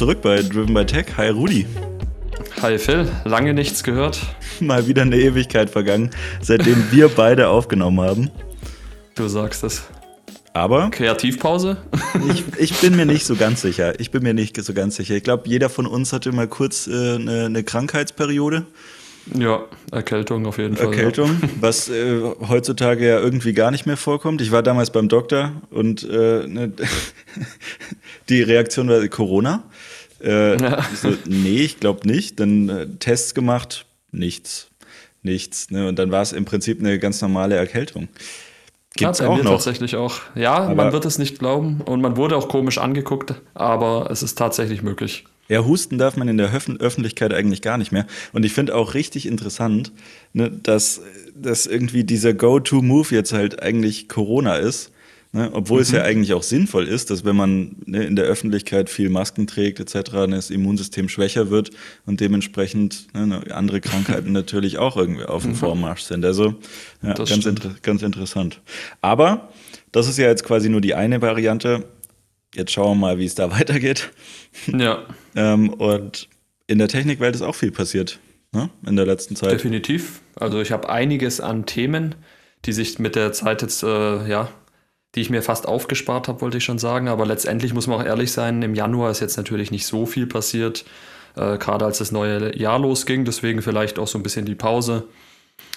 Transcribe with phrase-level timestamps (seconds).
[0.00, 1.08] Zurück bei Driven by Tech.
[1.18, 1.66] Hi Rudi.
[2.62, 4.18] Hi Phil, lange nichts gehört.
[4.60, 6.08] Mal wieder eine Ewigkeit vergangen,
[6.40, 8.30] seitdem wir beide aufgenommen haben.
[9.14, 9.82] Du sagst es.
[10.54, 10.88] Aber.
[10.88, 11.76] Kreativpause?
[12.32, 14.00] ich, ich, bin mir nicht so ganz sicher.
[14.00, 15.16] Ich bin mir nicht so ganz sicher.
[15.16, 18.64] Ich glaube, jeder von uns hatte mal kurz äh, eine, eine Krankheitsperiode.
[19.38, 20.86] Ja, Erkältung auf jeden Fall.
[20.86, 21.48] Erkältung, ja.
[21.60, 24.40] was äh, heutzutage ja irgendwie gar nicht mehr vorkommt.
[24.40, 26.72] Ich war damals beim Doktor und äh, ne,
[28.30, 29.64] die Reaktion war Corona.
[30.22, 30.86] Äh, ja.
[30.94, 32.40] so, nee, ich glaube nicht.
[32.40, 34.68] Dann äh, Tests gemacht, nichts.
[35.22, 35.70] Nichts.
[35.70, 35.88] Ne?
[35.88, 38.08] Und dann war es im Prinzip eine ganz normale Erkältung.
[38.96, 39.52] Gibt's ja, bei auch mir noch.
[39.52, 40.16] tatsächlich auch.
[40.34, 44.22] Ja, aber man wird es nicht glauben und man wurde auch komisch angeguckt, aber es
[44.22, 45.24] ist tatsächlich möglich.
[45.48, 48.06] Ja, husten darf man in der Öf Öffentlichkeit eigentlich gar nicht mehr.
[48.32, 49.92] Und ich finde auch richtig interessant,
[50.32, 51.02] ne, dass,
[51.34, 54.92] dass irgendwie dieser Go-To-Move jetzt halt eigentlich Corona ist.
[55.32, 55.82] Ne, obwohl mhm.
[55.82, 59.46] es ja eigentlich auch sinnvoll ist, dass wenn man ne, in der Öffentlichkeit viel Masken
[59.46, 61.70] trägt etc., ne, das Immunsystem schwächer wird
[62.04, 65.56] und dementsprechend ne, ne andere Krankheiten natürlich auch irgendwie auf dem mhm.
[65.56, 66.24] Vormarsch sind.
[66.24, 66.56] Also
[67.02, 68.60] ja, ganz, inter ganz interessant.
[69.02, 69.50] Aber
[69.92, 71.84] das ist ja jetzt quasi nur die eine Variante.
[72.52, 74.10] Jetzt schauen wir mal, wie es da weitergeht.
[74.66, 75.04] Ja.
[75.36, 76.28] ähm, und
[76.66, 78.18] in der Technikwelt ist auch viel passiert
[78.50, 78.68] ne?
[78.84, 79.52] in der letzten Zeit.
[79.52, 80.22] Definitiv.
[80.34, 82.16] Also ich habe einiges an Themen,
[82.64, 84.48] die sich mit der Zeit jetzt äh, ja
[85.14, 87.08] die ich mir fast aufgespart habe, wollte ich schon sagen.
[87.08, 90.26] Aber letztendlich muss man auch ehrlich sein, im Januar ist jetzt natürlich nicht so viel
[90.26, 90.84] passiert,
[91.36, 93.24] äh, gerade als das neue Jahr losging.
[93.24, 95.04] Deswegen vielleicht auch so ein bisschen die Pause.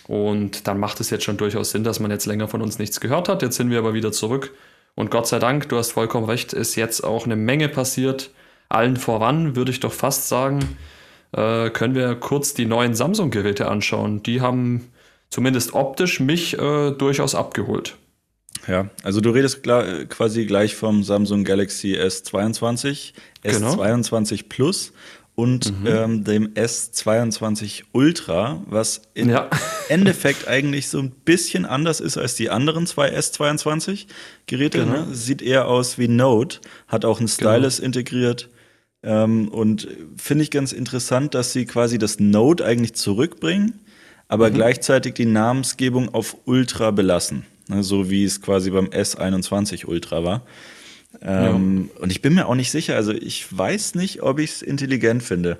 [0.08, 3.00] Und dann macht es jetzt schon durchaus Sinn, dass man jetzt länger von uns nichts
[3.00, 3.42] gehört hat.
[3.42, 4.52] Jetzt sind wir aber wieder zurück.
[4.95, 8.31] Und Gott sei Dank, du hast vollkommen recht, ist jetzt auch eine Menge passiert.
[8.70, 10.78] Allen voran, würde ich doch fast sagen,
[11.31, 14.21] äh, können wir kurz die neuen Samsung-Geräte anschauen.
[14.23, 14.92] Die haben
[15.30, 17.95] zumindest optisch mich äh, durchaus abgeholt.
[18.67, 23.75] Ja, also du redest quasi gleich vom Samsung Galaxy S22, genau.
[23.75, 24.93] S22 Plus
[25.36, 25.87] und mhm.
[25.87, 29.49] ähm, dem S22 Ultra, was im ja.
[29.89, 34.80] Endeffekt eigentlich so ein bisschen anders ist als die anderen zwei S22-Geräte.
[34.80, 35.05] Genau.
[35.05, 35.15] Ne?
[35.15, 37.52] Sieht eher aus wie Note, hat auch einen genau.
[37.52, 37.85] Stylus genau.
[37.87, 38.49] integriert.
[39.02, 43.81] Ähm, und finde ich ganz interessant, dass sie quasi das Note eigentlich zurückbringen,
[44.27, 44.53] aber mhm.
[44.53, 50.42] gleichzeitig die Namensgebung auf Ultra belassen ne, so wie es quasi beim S21 Ultra war.
[51.22, 52.02] Ähm, ja.
[52.02, 55.24] Und ich bin mir auch nicht sicher, also ich weiß nicht, ob ich es intelligent
[55.24, 55.60] finde,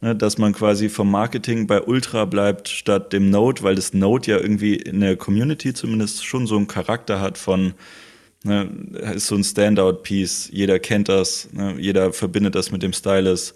[0.00, 4.30] ne, dass man quasi vom Marketing bei Ultra bleibt statt dem Note, weil das Note
[4.30, 7.74] ja irgendwie in der Community zumindest schon so einen Charakter hat von,
[8.44, 8.68] ne,
[9.14, 13.54] ist so ein Standout-Piece, jeder kennt das, ne, jeder verbindet das mit dem Stylus.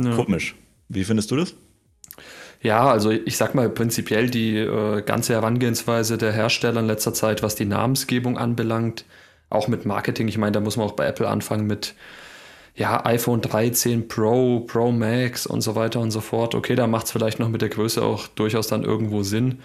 [0.00, 0.16] Ja.
[0.16, 0.54] Komisch.
[0.88, 1.54] Wie findest du das?
[2.62, 7.42] Ja, also ich sag mal prinzipiell die äh, ganze Herangehensweise der Hersteller in letzter Zeit,
[7.42, 9.04] was die Namensgebung anbelangt,
[9.48, 10.28] auch mit Marketing.
[10.28, 11.94] Ich meine, da muss man auch bei Apple anfangen mit
[12.76, 16.54] ja, iPhone 13 Pro, Pro Max und so weiter und so fort.
[16.54, 19.60] Okay, da macht es vielleicht noch mit der Größe auch durchaus dann irgendwo Sinn.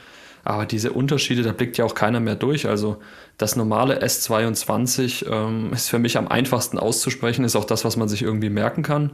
[0.45, 2.67] Aber diese Unterschiede, da blickt ja auch keiner mehr durch.
[2.67, 2.97] Also
[3.37, 8.07] das normale S22 ähm, ist für mich am einfachsten auszusprechen, ist auch das, was man
[8.07, 9.11] sich irgendwie merken kann.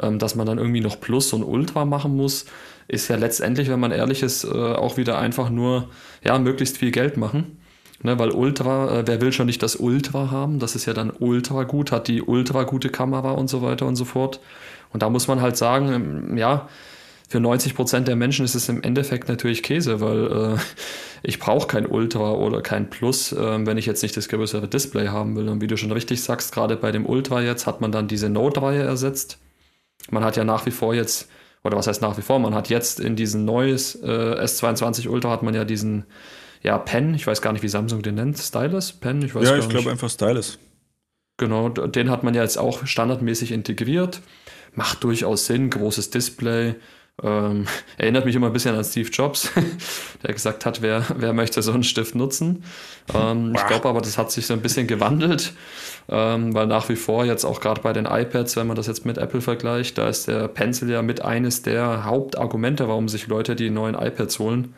[0.00, 2.46] Ähm, dass man dann irgendwie noch Plus und Ultra machen muss,
[2.88, 5.90] ist ja letztendlich, wenn man ehrlich ist, äh, auch wieder einfach nur,
[6.24, 7.58] ja, möglichst viel Geld machen.
[8.04, 10.58] Ne, weil Ultra, äh, wer will schon nicht das Ultra haben?
[10.58, 13.94] Das ist ja dann ultra gut, hat die ultra gute Kamera und so weiter und
[13.94, 14.40] so fort.
[14.92, 16.68] Und da muss man halt sagen, ähm, ja,
[17.28, 20.58] für 90 Prozent der Menschen ist es im Endeffekt natürlich Käse, weil äh,
[21.22, 25.08] ich brauche kein Ultra oder kein Plus, äh, wenn ich jetzt nicht das größere Display
[25.08, 25.48] haben will.
[25.48, 28.28] Und wie du schon richtig sagst, gerade bei dem Ultra jetzt hat man dann diese
[28.28, 29.38] Note-Reihe ersetzt.
[30.10, 31.28] Man hat ja nach wie vor jetzt,
[31.64, 35.30] oder was heißt nach wie vor, man hat jetzt in diesen neues äh, S22 Ultra
[35.30, 36.04] hat man ja diesen,
[36.62, 39.56] ja, Pen, ich weiß gar nicht, wie Samsung den nennt, Stylus, Pen, ich weiß Ja,
[39.56, 40.58] ich glaube einfach Stylus.
[41.38, 44.20] Genau, den hat man ja jetzt auch standardmäßig integriert.
[44.74, 46.76] Macht durchaus Sinn, großes Display,
[47.22, 47.66] ähm,
[47.96, 49.50] erinnert mich immer ein bisschen an Steve Jobs,
[50.22, 52.64] der gesagt hat, wer, wer möchte so einen Stift nutzen.
[53.14, 55.52] Ähm, ich glaube aber, das hat sich so ein bisschen gewandelt,
[56.08, 59.06] ähm, weil nach wie vor jetzt auch gerade bei den iPads, wenn man das jetzt
[59.06, 63.56] mit Apple vergleicht, da ist der Pencil ja mit eines der Hauptargumente, warum sich Leute
[63.56, 64.74] die neuen iPads holen.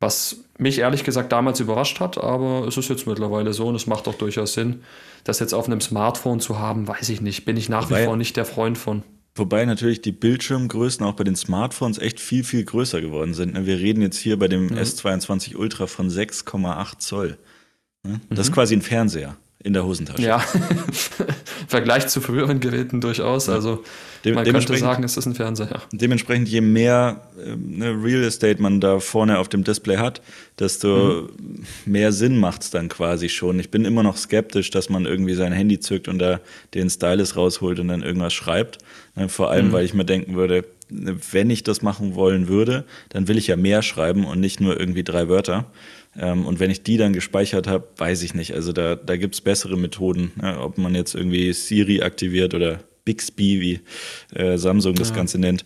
[0.00, 3.86] Was mich ehrlich gesagt damals überrascht hat, aber es ist jetzt mittlerweile so und es
[3.86, 4.82] macht auch durchaus Sinn.
[5.22, 8.16] Das jetzt auf einem Smartphone zu haben, weiß ich nicht, bin ich nach wie vor
[8.16, 9.02] nicht der Freund von.
[9.36, 13.54] Wobei natürlich die Bildschirmgrößen auch bei den Smartphones echt viel, viel größer geworden sind.
[13.54, 13.66] Ne?
[13.66, 14.76] Wir reden jetzt hier bei dem mhm.
[14.76, 17.38] S22 Ultra von 6,8 Zoll.
[18.02, 18.20] Ne?
[18.28, 18.42] Das mhm.
[18.42, 20.22] ist quasi ein Fernseher in der Hosentasche.
[20.22, 20.38] Ja,
[21.68, 23.48] Vergleich zu früheren Geräten durchaus.
[23.48, 23.82] Also
[24.22, 25.70] Dem, man könnte sagen, es ist ein Fernseher.
[25.70, 25.82] Ja.
[25.90, 30.20] Dementsprechend, je mehr äh, Real Estate man da vorne auf dem Display hat,
[30.58, 31.64] desto mhm.
[31.86, 33.58] mehr Sinn macht es dann quasi schon.
[33.58, 36.40] Ich bin immer noch skeptisch, dass man irgendwie sein Handy zückt und da
[36.74, 38.78] den Stylus rausholt und dann irgendwas schreibt.
[39.16, 39.72] Ne, vor allem, mhm.
[39.72, 43.56] weil ich mir denken würde, wenn ich das machen wollen würde, dann will ich ja
[43.56, 45.64] mehr schreiben und nicht nur irgendwie drei Wörter.
[46.18, 48.54] Ähm, und wenn ich die dann gespeichert habe, weiß ich nicht.
[48.54, 50.60] Also da, da gibt es bessere Methoden, ne?
[50.60, 53.80] ob man jetzt irgendwie Siri aktiviert oder Bixby, wie
[54.38, 55.16] äh, Samsung das ja.
[55.16, 55.64] Ganze nennt.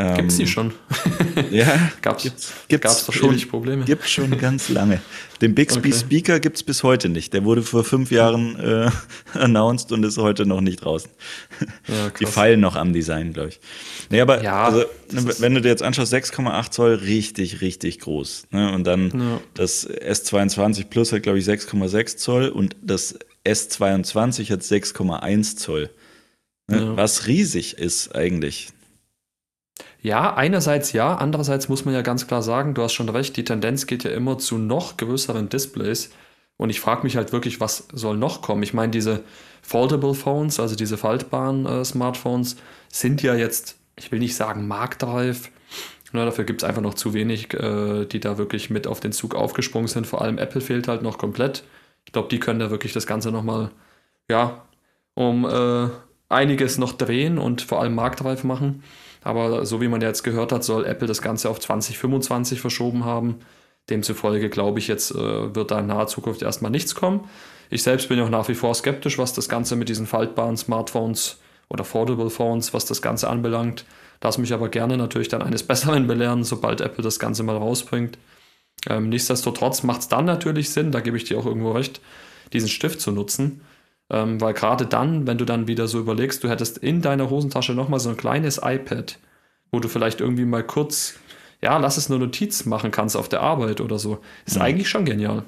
[0.00, 0.72] Ähm, gibt's die schon?
[1.50, 3.84] ja, gab's, gibt's, gibt's gab's doch schon Probleme.
[3.84, 5.00] Gibt schon ganz lange.
[5.40, 5.98] Den Bixby okay.
[5.98, 7.34] Speaker gibt's bis heute nicht.
[7.34, 8.90] Der wurde vor fünf Jahren äh,
[9.38, 11.10] announced und ist heute noch nicht draußen.
[11.88, 13.60] Ja, die feilen noch am Design, glaube ich.
[14.08, 18.46] Nee, aber ja, also, wenn du dir jetzt anschaust, 6,8 Zoll, richtig, richtig groß.
[18.52, 18.72] Ne?
[18.72, 19.40] Und dann ja.
[19.54, 25.90] das S22 Plus hat, glaube ich, 6,6 Zoll und das S22 hat 6,1 Zoll.
[26.68, 26.96] Ne?
[26.96, 28.68] Was riesig ist eigentlich.
[30.00, 33.44] Ja, einerseits ja, andererseits muss man ja ganz klar sagen, du hast schon recht, die
[33.44, 36.10] Tendenz geht ja immer zu noch größeren Displays.
[36.56, 38.62] Und ich frage mich halt wirklich, was soll noch kommen?
[38.62, 39.22] Ich meine, diese
[39.62, 42.56] Foldable Phones, also diese faltbaren äh, Smartphones,
[42.88, 45.50] sind ja jetzt, ich will nicht sagen marktreif,
[46.12, 49.12] na, dafür gibt es einfach noch zu wenig, äh, die da wirklich mit auf den
[49.12, 50.06] Zug aufgesprungen sind.
[50.06, 51.64] Vor allem Apple fehlt halt noch komplett.
[52.06, 53.70] Ich glaube, die können da wirklich das Ganze nochmal,
[54.30, 54.62] ja,
[55.14, 55.88] um äh,
[56.28, 58.82] einiges noch drehen und vor allem marktreif machen.
[59.22, 63.36] Aber so wie man jetzt gehört hat, soll Apple das Ganze auf 2025 verschoben haben.
[63.90, 67.28] Demzufolge glaube ich, jetzt äh, wird da in naher Zukunft erstmal nichts kommen.
[67.70, 71.38] Ich selbst bin auch nach wie vor skeptisch, was das Ganze mit diesen faltbaren Smartphones
[71.68, 73.84] oder Foldable Phones, was das Ganze anbelangt.
[74.22, 78.18] Lass mich aber gerne natürlich dann eines Besseren belehren, sobald Apple das Ganze mal rausbringt.
[78.88, 82.00] Ähm, nichtsdestotrotz macht es dann natürlich Sinn, da gebe ich dir auch irgendwo recht,
[82.52, 83.60] diesen Stift zu nutzen.
[84.10, 87.74] Ähm, weil gerade dann, wenn du dann wieder so überlegst, du hättest in deiner Hosentasche
[87.74, 89.18] nochmal so ein kleines iPad,
[89.70, 91.14] wo du vielleicht irgendwie mal kurz,
[91.60, 94.62] ja, lass es eine Notiz machen kannst auf der Arbeit oder so, ist ja.
[94.62, 95.44] eigentlich schon genial.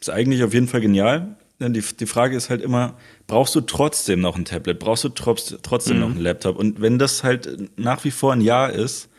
[0.00, 1.36] Ist eigentlich auf jeden Fall genial.
[1.58, 2.96] Die, die Frage ist halt immer,
[3.26, 4.78] brauchst du trotzdem noch ein Tablet?
[4.78, 6.00] Brauchst du trotzdem mhm.
[6.00, 6.56] noch einen Laptop?
[6.56, 9.10] Und wenn das halt nach wie vor ein Ja ist,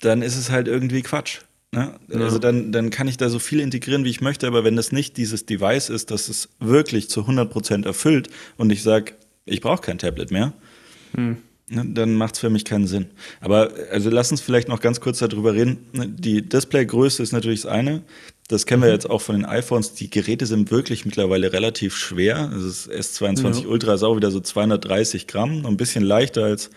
[0.00, 1.40] dann ist es halt irgendwie Quatsch.
[1.72, 1.94] Ne?
[2.08, 2.20] Ja.
[2.20, 4.90] Also dann, dann kann ich da so viel integrieren, wie ich möchte, aber wenn das
[4.90, 9.12] nicht dieses Device ist, das es wirklich zu 100% erfüllt und ich sage,
[9.44, 10.52] ich brauche kein Tablet mehr,
[11.14, 11.36] hm.
[11.68, 13.06] ne, dann macht es für mich keinen Sinn.
[13.40, 15.78] Aber also lass uns vielleicht noch ganz kurz darüber reden.
[15.92, 18.02] Ne, die Displaygröße ist natürlich das eine.
[18.48, 18.86] Das kennen mhm.
[18.86, 19.94] wir jetzt auch von den iPhones.
[19.94, 22.50] Die Geräte sind wirklich mittlerweile relativ schwer.
[22.52, 23.68] Also das S22 ja.
[23.68, 26.70] Ultra ist auch wieder so 230 Gramm, ein bisschen leichter als,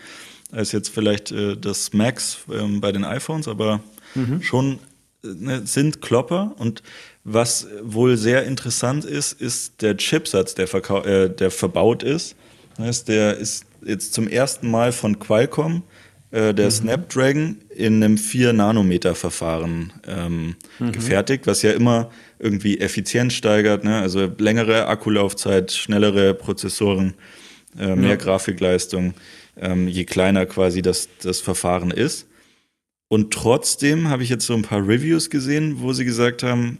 [0.52, 3.80] als jetzt vielleicht äh, das Max ähm, bei den iPhones, aber
[4.14, 4.42] mhm.
[4.42, 4.78] schon
[5.22, 6.54] ne, sind Klopper.
[6.58, 6.82] Und
[7.24, 10.72] was wohl sehr interessant ist, ist der Chipsatz, der,
[11.06, 12.36] äh, der verbaut ist.
[12.76, 15.84] Das der ist jetzt zum ersten Mal von Qualcomm
[16.34, 16.70] äh, der mhm.
[16.70, 20.92] Snapdragon in einem 4-Nanometer-Verfahren ähm, mhm.
[20.92, 22.10] gefertigt, was ja immer
[22.40, 24.00] irgendwie Effizienz steigert, ne?
[24.00, 27.14] also längere Akkulaufzeit, schnellere Prozessoren,
[27.78, 28.16] äh, mehr ja.
[28.16, 29.14] Grafikleistung,
[29.56, 32.26] ähm, je kleiner quasi das, das Verfahren ist.
[33.14, 36.78] Und trotzdem habe ich jetzt so ein paar Reviews gesehen, wo sie gesagt haben,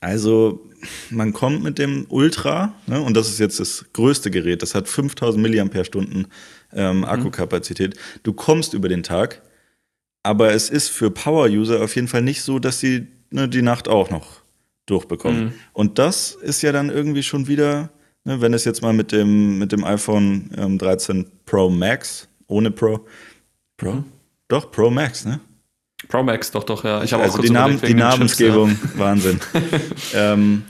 [0.00, 0.66] also
[1.10, 4.88] man kommt mit dem Ultra, ne, und das ist jetzt das größte Gerät, das hat
[4.88, 6.26] 5000 mAh
[6.72, 7.04] ähm, mhm.
[7.04, 7.94] Akkukapazität.
[8.22, 9.42] Du kommst über den Tag,
[10.22, 13.88] aber es ist für Power-User auf jeden Fall nicht so, dass sie ne, die Nacht
[13.88, 14.40] auch noch
[14.86, 15.44] durchbekommen.
[15.44, 15.52] Mhm.
[15.74, 17.90] Und das ist ja dann irgendwie schon wieder,
[18.24, 22.70] ne, wenn es jetzt mal mit dem, mit dem iPhone ähm, 13 Pro Max, ohne
[22.70, 23.06] Pro,
[23.76, 24.04] Pro?
[24.52, 25.40] Doch, Pro Max, ne?
[26.08, 27.02] Pro Max, doch, doch, ja.
[27.02, 28.98] Ich also die, Namen, die Namensgebung, Chips, ja.
[28.98, 29.40] Wahnsinn.
[30.14, 30.64] ähm,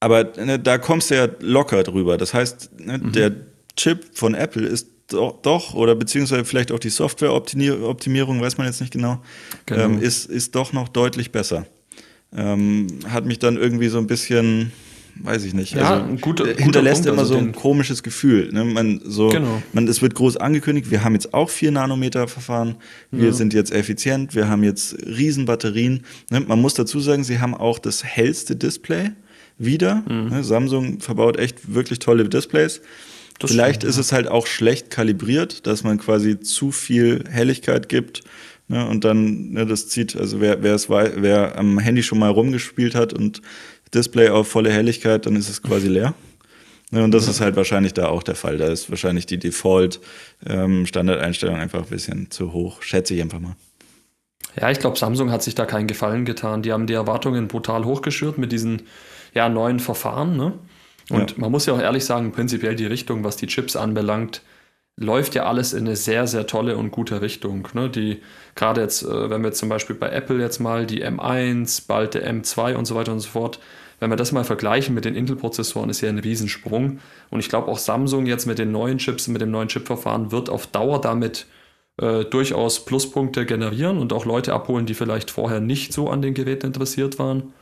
[0.00, 2.18] aber ne, da kommst du ja locker drüber.
[2.18, 3.12] Das heißt, ne, mhm.
[3.12, 3.32] der
[3.76, 8.80] Chip von Apple ist doch, doch, oder beziehungsweise vielleicht auch die Softwareoptimierung, weiß man jetzt
[8.80, 9.22] nicht genau,
[9.66, 9.84] genau.
[9.84, 11.66] Ähm, ist, ist doch noch deutlich besser.
[12.36, 14.72] Ähm, hat mich dann irgendwie so ein bisschen
[15.16, 15.74] weiß ich nicht.
[15.74, 18.50] Ja, also, guter, hinterlässt Punkt, immer also so ein komisches Gefühl.
[18.52, 18.64] Ne?
[18.64, 19.62] Man, so, genau.
[19.72, 22.76] man, es wird groß angekündigt, wir haben jetzt auch 4 Nanometer Verfahren,
[23.10, 23.32] wir ja.
[23.32, 26.04] sind jetzt effizient, wir haben jetzt Riesenbatterien.
[26.30, 26.40] Ne?
[26.40, 29.10] Man muss dazu sagen, sie haben auch das hellste Display
[29.58, 30.02] wieder.
[30.08, 30.28] Mhm.
[30.30, 30.44] Ne?
[30.44, 32.80] Samsung verbaut echt wirklich tolle Displays.
[33.38, 34.00] Das Vielleicht stimmt, ist ja.
[34.00, 38.22] es halt auch schlecht kalibriert, dass man quasi zu viel Helligkeit gibt.
[38.66, 42.30] Ne, und dann, ne, das zieht, also wer, wer es wer am Handy schon mal
[42.30, 43.42] rumgespielt hat und
[43.92, 46.14] Display auf volle Helligkeit, dann ist es quasi leer.
[46.90, 48.58] Und das ist halt wahrscheinlich da auch der Fall.
[48.58, 53.56] Da ist wahrscheinlich die Default-Standardeinstellung ähm, einfach ein bisschen zu hoch, schätze ich einfach mal.
[54.60, 56.62] Ja, ich glaube, Samsung hat sich da keinen Gefallen getan.
[56.62, 58.82] Die haben die Erwartungen brutal hochgeschürt mit diesen
[59.34, 60.36] ja, neuen Verfahren.
[60.36, 60.52] Ne?
[61.10, 61.36] Und ja.
[61.38, 64.42] man muss ja auch ehrlich sagen, prinzipiell die Richtung, was die Chips anbelangt,
[64.96, 67.68] läuft ja alles in eine sehr, sehr tolle und gute Richtung.
[67.74, 67.90] Ne?
[67.90, 68.22] Die,
[68.54, 72.32] gerade jetzt, äh, wenn wir zum Beispiel bei Apple jetzt mal die M1, bald der
[72.32, 73.58] M2 und so weiter und so fort,
[74.00, 76.98] wenn wir das mal vergleichen mit den Intel-Prozessoren, ist ja ein Riesensprung.
[77.30, 80.50] Und ich glaube auch Samsung jetzt mit den neuen Chips, mit dem neuen Chipverfahren wird
[80.50, 81.46] auf Dauer damit
[82.00, 86.34] äh, durchaus Pluspunkte generieren und auch Leute abholen, die vielleicht vorher nicht so an den
[86.34, 87.54] Geräten interessiert waren.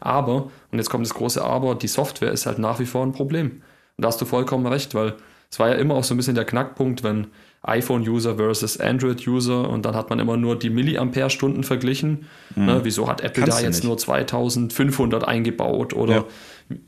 [0.00, 3.12] Aber, und jetzt kommt das große Aber, die Software ist halt nach wie vor ein
[3.12, 3.62] Problem.
[3.96, 5.14] Und da hast du vollkommen recht, weil
[5.50, 7.28] es war ja immer auch so ein bisschen der Knackpunkt, wenn
[7.62, 12.26] iPhone-User versus Android-User und dann hat man immer nur die Milliampere-Stunden verglichen.
[12.54, 12.66] Mhm.
[12.66, 16.24] Ne, wieso hat Apple Kannst da jetzt nur 2500 eingebaut oder ja.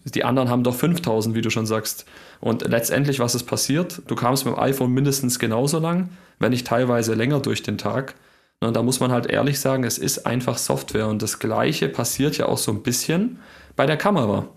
[0.05, 2.05] die anderen haben doch 5000, wie du schon sagst.
[2.41, 4.03] Und letztendlich, was ist passiert?
[4.07, 8.15] Du kamst mit dem iPhone mindestens genauso lang, wenn nicht teilweise länger durch den Tag.
[8.61, 12.37] Und da muss man halt ehrlich sagen, es ist einfach Software und das Gleiche passiert
[12.39, 13.39] ja auch so ein bisschen
[13.77, 14.49] bei der Kamera.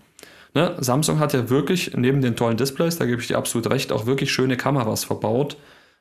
[0.54, 0.76] Ne?
[0.78, 4.06] Samsung hat ja wirklich neben den tollen Displays, da gebe ich dir absolut recht, auch
[4.06, 5.56] wirklich schöne Kameras verbaut.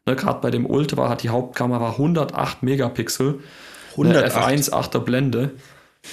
[0.06, 0.15] Ne?
[0.15, 3.39] Gerade bei dem Ultra hat die Hauptkamera 108 Megapixel,
[3.91, 4.36] 108.
[4.36, 5.51] eine F1 8er Blende.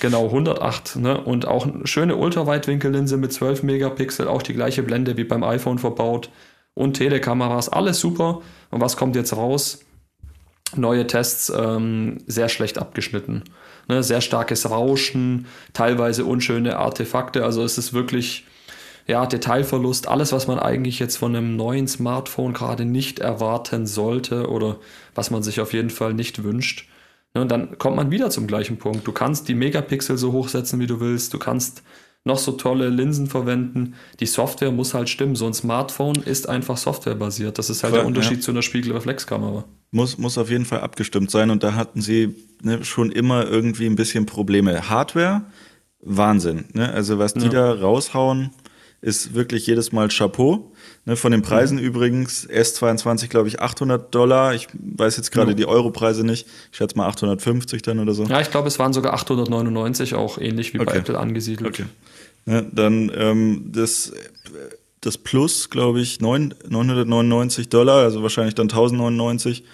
[0.00, 0.96] Genau, 108.
[0.96, 1.20] Ne?
[1.20, 5.78] Und auch eine schöne Ultraweitwinkellinse mit 12 Megapixel, auch die gleiche Blende wie beim iPhone
[5.78, 6.30] verbaut.
[6.74, 8.42] Und Telekameras, alles super.
[8.70, 9.80] Und was kommt jetzt raus?
[10.74, 13.44] Neue Tests ähm, sehr schlecht abgeschnitten.
[13.88, 14.02] Ne?
[14.02, 17.44] Sehr starkes Rauschen, teilweise unschöne Artefakte.
[17.44, 18.44] Also es ist wirklich
[19.06, 24.48] ja, Detailverlust, alles, was man eigentlich jetzt von einem neuen Smartphone gerade nicht erwarten sollte
[24.48, 24.78] oder
[25.14, 26.88] was man sich auf jeden Fall nicht wünscht.
[27.34, 29.06] Ne, und dann kommt man wieder zum gleichen Punkt.
[29.06, 31.32] Du kannst die Megapixel so hochsetzen, wie du willst.
[31.34, 31.82] Du kannst
[32.24, 33.94] noch so tolle Linsen verwenden.
[34.18, 35.36] Die Software muss halt stimmen.
[35.36, 37.58] So ein Smartphone ist einfach softwarebasiert.
[37.58, 38.42] Das ist halt Voll, der Unterschied ja.
[38.42, 39.64] zu einer Spiegelreflexkamera.
[39.92, 41.50] Muss, muss auf jeden Fall abgestimmt sein.
[41.50, 44.88] Und da hatten sie ne, schon immer irgendwie ein bisschen Probleme.
[44.88, 45.42] Hardware,
[46.00, 46.66] Wahnsinn.
[46.72, 46.92] Ne?
[46.92, 47.50] Also was die ja.
[47.50, 48.50] da raushauen,
[49.00, 50.72] ist wirklich jedes Mal Chapeau.
[51.04, 51.84] Ne, von den Preisen mhm.
[51.84, 54.54] übrigens, S22 glaube ich 800 Dollar.
[54.54, 55.54] Ich weiß jetzt gerade ja.
[55.54, 56.46] die Europreise nicht.
[56.72, 58.24] Ich schätze mal 850 dann oder so.
[58.24, 60.90] Ja, ich glaube, es waren sogar 899, auch ähnlich wie okay.
[60.90, 61.68] bei Apple angesiedelt.
[61.68, 61.84] Okay.
[62.46, 64.12] Ja, dann ähm, das,
[65.00, 69.64] das Plus, glaube ich, 9, 999 Dollar, also wahrscheinlich dann 1099.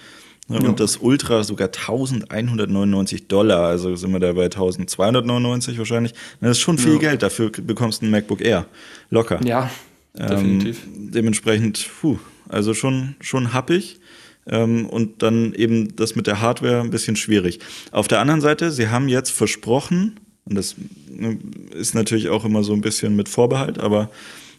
[0.49, 6.13] Ja, und das Ultra sogar 1199 Dollar, also sind wir da bei 1299 wahrscheinlich.
[6.41, 6.99] Das ist schon viel ja.
[6.99, 8.65] Geld, dafür bekommst du ein MacBook Air.
[9.09, 9.39] Locker.
[9.45, 9.69] Ja,
[10.17, 10.81] ähm, definitiv.
[10.95, 12.19] Dementsprechend, puh,
[12.49, 13.99] also schon, schon happig.
[14.45, 17.59] Ähm, und dann eben das mit der Hardware ein bisschen schwierig.
[17.91, 20.75] Auf der anderen Seite, sie haben jetzt versprochen, und das
[21.09, 21.37] ne,
[21.71, 24.09] ist natürlich auch immer so ein bisschen mit Vorbehalt, aber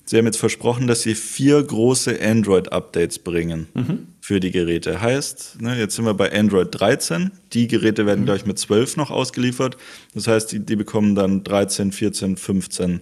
[0.07, 4.07] Sie haben jetzt versprochen, dass Sie vier große Android-Updates bringen mhm.
[4.25, 5.03] Für die Geräte.
[5.03, 7.31] Heißt, ne, jetzt sind wir bei Android 13.
[7.53, 8.25] Die Geräte werden mhm.
[8.25, 9.77] gleich mit 12 noch ausgeliefert.
[10.15, 13.01] Das heißt, die, die bekommen dann 13, 14, 15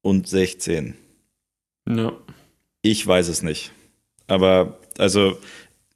[0.00, 0.94] und 16.
[1.86, 2.14] Ja.
[2.80, 3.72] Ich weiß es nicht.
[4.26, 5.36] Aber, also,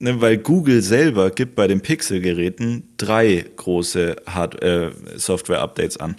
[0.00, 6.16] ne, weil Google selber gibt bei den Pixel-Geräten drei große äh, Software-Updates an.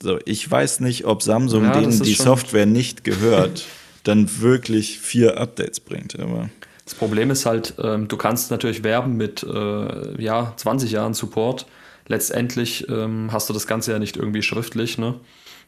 [0.00, 3.66] So, ich weiß nicht, ob Samsung, ja, denen die Software nicht gehört,
[4.08, 6.18] dann wirklich vier Updates bringt.
[6.18, 6.48] Aber
[6.84, 11.66] das Problem ist halt, ähm, du kannst natürlich werben mit äh, ja, 20 Jahren Support.
[12.06, 14.96] Letztendlich ähm, hast du das Ganze ja nicht irgendwie schriftlich.
[14.98, 15.14] Ne?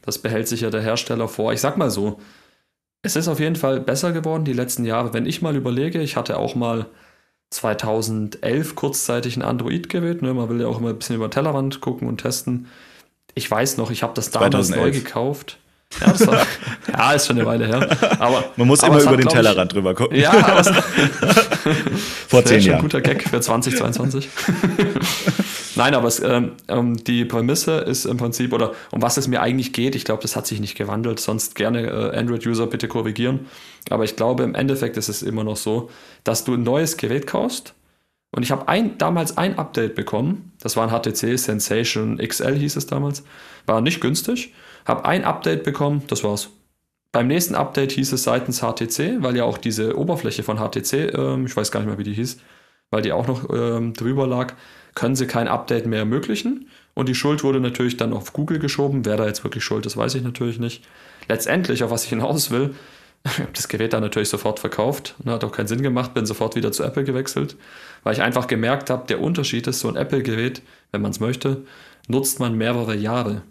[0.01, 1.53] Das behält sich ja der Hersteller vor.
[1.53, 2.19] Ich sag mal so,
[3.03, 5.13] es ist auf jeden Fall besser geworden die letzten Jahre.
[5.13, 6.87] Wenn ich mal überlege, ich hatte auch mal
[7.51, 10.23] 2011 kurzzeitig ein Android-Gerät.
[10.23, 10.33] Ne?
[10.33, 12.67] Man will ja auch immer ein bisschen über den Tellerrand gucken und testen
[13.33, 14.81] ich weiß noch, ich habe das damals 2011.
[14.81, 15.57] neu gekauft.
[15.99, 16.47] Ja, das war,
[16.87, 17.97] ja, ist schon eine Weile her.
[18.19, 20.17] Aber, Man muss aber immer über hat, den Tellerrand drüber gucken.
[20.17, 20.63] Ja, aber
[22.27, 22.77] vor zehn Jahren.
[22.77, 24.29] ein guter Gag für 2022.
[25.75, 29.41] Nein, aber es, ähm, ähm, die Prämisse ist im Prinzip, oder um was es mir
[29.41, 33.47] eigentlich geht, ich glaube, das hat sich nicht gewandelt, sonst gerne äh, Android-User bitte korrigieren.
[33.89, 35.89] Aber ich glaube, im Endeffekt ist es immer noch so,
[36.23, 37.73] dass du ein neues Gerät kaufst
[38.31, 40.53] und ich habe ein, damals ein Update bekommen.
[40.61, 43.23] Das war ein HTC Sensation XL, hieß es damals.
[43.65, 44.53] War nicht günstig.
[44.85, 46.49] Habe ein Update bekommen, das war's.
[47.11, 51.45] Beim nächsten Update hieß es seitens HTC, weil ja auch diese Oberfläche von HTC, ähm,
[51.45, 52.37] ich weiß gar nicht mehr, wie die hieß,
[52.89, 54.53] weil die auch noch ähm, drüber lag,
[54.95, 56.69] können sie kein Update mehr ermöglichen.
[56.93, 59.05] Und die Schuld wurde natürlich dann auf Google geschoben.
[59.05, 60.85] Wer da jetzt wirklich schuld ist, weiß ich natürlich nicht.
[61.27, 62.75] Letztendlich, auf was ich hinaus will,
[63.23, 65.15] ich habe das Gerät dann natürlich sofort verkauft.
[65.23, 67.55] Ne, hat auch keinen Sinn gemacht, bin sofort wieder zu Apple gewechselt,
[68.03, 70.61] weil ich einfach gemerkt habe, der Unterschied ist, so ein Apple-Gerät,
[70.91, 71.63] wenn man es möchte,
[72.07, 73.43] nutzt man mehrere Jahre.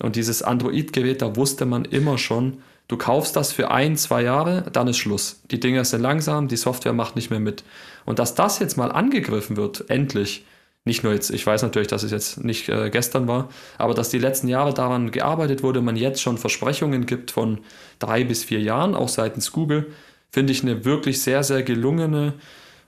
[0.00, 4.64] Und dieses Android-Gerät, da wusste man immer schon, du kaufst das für ein, zwei Jahre,
[4.72, 5.42] dann ist Schluss.
[5.50, 7.64] Die Dinger sind langsam, die Software macht nicht mehr mit.
[8.04, 10.44] Und dass das jetzt mal angegriffen wird, endlich,
[10.84, 14.08] nicht nur jetzt, ich weiß natürlich, dass es jetzt nicht äh, gestern war, aber dass
[14.08, 17.60] die letzten Jahre daran gearbeitet wurde, man jetzt schon Versprechungen gibt von
[18.00, 19.92] drei bis vier Jahren, auch seitens Google,
[20.30, 22.34] finde ich eine wirklich sehr, sehr gelungene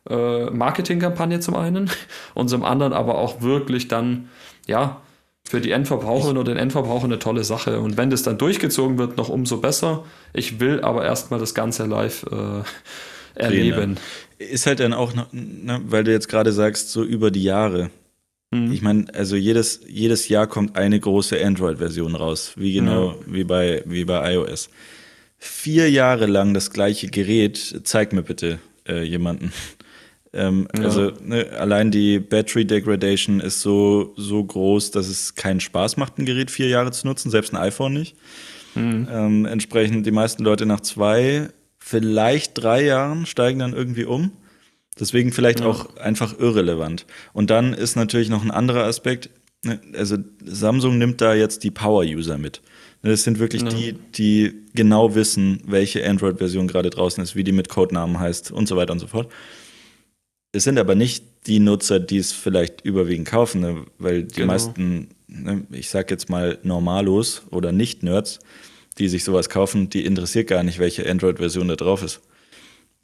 [0.09, 1.91] äh, Marketingkampagne zum einen
[2.35, 4.29] und zum anderen aber auch wirklich dann,
[4.67, 5.01] ja,
[5.47, 7.81] für die Endverbraucherin oder den Endverbraucher eine tolle Sache.
[7.81, 10.05] Und wenn das dann durchgezogen wird, noch umso besser.
[10.33, 12.63] Ich will aber erstmal das Ganze live äh,
[13.35, 13.99] erleben.
[14.39, 17.91] Ist halt dann auch, ne, weil du jetzt gerade sagst, so über die Jahre.
[18.51, 18.73] Mhm.
[18.73, 23.17] Ich meine, also jedes, jedes Jahr kommt eine große Android-Version raus, wie genau ja.
[23.27, 24.71] wie, bei, wie bei iOS.
[25.37, 29.53] Vier Jahre lang das gleiche Gerät, zeig mir bitte äh, jemanden.
[30.35, 30.83] Ähm, ja.
[30.83, 36.19] Also ne, allein die Battery Degradation ist so, so groß, dass es keinen Spaß macht,
[36.19, 38.17] ein Gerät vier Jahre zu nutzen, selbst ein iPhone nicht.
[38.75, 39.09] Mhm.
[39.11, 44.33] Ähm, entsprechend die meisten Leute nach zwei, vielleicht drei Jahren steigen dann irgendwie um.
[44.99, 45.67] Deswegen vielleicht ja.
[45.67, 47.07] auch einfach irrelevant.
[47.33, 49.31] Und dann ist natürlich noch ein anderer Aspekt.
[49.65, 52.61] Ne, also Samsung nimmt da jetzt die Power-User mit.
[53.03, 53.69] Ne, das sind wirklich ja.
[53.69, 58.67] die, die genau wissen, welche Android-Version gerade draußen ist, wie die mit Codenamen heißt und
[58.67, 59.31] so weiter und so fort.
[60.55, 63.85] Es sind aber nicht die Nutzer, die es vielleicht überwiegend kaufen, ne?
[63.99, 64.53] weil die genau.
[64.53, 68.39] meisten, ne, ich sag jetzt mal Normalos oder Nicht-Nerds,
[68.99, 72.21] die sich sowas kaufen, die interessiert gar nicht, welche Android-Version da drauf ist.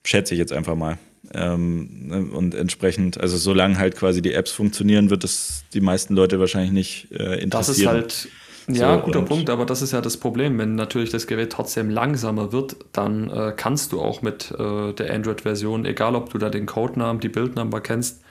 [0.04, 0.98] Schätze ich jetzt einfach mal.
[1.34, 6.14] Ähm, ne, und entsprechend, also solange halt quasi die Apps funktionieren, wird das die meisten
[6.14, 7.52] Leute wahrscheinlich nicht äh, interessieren.
[7.52, 8.28] Das ist halt
[8.68, 10.58] ja, so, guter Punkt, aber das ist ja das Problem.
[10.58, 15.14] Wenn natürlich das Gerät trotzdem langsamer wird, dann äh, kannst du auch mit äh, der
[15.14, 18.22] Android-Version, egal ob du da den Codenamen, die Bildnummer kennst,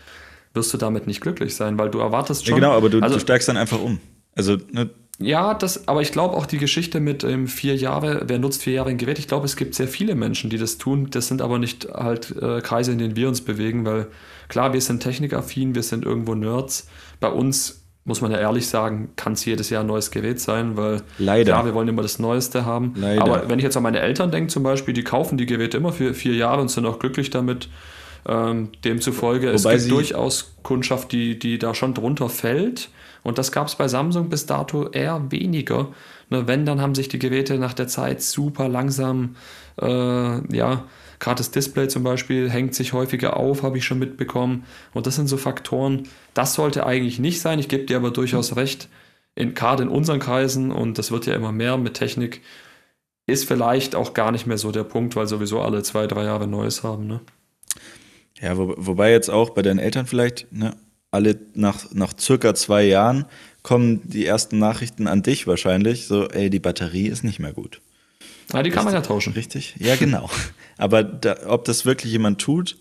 [0.54, 2.56] wirst du damit nicht glücklich sein, weil du erwartest schon.
[2.56, 4.00] Ja, genau, aber du, also, du steigst dann einfach um.
[4.36, 4.90] Also, ne,
[5.22, 8.74] ja, das, aber ich glaube auch die Geschichte mit ähm, vier Jahre, wer nutzt vier
[8.74, 9.20] Jahre ein Gerät?
[9.20, 11.10] Ich glaube, es gibt sehr viele Menschen, die das tun.
[11.12, 14.08] Das sind aber nicht halt äh, Kreise, in denen wir uns bewegen, weil
[14.48, 16.88] klar, wir sind technikaffin, wir sind irgendwo Nerds.
[17.20, 17.79] Bei uns
[18.10, 21.54] muss man ja ehrlich sagen, kann es jedes Jahr ein neues Gerät sein, weil Leider.
[21.54, 22.94] klar, wir wollen immer das Neueste haben.
[22.96, 23.22] Leider.
[23.22, 25.94] Aber wenn ich jetzt an meine Eltern denke zum Beispiel, die kaufen die Geräte immer
[25.94, 27.70] für vier Jahre und sind auch glücklich damit.
[28.28, 32.90] Ähm, demzufolge, Wobei es gibt durchaus Kundschaft, die, die da schon drunter fällt.
[33.24, 35.88] Und das gab es bei Samsung bis dato eher weniger.
[36.30, 39.36] Ne, wenn, dann haben sich die Geräte nach der Zeit super langsam
[39.82, 40.86] äh, ja,
[41.20, 44.66] Gerade das Display zum Beispiel hängt sich häufiger auf, habe ich schon mitbekommen.
[44.94, 47.60] Und das sind so Faktoren, das sollte eigentlich nicht sein.
[47.60, 48.88] Ich gebe dir aber durchaus recht,
[49.36, 52.42] in, gerade in unseren Kreisen, und das wird ja immer mehr mit Technik,
[53.26, 56.48] ist vielleicht auch gar nicht mehr so der Punkt, weil sowieso alle zwei, drei Jahre
[56.48, 57.06] Neues haben.
[57.06, 57.20] Ne?
[58.40, 60.76] Ja, wo, wobei jetzt auch bei deinen Eltern vielleicht, ne,
[61.12, 63.26] alle nach, nach circa zwei Jahren
[63.70, 67.82] kommen die ersten Nachrichten an dich wahrscheinlich, so, ey, die Batterie ist nicht mehr gut.
[68.52, 69.34] Ah, die kann man ja tauschen.
[69.34, 69.76] Richtig?
[69.78, 70.28] Ja, genau.
[70.80, 72.78] Aber da, ob das wirklich jemand tut,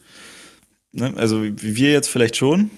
[0.93, 1.13] ne?
[1.17, 2.71] also wir jetzt vielleicht schon,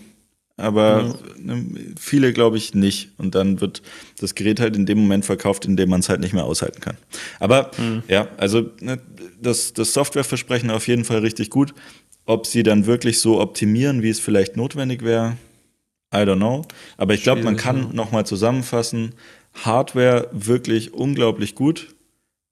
[0.56, 1.64] aber ne,
[1.98, 3.10] viele glaube ich nicht.
[3.16, 3.80] Und dann wird
[4.18, 6.80] das Gerät halt in dem Moment verkauft, in dem man es halt nicht mehr aushalten
[6.80, 6.96] kann.
[7.38, 8.02] Aber mhm.
[8.08, 9.00] ja, also ne,
[9.40, 11.74] das, das Softwareversprechen auf jeden Fall richtig gut.
[12.26, 15.36] Ob sie dann wirklich so optimieren, wie es vielleicht notwendig wäre,
[16.12, 16.62] I don't know.
[16.96, 17.88] Aber ich glaube, man kann ja.
[17.92, 19.14] nochmal zusammenfassen,
[19.54, 21.94] Hardware wirklich unglaublich gut.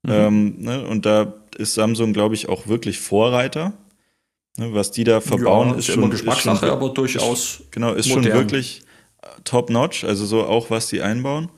[0.03, 0.11] Mhm.
[0.11, 3.73] Ähm, ne, und da ist Samsung, glaube ich, auch wirklich Vorreiter.
[4.57, 6.09] Ne, was die da verbauen, ja, ist, ist schon.
[6.09, 7.59] Geschmackssache, ist schon, aber durchaus.
[7.59, 8.23] Ist, genau, ist modern.
[8.23, 8.83] schon wirklich
[9.21, 10.03] äh, top-notch.
[10.05, 11.49] Also so auch, was die einbauen.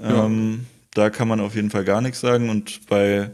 [0.00, 0.64] Ähm, ja.
[0.94, 2.48] Da kann man auf jeden Fall gar nichts sagen.
[2.48, 3.30] Und bei,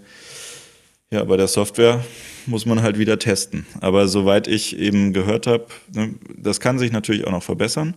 [1.12, 2.02] ja, bei der Software
[2.46, 3.66] muss man halt wieder testen.
[3.80, 7.94] Aber soweit ich eben gehört habe, ne, das kann sich natürlich auch noch verbessern.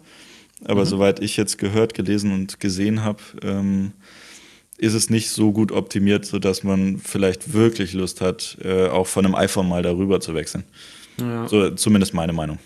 [0.65, 0.85] Aber mhm.
[0.85, 3.93] soweit ich jetzt gehört, gelesen und gesehen habe, ähm,
[4.77, 9.25] ist es nicht so gut optimiert, sodass man vielleicht wirklich Lust hat, äh, auch von
[9.25, 10.65] einem iPhone mal darüber zu wechseln.
[11.17, 11.47] Ja.
[11.47, 12.59] So zumindest meine Meinung.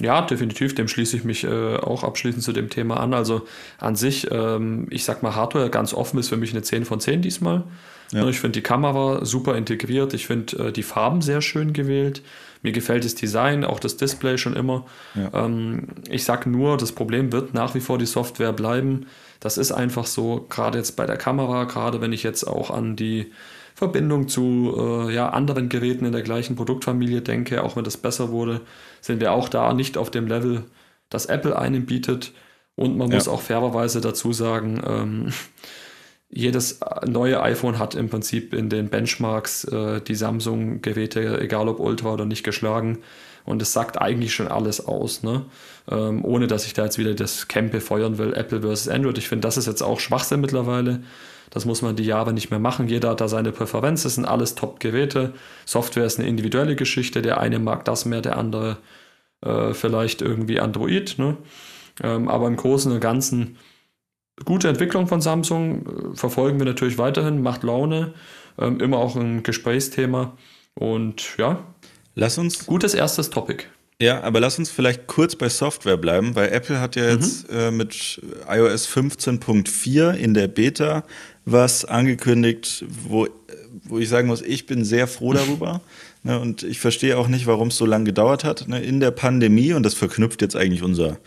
[0.00, 3.12] Ja, definitiv, dem schließe ich mich äh, auch abschließend zu dem Thema an.
[3.12, 3.42] Also
[3.76, 7.00] an sich, ähm, ich sag mal, Hardware ganz offen ist für mich eine 10 von
[7.00, 7.64] 10 diesmal.
[8.12, 8.26] Ja.
[8.28, 12.22] Ich finde die Kamera super integriert, ich finde äh, die Farben sehr schön gewählt.
[12.62, 14.84] Mir gefällt das Design, auch das Display schon immer.
[15.14, 15.44] Ja.
[15.44, 19.06] Ähm, ich sag nur, das Problem wird nach wie vor die Software bleiben.
[19.38, 22.96] Das ist einfach so, gerade jetzt bei der Kamera, gerade wenn ich jetzt auch an
[22.96, 23.32] die
[23.74, 28.30] Verbindung zu äh, ja, anderen Geräten in der gleichen Produktfamilie denke, auch wenn das besser
[28.30, 28.60] wurde,
[29.00, 30.64] sind wir auch da nicht auf dem Level,
[31.08, 32.32] das Apple einem bietet.
[32.76, 33.14] Und man ja.
[33.14, 35.32] muss auch fairerweise dazu sagen, ähm,
[36.30, 42.12] jedes neue iPhone hat im Prinzip in den Benchmarks äh, die Samsung-Geräte, egal ob Ultra
[42.12, 42.98] oder nicht, geschlagen.
[43.44, 45.46] Und es sagt eigentlich schon alles aus, ne?
[45.90, 49.18] Ähm, ohne dass ich da jetzt wieder das Camp befeuern will, Apple versus Android.
[49.18, 51.02] Ich finde, das ist jetzt auch Schwachsinn mittlerweile.
[51.50, 52.86] Das muss man die Jahre nicht mehr machen.
[52.86, 54.04] Jeder hat da seine Präferenz.
[54.04, 55.32] Das sind alles Top-Geräte.
[55.66, 57.22] Software ist eine individuelle Geschichte.
[57.22, 58.76] Der eine mag das mehr, der andere
[59.44, 61.18] äh, vielleicht irgendwie Android.
[61.18, 61.36] Ne?
[62.04, 63.56] Ähm, aber im Großen und Ganzen
[64.44, 68.14] gute Entwicklung von Samsung, äh, verfolgen wir natürlich weiterhin, macht Laune,
[68.58, 70.36] ähm, immer auch ein Gesprächsthema
[70.74, 71.64] und ja.
[72.14, 72.66] Lass uns.
[72.66, 73.64] Gutes erstes Topic.
[74.00, 77.58] Ja, aber lass uns vielleicht kurz bei Software bleiben, weil Apple hat ja jetzt mhm.
[77.58, 81.04] äh, mit iOS 15.4 in der Beta
[81.44, 83.28] was angekündigt, wo,
[83.84, 85.82] wo ich sagen muss, ich bin sehr froh darüber.
[86.22, 88.68] Ne, und ich verstehe auch nicht, warum es so lange gedauert hat.
[88.68, 91.18] Ne, in der Pandemie, und das verknüpft jetzt eigentlich unser,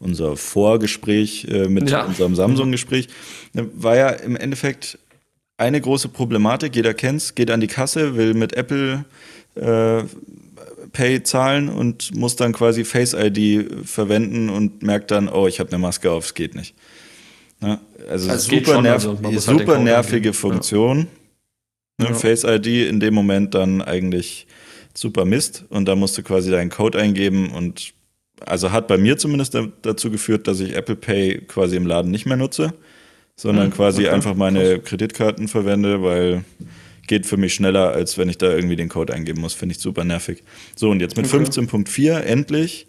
[0.00, 2.04] unser Vorgespräch äh, mit ja.
[2.04, 3.08] unserem Samsung-Gespräch,
[3.54, 4.98] ne, war ja im Endeffekt
[5.56, 6.76] eine große Problematik.
[6.76, 9.06] Jeder kennt es, geht an die Kasse, will mit Apple
[9.54, 10.02] äh,
[10.92, 15.70] Pay zahlen und muss dann quasi Face ID verwenden und merkt dann, oh, ich habe
[15.70, 16.74] eine Maske auf, es geht nicht.
[17.62, 20.98] Ja, also, also super, nerv also super halt nervige Funktion.
[20.98, 21.06] Ja.
[22.00, 22.14] Ja.
[22.14, 24.46] Face ID in dem Moment dann eigentlich
[24.94, 27.94] super Mist und da musst du quasi deinen Code eingeben und
[28.44, 32.26] also hat bei mir zumindest dazu geführt, dass ich Apple Pay quasi im Laden nicht
[32.26, 32.74] mehr nutze,
[33.36, 34.14] sondern mhm, quasi okay.
[34.14, 36.44] einfach meine Kreditkarten verwende, weil
[37.06, 39.54] geht für mich schneller, als wenn ich da irgendwie den Code eingeben muss.
[39.54, 40.42] Finde ich super nervig.
[40.76, 41.44] So, und jetzt mit okay.
[41.44, 42.86] 15.4 endlich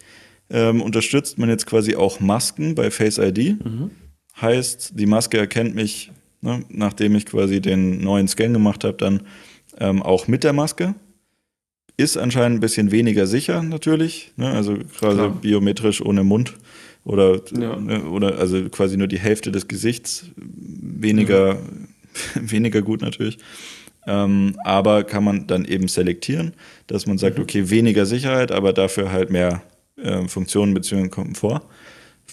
[0.50, 3.63] ähm, unterstützt man jetzt quasi auch Masken bei Face ID.
[3.63, 3.92] Mhm.
[4.39, 6.12] Heißt, die Maske erkennt mich,
[6.43, 9.21] ne, nachdem ich quasi den neuen Scan gemacht habe, dann
[9.79, 10.93] ähm, auch mit der Maske.
[11.95, 14.49] Ist anscheinend ein bisschen weniger sicher natürlich, ne?
[14.49, 15.29] also quasi Klar.
[15.29, 16.56] biometrisch ohne Mund
[17.03, 17.75] oder, ja.
[17.75, 20.25] ne, oder also quasi nur die Hälfte des Gesichts.
[20.36, 21.88] Weniger, mhm.
[22.51, 23.38] weniger gut natürlich.
[24.08, 26.53] Ähm, aber kann man dann eben selektieren,
[26.88, 27.43] dass man sagt, mhm.
[27.43, 29.62] okay, weniger Sicherheit, aber dafür halt mehr
[29.95, 31.10] äh, Funktionen bzw.
[31.10, 31.62] Komfort.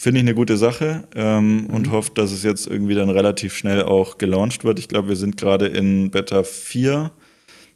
[0.01, 1.67] Finde ich eine gute Sache ähm, mhm.
[1.67, 4.79] und hoffe, dass es jetzt irgendwie dann relativ schnell auch gelauncht wird.
[4.79, 7.11] Ich glaube, wir sind gerade in Beta 4.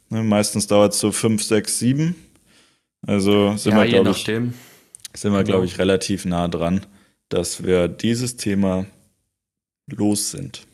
[0.09, 2.15] Ne, meistens dauert es so 5, 6, 7.
[3.05, 4.53] Also sind ja, wir, glaube ich, sind
[5.21, 5.43] wir, genau.
[5.43, 6.87] glaube ich, relativ nah dran,
[7.29, 8.87] dass wir dieses Thema
[9.85, 10.65] los sind.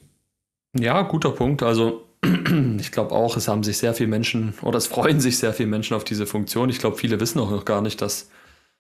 [0.79, 1.63] Ja, guter Punkt.
[1.63, 2.07] Also
[2.79, 5.67] ich glaube auch, es haben sich sehr viele Menschen oder es freuen sich sehr viele
[5.67, 6.69] Menschen auf diese Funktion.
[6.69, 8.29] Ich glaube, viele wissen auch noch gar nicht, dass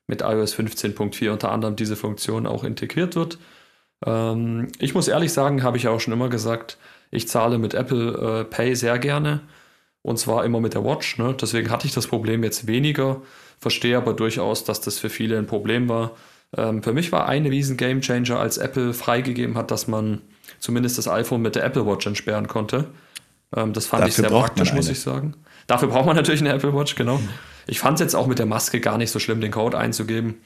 [0.07, 3.37] mit iOS 15.4 unter anderem diese Funktion auch integriert wird.
[4.05, 6.77] Ähm, ich muss ehrlich sagen, habe ich auch schon immer gesagt,
[7.11, 9.41] ich zahle mit Apple äh, Pay sehr gerne
[10.01, 11.17] und zwar immer mit der Watch.
[11.17, 11.35] Ne?
[11.39, 13.21] Deswegen hatte ich das Problem jetzt weniger,
[13.59, 16.11] verstehe aber durchaus, dass das für viele ein Problem war.
[16.57, 20.21] Ähm, für mich war ein riesen Gamechanger, als Apple freigegeben hat, dass man
[20.59, 22.87] zumindest das iPhone mit der Apple Watch entsperren konnte.
[23.55, 25.35] Ähm, das fand Dafür ich sehr praktisch, muss ich sagen.
[25.71, 27.21] Dafür braucht man natürlich eine Apple Watch, genau.
[27.65, 30.41] Ich fand es jetzt auch mit der Maske gar nicht so schlimm, den Code einzugeben.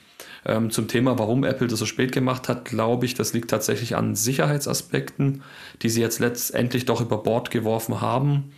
[0.45, 3.95] Ähm, zum Thema, warum Apple das so spät gemacht hat, glaube ich, das liegt tatsächlich
[3.95, 5.41] an Sicherheitsaspekten,
[5.81, 8.51] die sie jetzt letztendlich doch über Bord geworfen haben.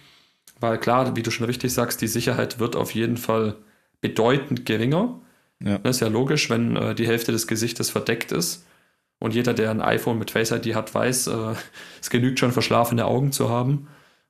[0.59, 3.55] Weil klar, wie du schon richtig sagst, die Sicherheit wird auf jeden Fall
[4.01, 5.21] bedeutend geringer.
[5.63, 5.77] Ja.
[5.77, 8.65] Das ist ja logisch, wenn äh, die Hälfte des Gesichtes verdeckt ist.
[9.19, 11.53] Und jeder, der ein iPhone mit Face ID hat, weiß, äh,
[12.01, 13.87] es genügt schon, verschlafene Augen zu haben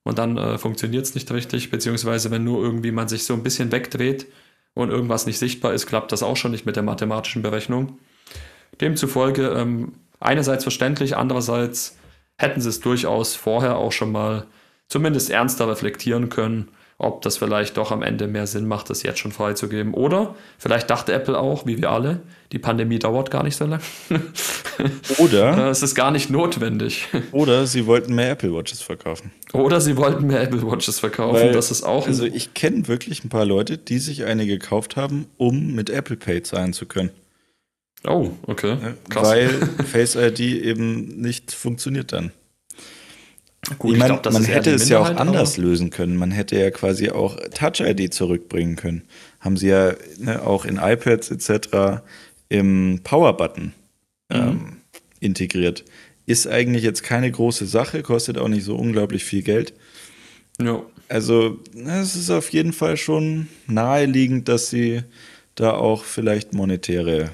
[0.08, 3.44] und dann äh, funktioniert es nicht richtig, beziehungsweise wenn nur irgendwie man sich so ein
[3.44, 4.26] bisschen wegdreht
[4.74, 8.00] und irgendwas nicht sichtbar ist, klappt das auch schon nicht mit der mathematischen Berechnung.
[8.80, 11.98] Demzufolge ähm, einerseits verständlich, andererseits
[12.38, 14.48] hätten sie es durchaus vorher auch schon mal
[14.88, 19.20] zumindest ernster reflektieren können ob das vielleicht doch am Ende mehr Sinn macht, das jetzt
[19.20, 19.94] schon freizugeben.
[19.94, 23.84] Oder vielleicht dachte Apple auch, wie wir alle, die Pandemie dauert gar nicht so lange.
[25.20, 27.08] Oder es ist gar nicht notwendig.
[27.32, 29.32] Oder sie wollten mehr Apple Watches verkaufen.
[29.54, 31.36] Oder sie wollten mehr Apple Watches verkaufen.
[31.36, 32.08] Weil, das ist auch.
[32.08, 36.18] Also ich kenne wirklich ein paar Leute, die sich eine gekauft haben, um mit Apple
[36.18, 37.12] Pay zahlen zu können.
[38.08, 38.78] Oh, okay.
[39.10, 39.28] Krass.
[39.28, 42.32] Weil Face ID eben nicht funktioniert dann.
[43.80, 46.16] Gut, ich meine, man hätte es ja auch anders lösen können.
[46.16, 49.04] Man hätte ja quasi auch Touch-ID zurückbringen können.
[49.40, 52.02] Haben sie ja ne, auch in iPads etc.
[52.48, 53.74] im Power-Button
[54.30, 54.78] ähm, mhm.
[55.20, 55.84] integriert.
[56.26, 59.74] Ist eigentlich jetzt keine große Sache, kostet auch nicht so unglaublich viel Geld.
[60.62, 60.82] Ja.
[61.10, 65.04] Also, es ist auf jeden Fall schon naheliegend, dass sie
[65.56, 67.32] da auch vielleicht monetäre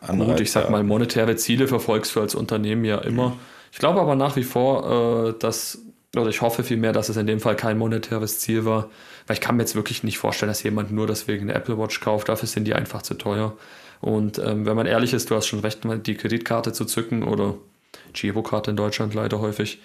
[0.00, 3.30] Anreize Gut, ich sag mal, monetäre Ziele verfolgst du als Unternehmen ja immer.
[3.30, 5.82] Mhm ich glaube aber nach wie vor, äh, dass,
[6.14, 8.88] oder ich hoffe vielmehr, dass es in dem Fall kein monetäres Ziel war,
[9.26, 11.98] weil ich kann mir jetzt wirklich nicht vorstellen, dass jemand nur deswegen eine Apple Watch
[11.98, 12.28] kauft.
[12.28, 13.56] Dafür sind die einfach zu teuer.
[14.00, 17.56] Und ähm, wenn man ehrlich ist, du hast schon recht, die Kreditkarte zu zücken oder
[18.12, 19.82] Girokarte in Deutschland leider häufig,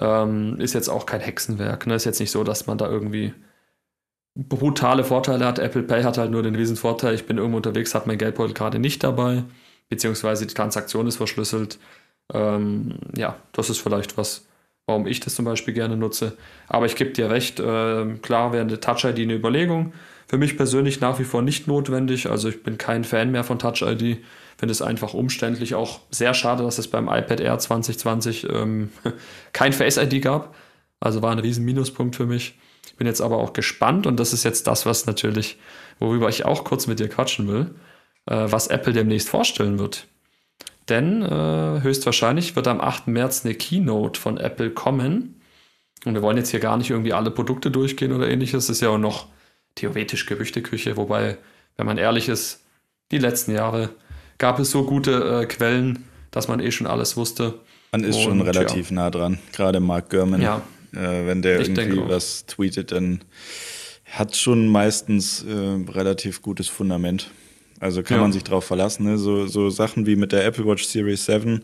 [0.00, 1.88] ähm, ist jetzt auch kein Hexenwerk.
[1.88, 1.96] Ne?
[1.96, 3.34] Ist jetzt nicht so, dass man da irgendwie
[4.36, 5.58] brutale Vorteile hat.
[5.58, 8.54] Apple Pay hat halt nur den riesen Vorteil, ich bin irgendwo unterwegs, habe mein Geldbeutel
[8.54, 9.42] gerade nicht dabei,
[9.88, 11.80] beziehungsweise die Transaktion ist verschlüsselt.
[12.32, 14.46] Ähm, ja, das ist vielleicht was,
[14.86, 16.36] warum ich das zum Beispiel gerne nutze.
[16.68, 19.92] Aber ich gebe dir recht, äh, klar wäre eine Touch-ID eine Überlegung.
[20.26, 22.30] Für mich persönlich nach wie vor nicht notwendig.
[22.30, 24.18] Also ich bin kein Fan mehr von Touch ID.
[24.56, 25.74] Finde es einfach umständlich.
[25.74, 28.90] Auch sehr schade, dass es beim iPad Air 2020 ähm,
[29.52, 30.54] kein Face ID gab.
[31.00, 32.58] Also war ein riesen Minuspunkt für mich.
[32.86, 35.58] Ich bin jetzt aber auch gespannt und das ist jetzt das, was natürlich,
[35.98, 37.74] worüber ich auch kurz mit dir quatschen will,
[38.26, 40.06] äh, was Apple demnächst vorstellen wird.
[40.88, 43.08] Denn äh, höchstwahrscheinlich wird am 8.
[43.08, 45.40] März eine Keynote von Apple kommen.
[46.04, 48.66] Und wir wollen jetzt hier gar nicht irgendwie alle Produkte durchgehen oder ähnliches.
[48.66, 49.28] Das ist ja auch noch
[49.74, 51.38] theoretisch Gerüchteküche, wobei,
[51.76, 52.60] wenn man ehrlich ist,
[53.10, 53.90] die letzten Jahre
[54.38, 57.60] gab es so gute äh, Quellen, dass man eh schon alles wusste.
[57.92, 58.96] Man ist Und, schon relativ ja.
[58.96, 60.42] nah dran, gerade Mark Gurman.
[60.42, 60.62] Ja.
[60.92, 63.20] Äh, wenn der ich irgendwie was tweetet, dann
[64.10, 67.30] hat schon meistens äh, relativ gutes Fundament.
[67.80, 68.22] Also kann ja.
[68.22, 69.04] man sich drauf verlassen.
[69.04, 69.18] Ne?
[69.18, 71.62] So, so Sachen wie mit der Apple Watch Series 7,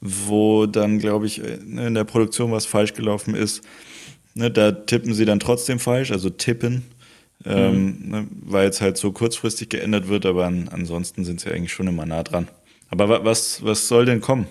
[0.00, 3.62] wo dann, glaube ich, äh, in der Produktion was falsch gelaufen ist.
[4.34, 6.84] Ne, da tippen sie dann trotzdem falsch, also tippen,
[7.44, 8.10] ähm, mhm.
[8.10, 11.86] ne, weil es halt so kurzfristig geändert wird, aber an, ansonsten sind sie eigentlich schon
[11.86, 12.48] immer nah dran.
[12.88, 14.46] Aber was, was soll denn kommen?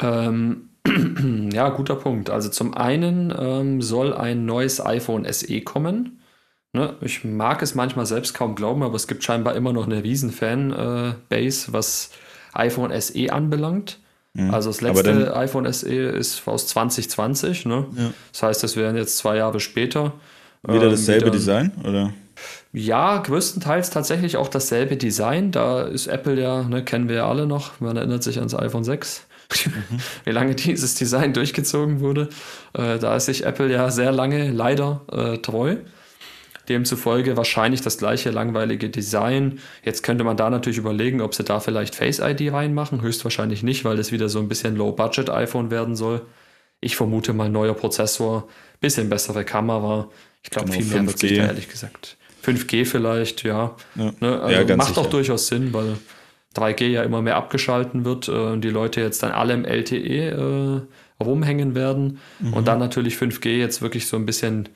[0.00, 0.68] Ähm,
[1.52, 2.30] ja, guter Punkt.
[2.30, 6.21] Also zum einen ähm, soll ein neues iPhone SE kommen.
[6.74, 10.02] Ne, ich mag es manchmal selbst kaum glauben, aber es gibt scheinbar immer noch eine
[10.02, 12.10] riesen Fan-Base, äh, was
[12.54, 13.98] iPhone SE anbelangt.
[14.32, 14.54] Mhm.
[14.54, 17.66] Also das letzte iPhone SE ist aus 2020.
[17.66, 17.86] Ne?
[17.94, 18.10] Ja.
[18.32, 20.14] Das heißt, es wären jetzt zwei Jahre später.
[20.62, 22.14] Wieder ähm, dasselbe wieder, Design, oder?
[22.72, 25.50] Ja, größtenteils tatsächlich auch dasselbe Design.
[25.50, 27.80] Da ist Apple ja, ne, kennen wir ja alle noch.
[27.80, 29.26] Man erinnert sich ans iPhone 6.
[29.66, 29.72] Mhm.
[30.24, 32.30] Wie lange dieses Design durchgezogen wurde.
[32.72, 35.76] Äh, da ist sich Apple ja sehr lange leider äh, treu.
[36.68, 39.58] Demzufolge wahrscheinlich das gleiche langweilige Design.
[39.84, 43.02] Jetzt könnte man da natürlich überlegen, ob sie da vielleicht Face ID reinmachen.
[43.02, 46.22] Höchstwahrscheinlich nicht, weil das wieder so ein bisschen Low-Budget iPhone werden soll.
[46.80, 48.48] Ich vermute mal neuer Prozessor,
[48.80, 50.08] bisschen bessere Kamera.
[50.42, 52.16] Ich glaube, genau, viel mehr wird sich da ehrlich gesagt.
[52.44, 53.76] 5G vielleicht, ja.
[53.94, 54.12] ja.
[54.20, 54.40] Ne?
[54.40, 55.00] Also ja, macht sicher.
[55.00, 55.96] auch durchaus Sinn, weil
[56.56, 59.96] 3G ja immer mehr abgeschalten wird äh, und die Leute jetzt dann alle im LTE
[60.00, 62.18] äh, rumhängen werden.
[62.40, 62.52] Mhm.
[62.54, 64.68] Und dann natürlich 5G jetzt wirklich so ein bisschen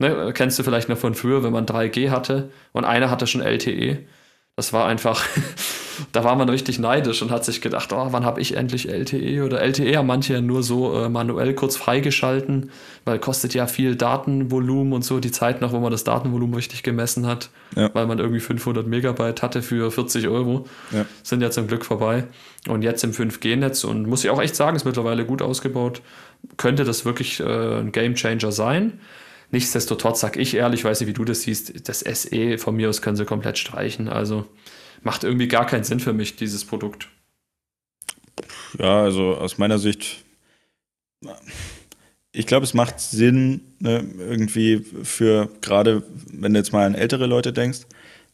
[0.00, 3.42] Ne, kennst du vielleicht noch von früher, wenn man 3G hatte und einer hatte schon
[3.42, 3.98] LTE.
[4.56, 5.22] Das war einfach,
[6.12, 9.44] da war man richtig neidisch und hat sich gedacht, oh, wann habe ich endlich LTE?
[9.44, 12.70] Oder LTE haben manche ja nur so äh, manuell kurz freigeschalten,
[13.04, 16.82] weil kostet ja viel Datenvolumen und so, die Zeit noch, wo man das Datenvolumen richtig
[16.82, 17.90] gemessen hat, ja.
[17.92, 21.04] weil man irgendwie 500 Megabyte hatte für 40 Euro, ja.
[21.22, 22.24] sind ja zum Glück vorbei.
[22.68, 26.00] Und jetzt im 5G-Netz und muss ich auch echt sagen, ist mittlerweile gut ausgebaut,
[26.56, 28.98] könnte das wirklich äh, ein Game Changer sein.
[29.52, 33.02] Nichtsdestotrotz sage ich ehrlich, weiß nicht, wie du das siehst, das SE von mir aus
[33.02, 34.08] können sie komplett streichen.
[34.08, 34.46] Also
[35.02, 37.08] macht irgendwie gar keinen Sinn für mich, dieses Produkt.
[38.78, 40.24] Ja, also aus meiner Sicht,
[42.32, 47.26] ich glaube, es macht Sinn, ne, irgendwie für gerade, wenn du jetzt mal an ältere
[47.26, 47.80] Leute denkst,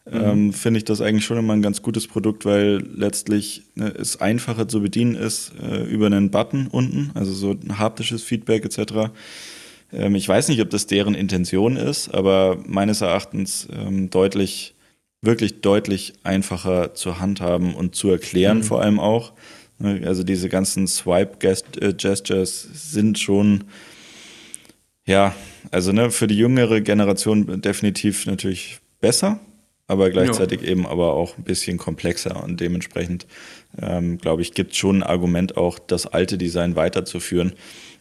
[0.04, 0.20] mhm.
[0.20, 4.20] ähm, finde ich das eigentlich schon immer ein ganz gutes Produkt, weil letztlich ne, es
[4.20, 9.10] einfacher zu bedienen ist äh, über einen Button unten, also so ein haptisches Feedback etc.
[9.96, 14.74] Ähm, ich weiß nicht, ob das deren Intention ist, aber meines Erachtens ähm, deutlich,
[15.22, 18.62] wirklich deutlich einfacher zu handhaben und zu erklären, mhm.
[18.62, 19.32] vor allem auch.
[19.78, 23.64] Ne, also diese ganzen Swipe-Gestures äh, sind schon,
[25.06, 25.34] ja,
[25.70, 29.40] also ne, für die jüngere Generation definitiv natürlich besser,
[29.86, 30.68] aber gleichzeitig ja.
[30.68, 33.26] eben aber auch ein bisschen komplexer und dementsprechend,
[33.80, 37.52] ähm, glaube ich, gibt es schon ein Argument auch, das alte Design weiterzuführen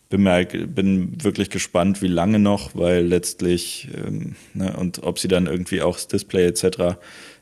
[0.10, 5.28] bin, mir, bin wirklich gespannt, wie lange noch, weil letztlich ähm, ne, und ob sie
[5.28, 6.98] dann irgendwie auch das Display etc.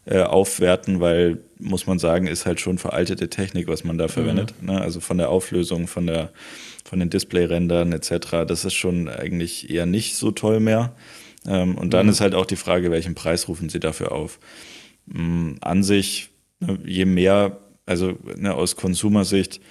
[0.06, 4.54] Äh, aufwerten, weil muss man sagen, ist halt schon veraltete Technik, was man da verwendet.
[4.60, 4.68] Mhm.
[4.68, 4.82] Ne?
[4.82, 6.32] Also von der Auflösung, von der
[6.84, 8.46] von den Display-Rändern etc.
[8.48, 10.94] Das ist schon eigentlich eher nicht so toll mehr.
[11.48, 12.12] Ähm, und dann mhm.
[12.12, 14.40] ist halt auch die Frage, welchen Preis rufen sie dafür auf?
[15.14, 19.62] Ähm, an sich, ne, je mehr, also ne, aus Konsumersicht,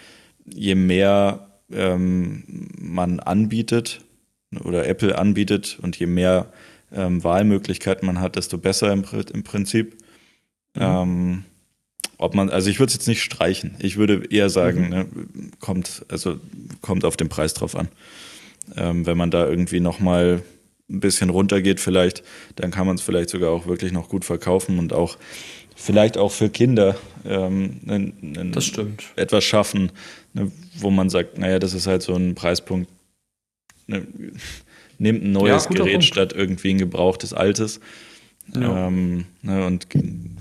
[0.44, 2.44] je mehr ähm,
[2.78, 4.00] man anbietet
[4.64, 6.52] oder Apple anbietet und je mehr
[6.92, 9.94] ähm, Wahlmöglichkeiten man hat, desto besser im, im Prinzip.
[10.74, 10.82] Mhm.
[10.82, 11.44] Ähm,
[12.18, 13.74] ob man, also ich würde es jetzt nicht streichen.
[13.80, 14.88] Ich würde eher sagen, mhm.
[14.90, 15.06] ne,
[15.58, 16.37] kommt, also
[16.80, 17.88] kommt auf den Preis drauf an.
[18.76, 20.42] Ähm, wenn man da irgendwie nochmal
[20.88, 22.22] ein bisschen runtergeht, vielleicht,
[22.56, 25.16] dann kann man es vielleicht sogar auch wirklich noch gut verkaufen und auch
[25.74, 27.80] vielleicht auch für Kinder ähm,
[28.52, 29.04] das stimmt.
[29.16, 29.90] etwas schaffen,
[30.34, 32.90] ne, wo man sagt, naja, das ist halt so ein Preispunkt,
[33.86, 34.06] ne,
[34.98, 36.04] nimmt ein neues ja, Gerät Punkt.
[36.04, 37.80] statt irgendwie ein gebrauchtes altes.
[38.55, 38.88] Ja.
[38.88, 39.87] Ähm, ne, und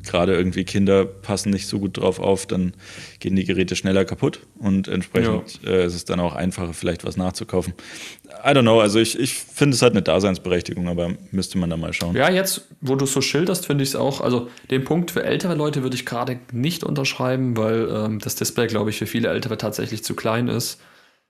[0.03, 2.73] gerade irgendwie Kinder passen nicht so gut drauf auf, dann
[3.19, 5.69] gehen die Geräte schneller kaputt und entsprechend ja.
[5.69, 7.73] äh, ist es dann auch einfacher, vielleicht was nachzukaufen.
[8.43, 11.77] I don't know, also ich, ich finde, es hat eine Daseinsberechtigung, aber müsste man da
[11.77, 12.15] mal schauen.
[12.15, 15.23] Ja, jetzt, wo du es so schilderst, finde ich es auch, also den Punkt für
[15.23, 19.29] ältere Leute würde ich gerade nicht unterschreiben, weil ähm, das Display, glaube ich, für viele
[19.29, 20.81] Ältere tatsächlich zu klein ist.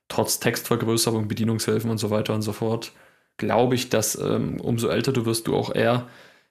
[0.07, 2.91] Trotz Textvergrößerung, Bedienungshilfen und so weiter und so fort,
[3.37, 6.07] glaube ich, dass ähm, umso älter du wirst, du auch eher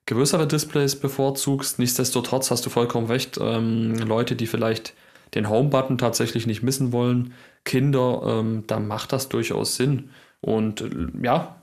[0.06, 1.78] größere Displays bevorzugst.
[1.78, 3.38] Nichtsdestotrotz hast du vollkommen recht.
[3.40, 4.94] Ähm, Leute, die vielleicht
[5.34, 7.34] den Home-Button tatsächlich nicht missen wollen,
[7.64, 10.10] Kinder, ähm, da macht das durchaus Sinn.
[10.40, 10.90] Und äh,
[11.22, 11.56] ja,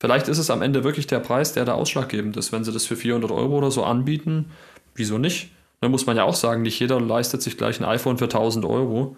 [0.00, 2.52] vielleicht ist es am Ende wirklich der Preis, der da ausschlaggebend ist.
[2.52, 4.46] Wenn sie das für 400 Euro oder so anbieten,
[4.94, 5.50] wieso nicht?
[5.80, 8.64] Dann muss man ja auch sagen, nicht jeder leistet sich gleich ein iPhone für 1000
[8.64, 9.16] Euro.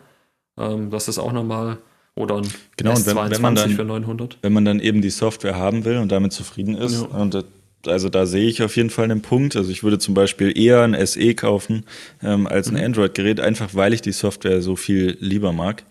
[0.59, 1.79] Ähm, das ist auch nochmal
[2.17, 4.39] oder ein genau, S22 wenn, wenn man dann, für 900.
[4.43, 7.09] Wenn man dann eben die Software haben will und damit zufrieden ist ja.
[7.09, 7.45] und
[7.89, 9.57] also da sehe ich auf jeden Fall einen Punkt.
[9.57, 11.85] Also ich würde zum Beispiel eher ein SE kaufen
[12.23, 12.85] ähm, als ein mhm.
[12.85, 15.85] Android-Gerät, einfach weil ich die Software so viel lieber mag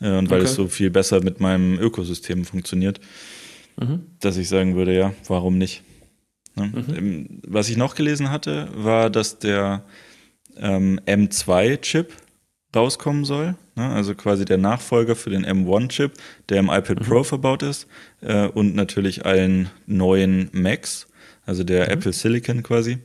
[0.00, 0.48] äh, und weil okay.
[0.48, 3.00] es so viel besser mit meinem Ökosystem funktioniert,
[3.80, 4.06] mhm.
[4.20, 5.82] dass ich sagen würde, ja, warum nicht?
[6.56, 6.72] Ne?
[6.74, 6.94] Mhm.
[6.96, 9.84] Ähm, was ich noch gelesen hatte, war, dass der
[10.56, 12.12] ähm, M2-Chip
[12.74, 13.54] rauskommen soll.
[13.76, 13.88] Ne?
[13.88, 16.12] Also quasi der Nachfolger für den M1-Chip,
[16.48, 17.04] der im iPad mhm.
[17.04, 17.86] Pro verbaut ist
[18.20, 21.06] äh, und natürlich allen neuen Macs
[21.48, 21.92] also der mhm.
[21.92, 22.98] Apple Silicon quasi.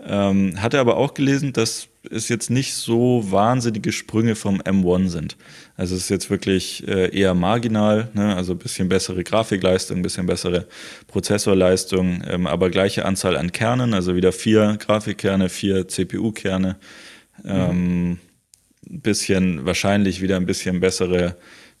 [0.00, 5.36] Ähm, hatte aber auch gelesen, dass es jetzt nicht so wahnsinnige Sprünge vom M1 sind.
[5.76, 8.34] Also es ist jetzt wirklich äh, eher marginal, ne?
[8.34, 10.66] also ein bisschen bessere Grafikleistung, ein bisschen bessere
[11.06, 16.76] Prozessorleistung, ähm, aber gleiche Anzahl an Kernen, also wieder vier Grafikkerne, vier CPU-Kerne,
[17.44, 18.18] ähm, mhm.
[18.82, 21.36] bisschen wahrscheinlich wieder ein bisschen bessere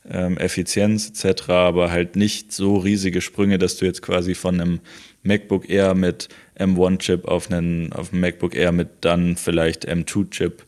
[0.08, 4.80] ähm, Effizienz etc., aber halt nicht so riesige Sprünge, dass du jetzt quasi von einem
[5.24, 10.62] MacBook Air mit M1-Chip auf einen auf einen MacBook Air mit dann vielleicht M2-Chip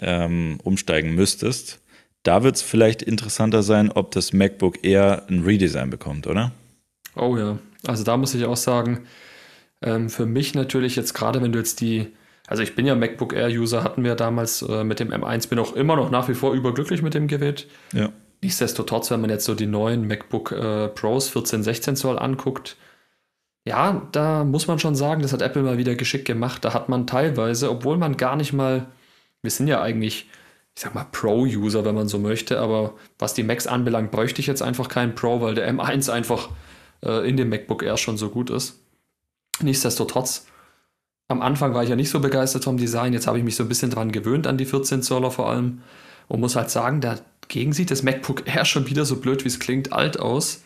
[0.00, 1.80] ähm, umsteigen müsstest.
[2.22, 6.52] Da wird es vielleicht interessanter sein, ob das MacBook Air ein Redesign bekommt, oder?
[7.14, 9.06] Oh ja, also da muss ich auch sagen,
[9.82, 12.08] ähm, für mich natürlich jetzt gerade, wenn du jetzt die,
[12.46, 15.74] also ich bin ja MacBook Air-User, hatten wir damals äh, mit dem M1, bin auch
[15.74, 17.66] immer noch nach wie vor überglücklich mit dem Gerät.
[17.92, 18.12] Ja.
[18.40, 22.76] Nichtsdestotrotz, wenn man jetzt so die neuen MacBook äh, Pros 14, 16 Zoll anguckt,
[23.68, 26.64] ja, da muss man schon sagen, das hat Apple mal wieder geschickt gemacht.
[26.64, 28.86] Da hat man teilweise, obwohl man gar nicht mal,
[29.42, 30.26] wir sind ja eigentlich,
[30.74, 34.46] ich sag mal, Pro-User, wenn man so möchte, aber was die Macs anbelangt, bräuchte ich
[34.46, 36.48] jetzt einfach keinen Pro, weil der M1 einfach
[37.04, 38.80] äh, in dem MacBook Air schon so gut ist.
[39.60, 40.46] Nichtsdestotrotz,
[41.28, 43.64] am Anfang war ich ja nicht so begeistert vom Design, jetzt habe ich mich so
[43.64, 45.82] ein bisschen dran gewöhnt, an die 14 Zoller vor allem,
[46.28, 49.58] und muss halt sagen, dagegen sieht das MacBook Air schon wieder so blöd, wie es
[49.58, 50.62] klingt, alt aus.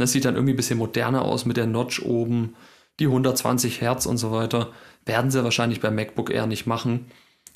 [0.00, 2.54] Das sieht dann irgendwie ein bisschen moderner aus mit der Notch oben,
[2.98, 4.70] die 120 Hertz und so weiter.
[5.06, 7.06] Werden sie wahrscheinlich beim MacBook Air nicht machen.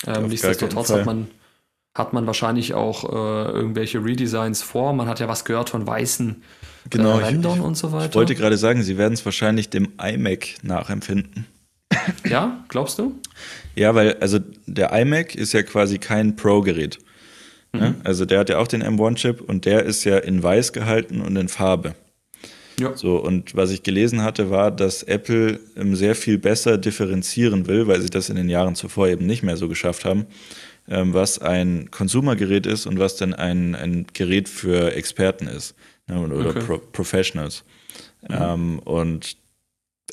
[0.07, 1.27] Ähm, nichtsdestotrotz hat man,
[1.93, 4.93] hat man wahrscheinlich auch äh, irgendwelche Redesigns vor.
[4.93, 6.43] Man hat ja was gehört von weißen
[6.89, 8.09] genau, äh, Rändern und so weiter.
[8.09, 11.45] Ich wollte gerade sagen, sie werden es wahrscheinlich dem iMac nachempfinden.
[12.27, 13.19] Ja, glaubst du?
[13.75, 16.99] Ja, weil also der iMac ist ja quasi kein Pro-Gerät.
[17.73, 17.91] Ne?
[17.91, 17.95] Mhm.
[18.03, 21.35] Also der hat ja auch den M1-Chip und der ist ja in weiß gehalten und
[21.35, 21.95] in Farbe.
[22.79, 22.95] Ja.
[22.95, 27.87] So, und was ich gelesen hatte, war, dass Apple ähm, sehr viel besser differenzieren will,
[27.87, 30.25] weil sie das in den Jahren zuvor eben nicht mehr so geschafft haben,
[30.87, 35.75] ähm, was ein Konsumergerät ist und was dann ein, ein Gerät für Experten ist
[36.07, 36.59] ne, oder okay.
[36.59, 37.63] Pro Professionals.
[38.27, 38.35] Mhm.
[38.39, 39.37] Ähm, und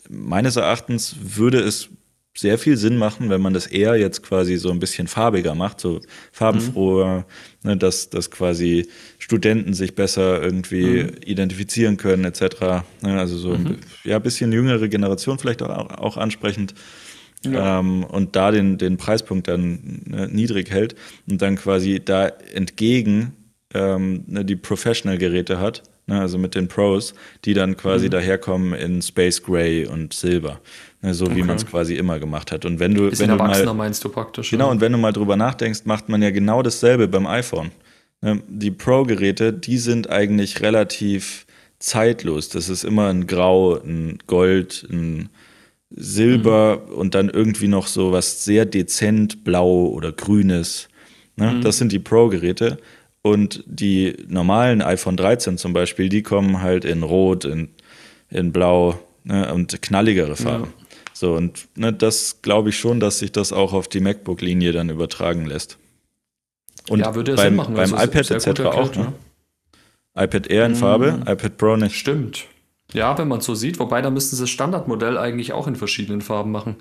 [0.09, 1.89] meines Erachtens würde es
[2.35, 5.81] sehr viel Sinn machen, wenn man das eher jetzt quasi so ein bisschen farbiger macht,
[5.81, 6.01] so
[6.33, 7.25] farbenfroher, mhm.
[7.63, 11.11] Ne, dass, dass quasi Studenten sich besser irgendwie mhm.
[11.25, 12.85] identifizieren können, etc.
[13.03, 13.67] Ne, also so mhm.
[13.67, 16.75] ein ja, bisschen jüngere Generation vielleicht auch, auch ansprechend.
[17.45, 17.81] Ja.
[17.81, 20.95] Ähm, und da den, den Preispunkt dann ne, niedrig hält
[21.29, 23.33] und dann quasi da entgegen
[23.75, 28.11] ähm, ne, die Professional-Geräte hat, ne, also mit den Pros, die dann quasi mhm.
[28.11, 30.61] daherkommen in Space Gray und Silber.
[31.03, 31.37] Ne, so okay.
[31.37, 32.65] wie man es quasi immer gemacht hat.
[32.65, 34.51] Und wenn du, wenn du mal, meinst du praktisch.
[34.51, 34.71] Genau, ja.
[34.71, 37.73] und wenn du mal drüber nachdenkst, macht man ja genau dasselbe beim iPhone.
[38.21, 41.45] Ne, die Pro-Geräte, die sind eigentlich relativ
[41.81, 42.49] zeitlos.
[42.49, 45.29] Das ist immer ein Grau, ein Gold, ein
[45.91, 46.95] Silber mhm.
[46.95, 50.89] und dann irgendwie noch so was sehr dezent blau oder grünes.
[51.37, 51.51] Ne?
[51.51, 51.61] Mhm.
[51.63, 52.79] Das sind die Pro-Geräte.
[53.23, 57.69] Und die normalen iPhone 13 zum Beispiel, die kommen halt in Rot, in,
[58.31, 59.53] in Blau ne?
[59.55, 60.65] und knalligere Farben.
[60.65, 60.82] Ja.
[61.23, 64.91] So, und ne, das glaube ich schon, dass sich das auch auf die MacBook-Linie dann
[64.91, 65.79] übertragen lässt.
[66.89, 67.75] Und ja, würde beim, Sinn machen.
[67.77, 68.61] Beim iPad etc.
[68.63, 69.13] Auch, ne?
[70.17, 71.23] iPad Air in Farbe, mhm.
[71.23, 71.97] iPad Pro nicht.
[71.97, 72.47] Stimmt.
[72.93, 75.77] Ja, wenn man es so sieht, wobei da müssten sie das Standardmodell eigentlich auch in
[75.77, 76.75] verschiedenen Farben machen.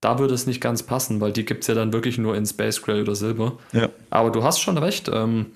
[0.00, 2.46] da würde es nicht ganz passen, weil die gibt es ja dann wirklich nur in
[2.46, 3.58] Space Gray oder Silber.
[3.72, 3.88] Ja.
[4.10, 5.10] Aber du hast schon recht.
[5.12, 5.46] Ähm,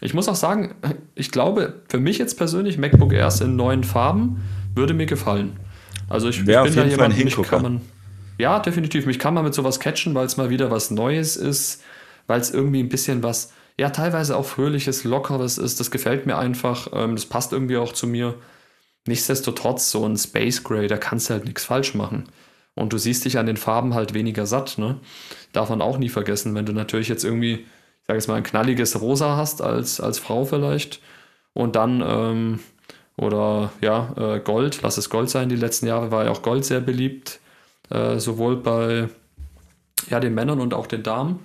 [0.00, 0.74] ich muss auch sagen,
[1.14, 4.42] ich glaube, für mich jetzt persönlich, MacBook Airs in neuen Farben
[4.74, 5.56] würde mir gefallen.
[6.10, 7.80] Also ich, ich bin auf jeden da jemand, Fall ein mich kann man,
[8.38, 9.06] ja, definitiv.
[9.06, 11.82] Mich kann man mit sowas catchen, weil es mal wieder was Neues ist,
[12.26, 15.78] weil es irgendwie ein bisschen was, ja, teilweise auch fröhliches, lockeres ist.
[15.78, 16.88] Das gefällt mir einfach.
[16.92, 18.34] Ähm, das passt irgendwie auch zu mir.
[19.06, 22.24] Nichtsdestotrotz, so ein Space Gray, da kannst du halt nichts falsch machen.
[22.74, 24.98] Und du siehst dich an den Farben halt weniger satt, ne?
[25.52, 28.42] Darf man auch nie vergessen, wenn du natürlich jetzt irgendwie, ich sage jetzt mal, ein
[28.42, 31.00] knalliges Rosa hast als, als Frau vielleicht
[31.52, 32.60] und dann, ähm,
[33.20, 36.64] oder ja, äh, Gold, lass es Gold sein, die letzten Jahre war ja auch Gold
[36.64, 37.38] sehr beliebt,
[37.90, 39.08] äh, sowohl bei
[40.08, 41.40] ja, den Männern und auch den Damen.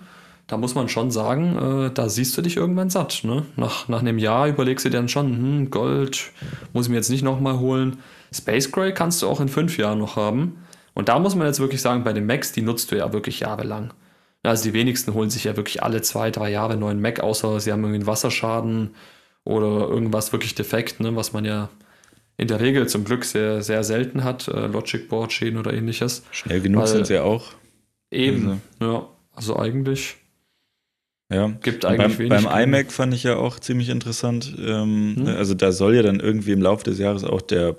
[0.47, 1.57] Da muss man schon sagen,
[1.87, 3.21] äh, da siehst du dich irgendwann satt.
[3.23, 3.45] Ne?
[3.57, 6.31] Nach, nach einem Jahr überlegst du dir dann schon, hm, Gold
[6.71, 7.97] muss ich mir jetzt nicht nochmal holen.
[8.31, 10.63] Space Gray kannst du auch in fünf Jahren noch haben.
[10.93, 13.41] Und da muss man jetzt wirklich sagen, bei den Macs, die nutzt du ja wirklich
[13.41, 13.93] jahrelang.
[14.43, 17.59] Also die wenigsten holen sich ja wirklich alle zwei, drei Jahre einen neuen Mac, außer
[17.59, 18.91] sie haben irgendwie einen Wasserschaden
[19.45, 21.69] oder irgendwas wirklich defekt, ne, was man ja
[22.37, 26.23] in der Regel zum Glück sehr, sehr selten hat, äh, Logic Board Schäden oder ähnliches.
[26.31, 27.53] Schnell genug sind sie ja auch.
[28.11, 28.93] Eben, also.
[28.93, 29.09] ja.
[29.33, 30.17] Also eigentlich.
[31.31, 32.45] Ja, gibt eigentlich beim, wenig.
[32.45, 34.55] Beim iMac fand ich ja auch ziemlich interessant.
[34.59, 35.27] Ähm, hm?
[35.27, 37.75] Also da soll ja dann irgendwie im Laufe des Jahres auch der,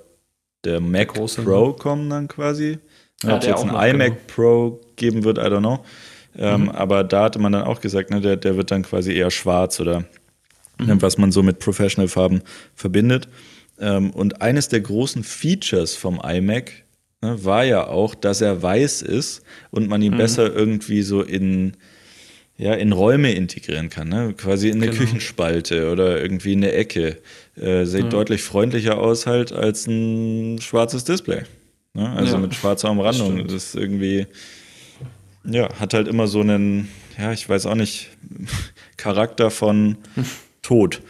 [0.65, 1.75] der Mac der Pro ne?
[1.75, 2.79] kommen dann quasi.
[3.23, 4.21] Ja, Ob es jetzt ein iMac genau.
[4.27, 5.85] Pro geben wird, I don't know.
[6.37, 6.69] Ähm, mhm.
[6.71, 9.81] Aber da hatte man dann auch gesagt, ne, der, der wird dann quasi eher schwarz
[9.81, 10.05] oder
[10.79, 11.03] mhm.
[11.03, 12.43] was man so mit Professional-Farben
[12.75, 13.29] verbindet.
[13.79, 16.73] Ähm, und eines der großen Features vom iMac
[17.23, 20.19] ne, war ja auch, dass er weiß ist und man ihn mhm.
[20.19, 21.75] besser irgendwie so in,
[22.57, 24.09] ja, in Räume integrieren kann.
[24.09, 24.35] Ne?
[24.37, 24.99] Quasi in eine genau.
[24.99, 27.19] Küchenspalte oder irgendwie in eine Ecke.
[27.57, 31.43] Äh, sieht deutlich freundlicher aus halt als ein schwarzes Display.
[31.95, 32.11] Ne?
[32.11, 33.39] Also ja, mit schwarzer Umrandung.
[33.39, 34.27] Das, das ist irgendwie,
[35.45, 38.11] ja, hat halt immer so einen, ja, ich weiß auch nicht,
[38.97, 39.97] Charakter von
[40.67, 41.01] Tod.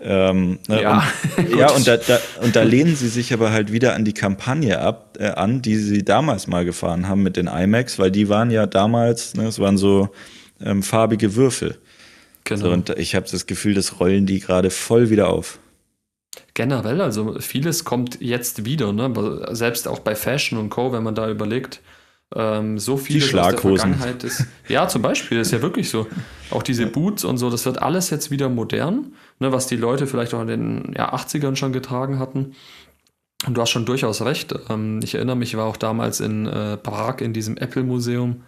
[0.00, 0.82] Ähm, ne?
[0.82, 1.02] ja,
[1.36, 4.12] und, ja und, da, da, und da lehnen sie sich aber halt wieder an die
[4.12, 8.28] Kampagne ab, äh, an, die sie damals mal gefahren haben mit den IMAX, weil die
[8.28, 10.10] waren ja damals, ne, es waren so
[10.60, 11.78] ähm, farbige Würfel.
[12.44, 12.60] Genau.
[12.60, 15.58] So, und ich habe das Gefühl, das rollen die gerade voll wieder auf.
[16.54, 19.48] Generell, also vieles kommt jetzt wieder, ne?
[19.50, 21.80] selbst auch bei Fashion und Co., wenn man da überlegt,
[22.34, 24.46] ähm, so viel aus der Vergangenheit ist.
[24.68, 26.06] Ja, zum Beispiel, ist ja wirklich so.
[26.50, 30.06] Auch diese Boots und so, das wird alles jetzt wieder modern, ne, was die Leute
[30.06, 32.54] vielleicht auch in den ja, 80ern schon getragen hatten.
[33.46, 34.54] Und du hast schon durchaus recht.
[34.68, 38.42] Ähm, ich erinnere mich, ich war auch damals in äh, Prag in diesem Apple-Museum.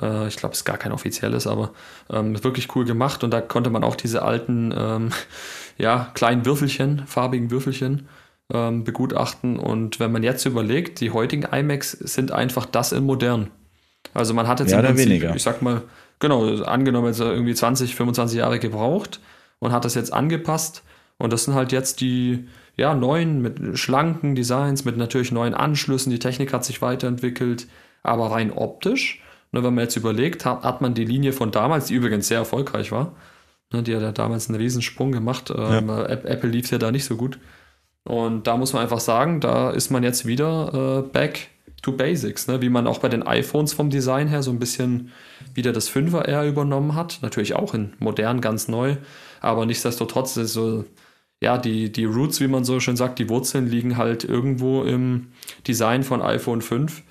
[0.00, 1.72] Äh, ich glaube, es ist gar kein offizielles, aber
[2.08, 3.22] ähm, wirklich cool gemacht.
[3.22, 5.10] Und da konnte man auch diese alten, ähm,
[5.78, 8.08] ja, kleinen Würfelchen, farbigen Würfelchen
[8.52, 9.58] ähm, begutachten.
[9.58, 13.50] Und wenn man jetzt überlegt, die heutigen iMacs sind einfach das in modern.
[14.14, 15.34] Also man hat jetzt ja, im Prinzip, weniger.
[15.34, 15.82] ich sag mal,
[16.18, 19.20] genau, angenommen jetzt irgendwie 20, 25 Jahre gebraucht
[19.58, 20.82] und hat das jetzt angepasst.
[21.18, 26.10] Und das sind halt jetzt die ja, neuen mit schlanken Designs, mit natürlich neuen Anschlüssen.
[26.10, 27.66] Die Technik hat sich weiterentwickelt,
[28.02, 29.22] aber rein optisch,
[29.52, 32.38] ne, wenn man jetzt überlegt, hat, hat man die Linie von damals, die übrigens sehr
[32.38, 33.14] erfolgreich war,
[33.70, 35.52] ne, die hat ja damals einen Riesensprung gemacht.
[35.54, 36.06] Ähm, ja.
[36.06, 37.38] Apple lief ja da nicht so gut.
[38.04, 41.48] Und da muss man einfach sagen, da ist man jetzt wieder äh, back
[41.82, 42.60] to basics, ne?
[42.60, 45.12] wie man auch bei den iPhones vom Design her so ein bisschen
[45.54, 47.18] wieder das 5er übernommen hat.
[47.22, 48.96] Natürlich auch in modern, ganz neu,
[49.40, 50.84] aber nichtsdestotrotz ist so,
[51.42, 55.28] ja, die, die Roots, wie man so schön sagt, die Wurzeln liegen halt irgendwo im
[55.66, 57.02] Design von iPhone 5.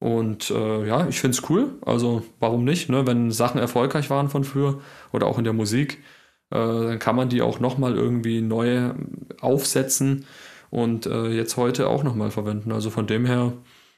[0.00, 1.74] Und äh, ja, ich finde es cool.
[1.84, 3.06] Also warum nicht, ne?
[3.06, 4.80] wenn Sachen erfolgreich waren von früher
[5.12, 5.98] oder auch in der Musik
[6.50, 8.90] dann kann man die auch nochmal irgendwie neu
[9.40, 10.26] aufsetzen
[10.70, 12.72] und äh, jetzt heute auch nochmal verwenden.
[12.72, 13.52] Also von dem her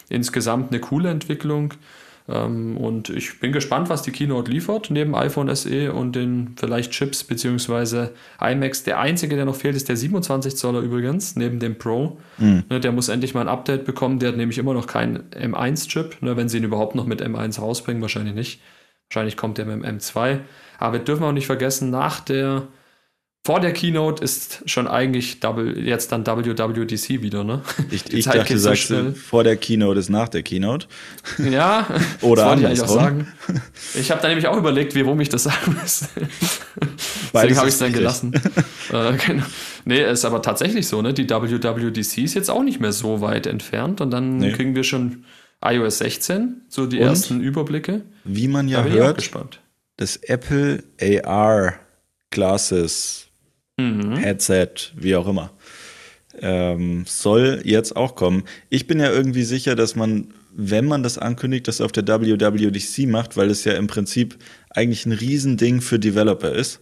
[0.09, 1.75] insgesamt eine coole Entwicklung.
[2.29, 6.93] Ähm, und ich bin gespannt, was die Keynote liefert, neben iPhone SE und den vielleicht
[6.93, 8.09] Chips bzw.
[8.41, 8.85] iMacs.
[8.85, 12.19] Der einzige, der noch fehlt, ist der 27 Zoller übrigens, neben dem Pro.
[12.39, 12.65] Mhm.
[12.69, 14.19] Der muss endlich mal ein Update bekommen.
[14.19, 17.61] Der hat nämlich immer noch keinen M1-Chip, ne, wenn sie ihn überhaupt noch mit M1
[17.61, 18.61] rausbringen, wahrscheinlich nicht.
[19.09, 20.39] Wahrscheinlich kommt der mit dem M2.
[20.83, 22.67] Aber wir dürfen auch nicht vergessen, nach der,
[23.47, 27.63] vor der Keynote ist schon eigentlich double, jetzt dann WWDC wieder, ne?
[27.93, 29.15] Ich, ich Zeit dachte, so schnell.
[29.15, 30.89] vor der Keynote ist nach der Keynote.
[31.39, 31.87] Ja,
[32.21, 33.29] oder andersrum.
[33.95, 36.09] Ich, ich habe da nämlich auch überlegt, warum ich das sagen muss.
[37.33, 38.33] Deswegen habe ich es dann gelassen.
[38.93, 39.45] äh, genau.
[39.85, 41.15] Nee, ist aber tatsächlich so, ne?
[41.15, 44.51] Die WWDC ist jetzt auch nicht mehr so weit entfernt und dann nee.
[44.51, 45.25] kriegen wir schon
[45.65, 48.03] iOS 16, so die und, ersten Überblicke.
[48.25, 49.31] Wie man ja hört,
[49.97, 51.75] das Apple AR
[52.31, 53.29] Glasses
[53.79, 54.17] mhm.
[54.17, 55.51] Headset, wie auch immer,
[56.41, 58.45] ähm, soll jetzt auch kommen.
[58.71, 63.07] Ich bin ja irgendwie sicher, dass man wenn man das ankündigt, das auf der WWDC
[63.07, 64.37] macht, weil es ja im Prinzip
[64.71, 66.81] eigentlich ein Riesending für Developer ist.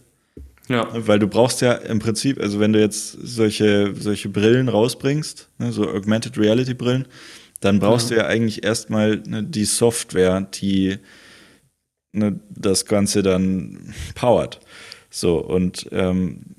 [0.67, 0.87] Ja.
[0.93, 5.71] Weil du brauchst ja im Prinzip, also wenn du jetzt solche, solche Brillen rausbringst, ne,
[5.71, 7.07] so Augmented Reality Brillen,
[7.59, 8.15] dann brauchst ja.
[8.15, 10.97] du ja eigentlich erstmal ne, die Software, die
[12.13, 14.59] ne, das Ganze dann powert.
[15.09, 16.55] So, und ähm,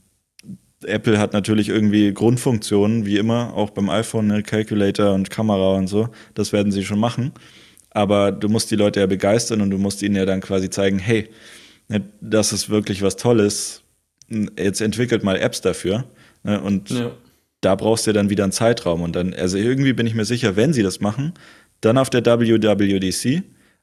[0.84, 5.86] Apple hat natürlich irgendwie Grundfunktionen, wie immer, auch beim iPhone, ne, Calculator und Kamera und
[5.86, 6.08] so.
[6.34, 7.32] Das werden sie schon machen.
[7.90, 10.98] Aber du musst die Leute ja begeistern und du musst ihnen ja dann quasi zeigen,
[10.98, 11.28] hey,
[11.88, 13.82] ne, das ist wirklich was Tolles.
[14.28, 16.04] Jetzt entwickelt mal Apps dafür.
[16.42, 17.12] Ne, und ja.
[17.60, 19.02] da brauchst du dann wieder einen Zeitraum.
[19.02, 21.34] Und dann, also irgendwie bin ich mir sicher, wenn sie das machen,
[21.80, 23.42] dann auf der WWDC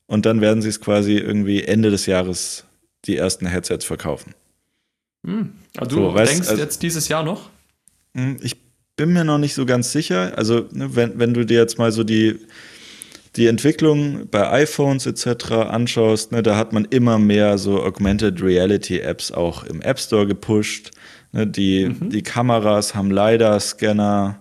[0.09, 2.65] und dann werden sie es quasi irgendwie Ende des Jahres
[3.05, 4.33] die ersten Headsets verkaufen.
[5.25, 5.53] Hm.
[5.77, 7.49] Also du so, weißt, denkst also, jetzt dieses Jahr noch?
[8.15, 8.57] Hm, ich
[8.95, 10.33] bin mir noch nicht so ganz sicher.
[10.35, 12.39] Also, ne, wenn, wenn du dir jetzt mal so die,
[13.35, 15.51] die Entwicklung bei iPhones etc.
[15.51, 20.25] anschaust, ne, da hat man immer mehr so Augmented Reality Apps auch im App Store
[20.25, 20.89] gepusht.
[21.33, 22.09] Ne, die, mhm.
[22.09, 24.39] die Kameras haben LiDAR-Scanner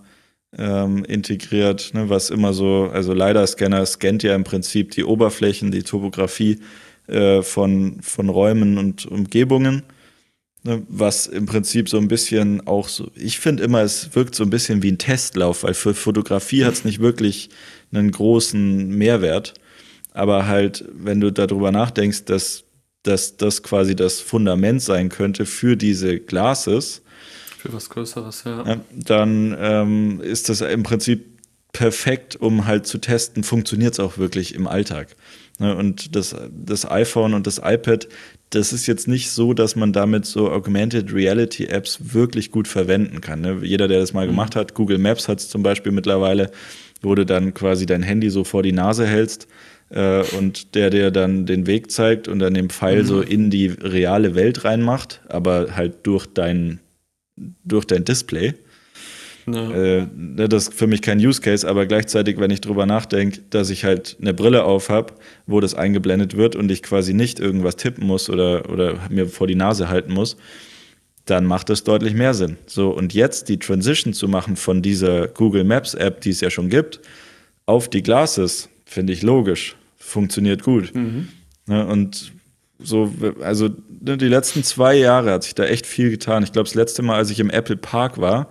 [0.57, 5.83] ähm, integriert, ne, was immer so, also LiDAR-Scanner scannt ja im Prinzip die Oberflächen, die
[5.83, 6.59] Topografie
[7.07, 9.83] äh, von, von Räumen und Umgebungen.
[10.65, 14.43] Ne, was im Prinzip so ein bisschen auch so, ich finde immer, es wirkt so
[14.43, 17.51] ein bisschen wie ein Testlauf, weil für Fotografie hat es nicht wirklich
[17.93, 19.55] einen großen Mehrwert.
[20.13, 22.65] Aber halt, wenn du darüber nachdenkst, dass,
[23.05, 27.03] dass das quasi das Fundament sein könnte für diese Glasses,
[27.59, 28.65] für was Größeres, ja.
[28.65, 31.39] ja dann ähm, ist das im Prinzip
[31.73, 35.15] perfekt, um halt zu testen, funktioniert es auch wirklich im Alltag.
[35.59, 38.09] Ne, und das, das iPhone und das iPad,
[38.51, 43.21] das ist jetzt nicht so, dass man damit so Augmented Reality Apps wirklich gut verwenden
[43.21, 43.41] kann.
[43.41, 43.59] Ne?
[43.63, 44.31] Jeder, der das mal mhm.
[44.31, 46.51] gemacht hat, Google Maps hat es zum Beispiel mittlerweile,
[47.03, 49.49] wo du dann quasi dein Handy so vor die Nase hältst
[49.91, 53.07] äh, und der dir dann den Weg zeigt und dann den Pfeil mhm.
[53.07, 56.81] so in die reale Welt reinmacht, aber halt durch dein,
[57.65, 58.55] durch dein Display.
[59.47, 59.71] Ja.
[59.71, 63.41] Äh, ne, das ist für mich kein Use Case, aber gleichzeitig, wenn ich drüber nachdenke,
[63.51, 65.15] dass ich halt eine Brille auf habe,
[65.47, 69.47] wo das eingeblendet wird und ich quasi nicht irgendwas tippen muss oder, oder mir vor
[69.47, 70.37] die Nase halten muss,
[71.25, 72.57] dann macht das deutlich mehr Sinn.
[72.67, 76.51] So, und jetzt die Transition zu machen von dieser Google Maps App, die es ja
[76.51, 77.01] schon gibt,
[77.67, 79.77] auf die Glasses, finde ich logisch.
[79.97, 80.95] Funktioniert gut.
[80.95, 81.29] Mhm.
[81.69, 82.33] Ja, ne, und
[82.79, 83.71] so, also
[84.01, 86.43] ne, die letzten zwei Jahre hat sich da echt viel getan.
[86.43, 88.49] Ich glaube, das letzte Mal, als ich im Apple Park war,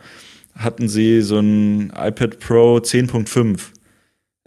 [0.55, 3.59] hatten sie so ein iPad Pro 10.5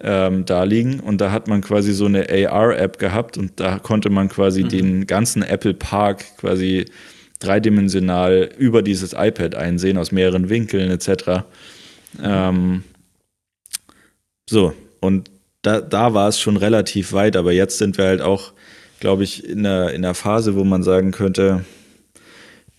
[0.02, 4.10] ähm, da liegen und da hat man quasi so eine AR-App gehabt und da konnte
[4.10, 4.68] man quasi mhm.
[4.68, 6.86] den ganzen Apple Park quasi
[7.38, 11.44] dreidimensional über dieses iPad einsehen aus mehreren Winkeln etc.
[12.22, 12.82] Ähm,
[14.48, 15.30] so, und
[15.62, 18.52] da, da war es schon relativ weit, aber jetzt sind wir halt auch,
[19.00, 21.64] glaube ich, in einer, in einer Phase, wo man sagen könnte,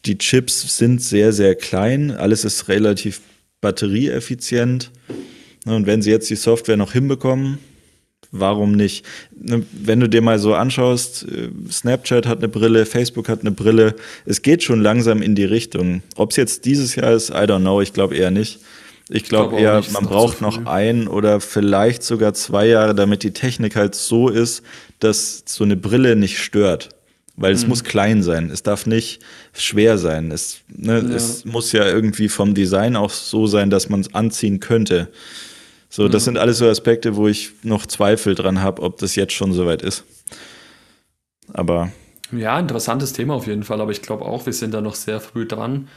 [0.05, 2.11] die Chips sind sehr, sehr klein.
[2.11, 3.21] Alles ist relativ
[3.59, 4.91] batterieeffizient.
[5.65, 7.59] Und wenn sie jetzt die Software noch hinbekommen,
[8.31, 9.05] warum nicht?
[9.35, 13.51] Ne, wenn du dir mal so anschaust, äh, Snapchat hat eine Brille, Facebook hat eine
[13.51, 13.95] Brille.
[14.25, 16.01] Es geht schon langsam in die Richtung.
[16.15, 17.81] Ob es jetzt dieses Jahr ist, I don't know.
[17.81, 18.59] Ich glaube eher nicht.
[19.13, 23.23] Ich glaube glaub eher, man braucht so noch ein oder vielleicht sogar zwei Jahre, damit
[23.23, 24.63] die Technik halt so ist,
[24.99, 26.89] dass so eine Brille nicht stört.
[27.35, 27.69] Weil es mhm.
[27.69, 29.21] muss klein sein, es darf nicht
[29.53, 30.31] schwer sein.
[30.31, 31.15] Es, ne, ja.
[31.15, 35.09] es muss ja irgendwie vom Design auch so sein, dass man es anziehen könnte.
[35.89, 36.25] So, das mhm.
[36.25, 39.81] sind alles so Aspekte, wo ich noch Zweifel dran habe, ob das jetzt schon soweit
[39.81, 40.05] ist.
[41.51, 41.91] Aber.
[42.31, 45.19] Ja, interessantes Thema auf jeden Fall, aber ich glaube auch, wir sind da noch sehr
[45.19, 45.89] früh dran.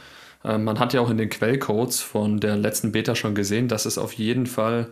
[0.45, 3.85] Ähm, man hat ja auch in den Quellcodes von der letzten Beta schon gesehen, dass
[3.85, 4.91] es auf jeden Fall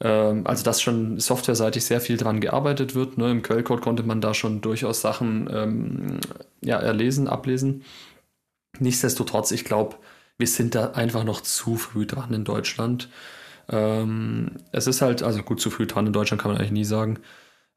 [0.00, 3.18] ähm, also dass schon softwareseitig sehr viel dran gearbeitet wird.
[3.18, 3.30] Ne?
[3.30, 6.20] Im Quellcode konnte man da schon durchaus Sachen ähm,
[6.60, 7.82] ja, erlesen, ablesen.
[8.78, 9.96] Nichtsdestotrotz, ich glaube,
[10.38, 13.08] wir sind da einfach noch zu früh dran in Deutschland.
[13.66, 17.18] Es ist halt, also gut, zu früh dran in Deutschland kann man eigentlich nie sagen.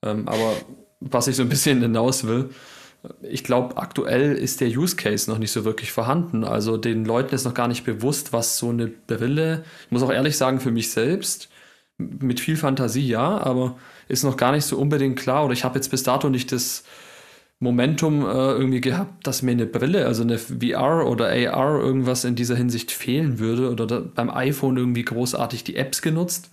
[0.01, 0.55] Aber
[0.99, 2.51] was ich so ein bisschen hinaus will,
[3.21, 6.43] ich glaube, aktuell ist der Use Case noch nicht so wirklich vorhanden.
[6.43, 10.11] Also den Leuten ist noch gar nicht bewusst, was so eine Brille, ich muss auch
[10.11, 11.49] ehrlich sagen, für mich selbst,
[11.97, 13.77] mit viel Fantasie ja, aber
[14.07, 15.45] ist noch gar nicht so unbedingt klar.
[15.45, 16.83] Oder ich habe jetzt bis dato nicht das
[17.59, 22.35] Momentum äh, irgendwie gehabt, dass mir eine Brille, also eine VR oder AR irgendwas in
[22.35, 26.49] dieser Hinsicht fehlen würde oder da, beim iPhone irgendwie großartig die Apps genutzt.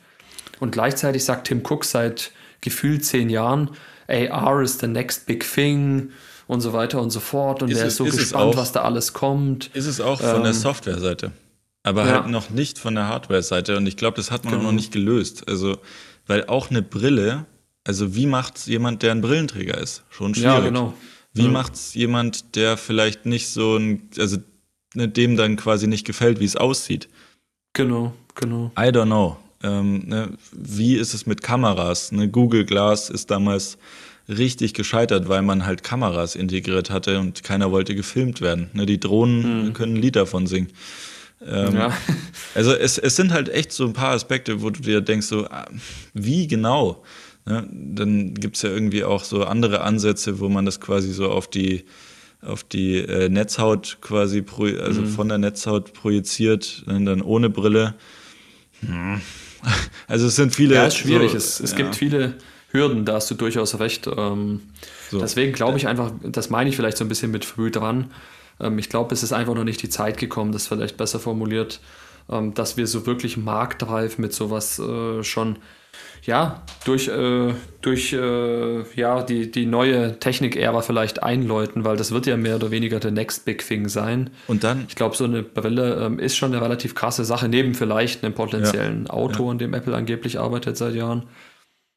[0.61, 3.71] Und gleichzeitig sagt Tim Cook seit gefühlt zehn Jahren,
[4.07, 6.11] AR is the next big thing
[6.49, 7.63] und so weiter und so fort.
[7.63, 9.71] Und ist er ist so ist gespannt, auch, was da alles kommt.
[9.75, 11.31] Ist es auch von ähm, der Software-Seite?
[11.85, 12.15] Aber ja.
[12.15, 13.77] halt noch nicht von der Hardware-Seite.
[13.77, 14.65] Und ich glaube, das hat man genau.
[14.65, 15.47] noch nicht gelöst.
[15.47, 15.79] Also
[16.27, 17.47] weil auch eine Brille,
[17.85, 20.05] also wie macht es jemand, der ein Brillenträger ist?
[20.11, 20.51] Schon schwierig.
[20.51, 20.95] Ja, genau.
[21.33, 21.49] Wie ja.
[21.49, 24.39] macht es jemand, der vielleicht nicht so ein, also
[24.95, 27.09] ne, dem dann quasi nicht gefällt, wie es aussieht?
[27.75, 28.73] Genau, genau.
[28.79, 29.37] I don't know.
[29.63, 32.13] Ähm, ne, wie ist es mit Kameras?
[32.13, 33.79] Ne, Google Glass ist damals
[34.29, 38.71] richtig gescheitert, weil man halt Kameras integriert hatte und keiner wollte gefilmt werden.
[38.75, 39.73] Ne, die Drohnen hm.
[39.73, 40.69] können ein Lied davon singen.
[41.47, 41.93] Ähm, ja.
[42.55, 45.47] Also es, es sind halt echt so ein paar Aspekte, wo du dir denkst, so,
[45.47, 45.67] ah,
[46.13, 47.05] wie genau?
[47.47, 47.69] Ne?
[47.71, 51.47] Dann gibt es ja irgendwie auch so andere Ansätze, wo man das quasi so auf
[51.49, 51.85] die,
[52.43, 54.45] auf die äh, Netzhaut quasi,
[54.81, 55.09] also mhm.
[55.09, 57.95] von der Netzhaut projiziert, dann ohne Brille.
[58.81, 59.21] Hm.
[60.07, 60.77] Also es sind viele.
[60.77, 61.33] Ja, ist schwierig.
[61.33, 61.79] So, es, es ja.
[61.79, 62.37] gibt viele
[62.71, 64.07] Hürden, da hast du durchaus recht.
[64.07, 64.61] Ähm,
[65.11, 65.19] so.
[65.19, 68.11] Deswegen glaube ich einfach, das meine ich vielleicht so ein bisschen mit früh dran.
[68.61, 71.81] Ähm, ich glaube, es ist einfach noch nicht die Zeit gekommen, das vielleicht besser formuliert,
[72.31, 75.57] ähm, dass wir so wirklich marktreif mit sowas äh, schon
[76.25, 82.27] ja, durch, äh, durch äh, ja, die, die neue Technik-Ära vielleicht einläuten, weil das wird
[82.27, 84.31] ja mehr oder weniger der Next Big Thing sein.
[84.47, 84.85] Und dann?
[84.89, 88.35] Ich glaube, so eine Brille ähm, ist schon eine relativ krasse Sache, neben vielleicht einem
[88.35, 89.11] potenziellen ja.
[89.11, 89.53] Auto, ja.
[89.53, 91.23] an dem Apple angeblich arbeitet seit Jahren.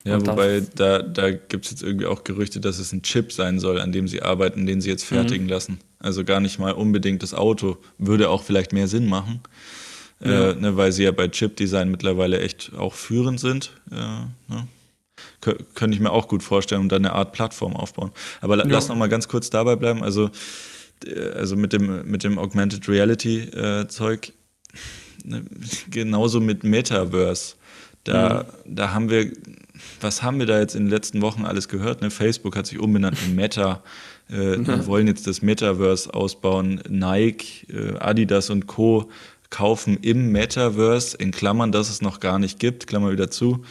[0.04, 3.32] Ja, Und wobei da, da gibt es jetzt irgendwie auch Gerüchte, dass es ein Chip
[3.32, 5.52] sein soll, an dem sie arbeiten, den sie jetzt fertigen mhm.
[5.52, 5.80] lassen.
[6.00, 7.78] Also gar nicht mal unbedingt das Auto.
[8.00, 9.42] Würde auch vielleicht mehr Sinn machen.
[10.24, 10.52] Ja.
[10.52, 13.72] Äh, ne, weil sie ja bei Chip-Design mittlerweile echt auch führend sind.
[13.92, 14.68] Äh, ne?
[15.40, 18.12] Könnte ich mir auch gut vorstellen und dann eine Art Plattform aufbauen.
[18.42, 18.66] Aber ja.
[18.68, 20.04] lass noch mal ganz kurz dabei bleiben.
[20.04, 20.30] Also,
[21.06, 24.34] äh, also mit dem, mit dem Augmented Reality äh, Zeug,
[25.24, 25.44] ne,
[25.90, 27.56] genauso mit Metaverse.
[28.04, 28.76] Da, mhm.
[28.76, 29.32] da haben wir,
[30.00, 32.02] was haben wir da jetzt in den letzten Wochen alles gehört?
[32.02, 32.12] Ne?
[32.12, 33.84] Facebook hat sich umbenannt in Meta.
[34.30, 34.86] Äh, mhm.
[34.86, 36.82] wollen jetzt das Metaverse ausbauen.
[36.88, 39.10] Nike, äh, Adidas und Co
[39.50, 43.64] kaufen im Metaverse, in Klammern, dass es noch gar nicht gibt, Klammer wieder zu,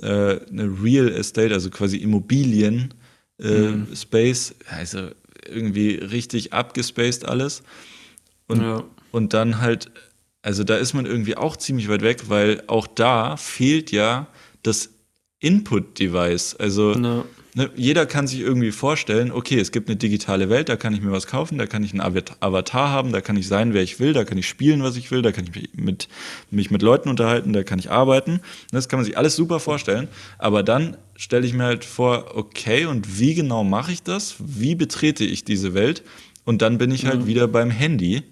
[0.00, 2.94] äh, eine Real Estate, also quasi Immobilien,
[3.38, 3.94] äh, mhm.
[3.94, 5.10] Space, also
[5.46, 7.62] irgendwie richtig abgespaced alles.
[8.46, 8.84] Und, ja.
[9.12, 9.90] und dann halt,
[10.42, 14.28] also da ist man irgendwie auch ziemlich weit weg, weil auch da fehlt ja
[14.62, 14.90] das
[15.40, 16.56] Input-Device.
[16.56, 17.24] Also ja
[17.58, 21.02] ne, jeder kann sich irgendwie vorstellen, okay, es gibt eine digitale Welt, da kann ich
[21.02, 24.00] mir was kaufen, da kann ich einen Avatar haben, da kann ich sein, wer ich
[24.00, 26.08] will, da kann ich spielen, was ich will, da kann ich mich mit,
[26.50, 28.40] mich mit Leuten unterhalten, da kann ich arbeiten.
[28.70, 30.08] Das kann man sich alles super vorstellen.
[30.38, 34.36] Aber dann stelle ich mir halt vor, okay, und wie genau mache ich das?
[34.38, 36.02] Wie betrete ich diese Welt?
[36.44, 37.26] Und dann bin ich halt mhm.
[37.26, 38.22] wieder beim Handy,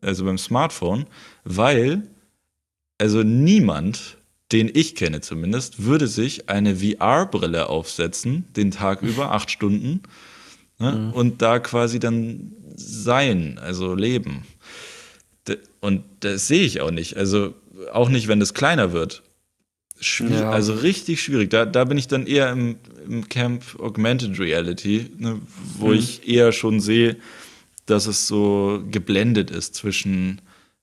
[0.00, 1.06] also beim Smartphone,
[1.44, 2.08] weil
[2.98, 4.18] also niemand
[4.52, 10.02] den ich kenne zumindest, würde sich eine VR-Brille aufsetzen, den Tag über, acht Stunden,
[10.78, 11.12] ne, mhm.
[11.12, 14.44] und da quasi dann sein, also leben.
[15.80, 17.16] Und das sehe ich auch nicht.
[17.16, 17.54] Also
[17.92, 19.22] auch nicht, wenn es kleiner wird.
[19.98, 20.50] Schwierig, ja.
[20.50, 21.50] Also richtig schwierig.
[21.50, 22.76] Da, da bin ich dann eher im,
[23.06, 25.40] im Camp Augmented Reality, ne,
[25.78, 25.94] wo mhm.
[25.94, 27.16] ich eher schon sehe,
[27.86, 30.40] dass es so geblendet ist zwischen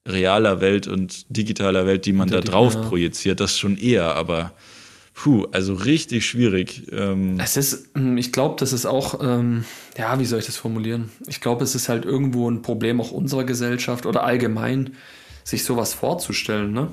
[0.07, 2.81] realer Welt und digitaler Welt, die man da drauf ja.
[2.81, 4.53] projiziert, das schon eher, aber
[5.13, 6.83] puh, also richtig schwierig.
[6.91, 9.65] Ähm es ist, hm, ich glaube, das ist auch, ähm,
[9.97, 11.09] ja, wie soll ich das formulieren?
[11.27, 14.91] Ich glaube, es ist halt irgendwo ein Problem auch unserer Gesellschaft oder allgemein,
[15.43, 16.89] sich sowas vorzustellen, ne?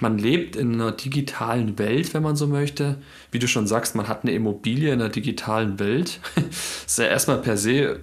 [0.00, 2.96] Man lebt in einer digitalen Welt, wenn man so möchte.
[3.30, 6.20] Wie du schon sagst, man hat eine Immobilie in einer digitalen Welt.
[6.34, 8.00] das ist ja erstmal per se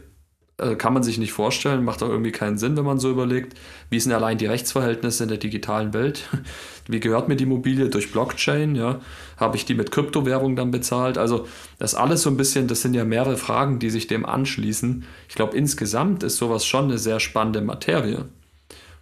[0.60, 3.58] äh, kann man sich nicht vorstellen, macht auch irgendwie keinen Sinn, wenn man so überlegt.
[3.92, 6.24] Wie sind allein die Rechtsverhältnisse in der digitalen Welt?
[6.88, 8.74] Wie gehört mir die Immobilie durch Blockchain?
[8.74, 9.00] Ja?
[9.38, 11.18] Habe ich die mit Kryptowährung dann bezahlt?
[11.18, 11.48] Also
[11.78, 15.06] das alles so ein bisschen, das sind ja mehrere Fragen, die sich dem anschließen.
[15.30, 18.26] Ich glaube, insgesamt ist sowas schon eine sehr spannende Materie.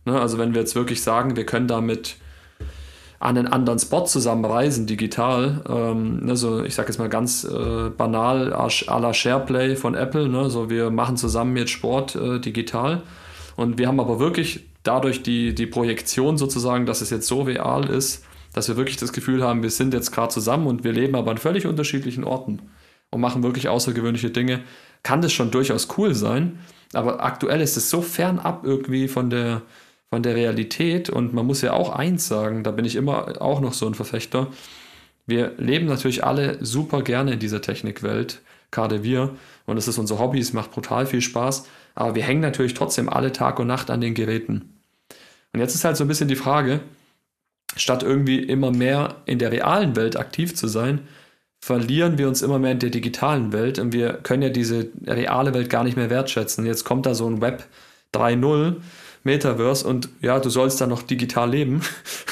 [0.04, 0.20] Ne?
[0.20, 2.18] Also wenn wir jetzt wirklich sagen, wir können damit
[3.20, 5.62] an einen anderen Spot zusammen reisen, digital.
[5.68, 10.28] Ähm, ne, so, ich sage jetzt mal ganz äh, banal, à la SharePlay von Apple.
[10.28, 13.04] Ne, so, wir machen zusammen jetzt Sport äh, digital.
[13.56, 17.90] Und wir haben aber wirklich dadurch die, die Projektion sozusagen, dass es jetzt so real
[17.90, 21.16] ist, dass wir wirklich das Gefühl haben, wir sind jetzt gerade zusammen und wir leben
[21.16, 22.62] aber an völlig unterschiedlichen Orten
[23.10, 24.62] und machen wirklich außergewöhnliche Dinge.
[25.04, 26.60] Kann das schon durchaus cool sein,
[26.94, 29.62] aber aktuell ist es so fernab irgendwie von der,
[30.16, 31.10] von der Realität.
[31.10, 33.96] Und man muss ja auch eins sagen, da bin ich immer auch noch so ein
[33.96, 34.48] Verfechter.
[35.28, 38.40] Wir leben natürlich alle super gerne in dieser Technikwelt,
[38.72, 39.36] gerade wir.
[39.66, 41.68] Und es ist unser Hobby, es macht brutal viel Spaß.
[41.96, 44.80] Aber wir hängen natürlich trotzdem alle Tag und Nacht an den Geräten.
[45.52, 46.80] Und jetzt ist halt so ein bisschen die Frage,
[47.76, 51.02] statt irgendwie immer mehr in der realen Welt aktiv zu sein,
[51.60, 55.54] verlieren wir uns immer mehr in der digitalen Welt und wir können ja diese reale
[55.54, 56.66] Welt gar nicht mehr wertschätzen.
[56.66, 57.66] Jetzt kommt da so ein Web
[58.14, 58.76] 3.0
[59.26, 61.82] Metaverse und ja, du sollst dann noch digital leben,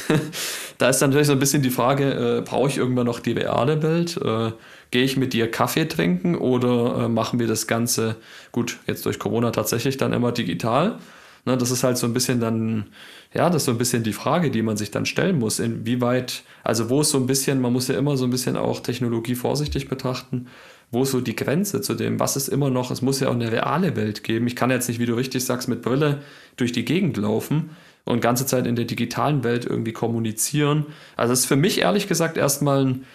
[0.77, 3.33] da ist dann natürlich so ein bisschen die Frage, äh, brauche ich irgendwann noch die
[3.33, 4.17] reale Welt?
[4.17, 4.51] Äh,
[4.91, 8.15] Gehe ich mit dir Kaffee trinken oder äh, machen wir das Ganze,
[8.51, 10.99] gut, jetzt durch Corona tatsächlich dann immer digital?
[11.45, 12.85] Ne, das ist halt so ein bisschen dann,
[13.33, 15.57] ja, das ist so ein bisschen die Frage, die man sich dann stellen muss.
[15.57, 18.81] Inwieweit, also wo ist so ein bisschen, man muss ja immer so ein bisschen auch
[18.81, 20.47] Technologie vorsichtig betrachten
[20.91, 23.33] wo ist so die Grenze zu dem, was ist immer noch, es muss ja auch
[23.33, 24.47] eine reale Welt geben.
[24.47, 26.21] Ich kann jetzt nicht, wie du richtig sagst, mit Brille
[26.55, 27.71] durch die Gegend laufen
[28.05, 30.85] und ganze Zeit in der digitalen Welt irgendwie kommunizieren.
[31.15, 33.05] Also es ist für mich ehrlich gesagt erstmal ein,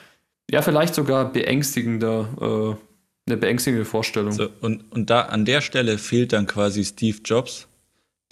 [0.51, 4.33] ja, vielleicht sogar beängstigender, äh, eine beängstigende Vorstellung.
[4.33, 7.69] So, und, und da an der Stelle fehlt dann quasi Steve Jobs,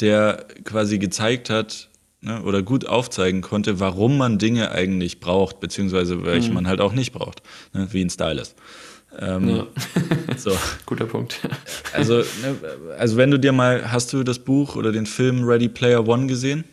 [0.00, 6.24] der quasi gezeigt hat, ne, oder gut aufzeigen konnte, warum man Dinge eigentlich braucht, beziehungsweise
[6.24, 6.54] welche mhm.
[6.54, 8.54] man halt auch nicht braucht, ne, wie ein Stylus.
[9.18, 9.66] Ähm, ja.
[10.36, 10.56] so.
[10.84, 11.40] Guter Punkt.
[11.92, 12.56] also, ne,
[12.98, 16.26] also wenn du dir mal, hast du das Buch oder den Film Ready Player One
[16.26, 16.64] gesehen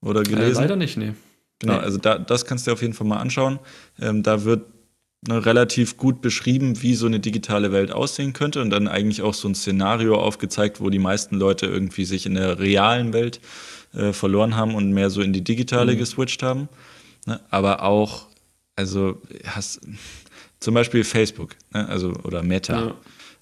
[0.00, 0.58] oder äh, gelesen?
[0.58, 1.12] Äh, leider nicht, nee.
[1.60, 3.58] Genau, also da, das kannst du dir auf jeden Fall mal anschauen.
[4.00, 4.66] Ähm, da wird
[5.26, 9.34] ne, relativ gut beschrieben, wie so eine digitale Welt aussehen könnte und dann eigentlich auch
[9.34, 13.40] so ein Szenario aufgezeigt, wo die meisten Leute irgendwie sich in der realen Welt
[13.94, 15.98] äh, verloren haben und mehr so in die digitale mhm.
[15.98, 16.68] geswitcht haben.
[17.26, 17.40] Ne?
[17.50, 18.26] Aber auch,
[18.76, 19.80] also hast
[20.60, 22.96] zum Beispiel Facebook, ne, also oder Meta, ja.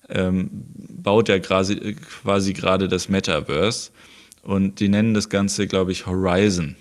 [0.09, 3.91] ähm, baut ja quasi, quasi gerade das Metaverse
[4.43, 6.77] und die nennen das Ganze, glaube ich, Horizon.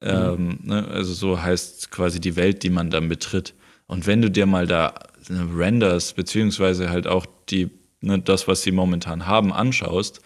[0.00, 0.58] Ähm, mhm.
[0.64, 3.54] ne, also so heißt quasi die Welt, die man dann betritt.
[3.86, 4.94] Und wenn du dir mal da
[5.28, 7.70] ne, Renders, beziehungsweise halt auch die,
[8.00, 10.20] ne, das, was sie momentan haben, anschaust,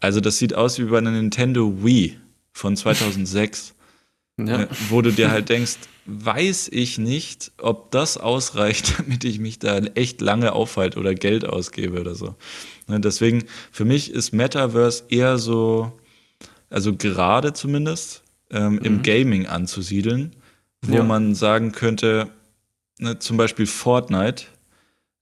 [0.00, 2.18] also das sieht aus wie bei einer Nintendo Wii
[2.52, 3.74] von 2006.
[4.36, 4.58] Ja.
[4.58, 5.76] Ne, wo du dir halt denkst,
[6.06, 11.44] weiß ich nicht, ob das ausreicht, damit ich mich da echt lange aufhalte oder Geld
[11.44, 12.34] ausgebe oder so.
[12.88, 15.92] Ne, deswegen, für mich ist Metaverse eher so,
[16.68, 18.78] also gerade zumindest, ähm, mhm.
[18.80, 20.34] im Gaming anzusiedeln,
[20.82, 21.04] wo ja.
[21.04, 22.28] man sagen könnte,
[22.98, 24.44] ne, zum Beispiel Fortnite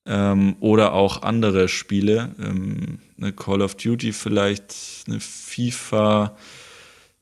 [0.06, 4.74] ähm, oder auch andere Spiele, ähm, ne, Call of Duty vielleicht,
[5.06, 6.36] eine FIFA,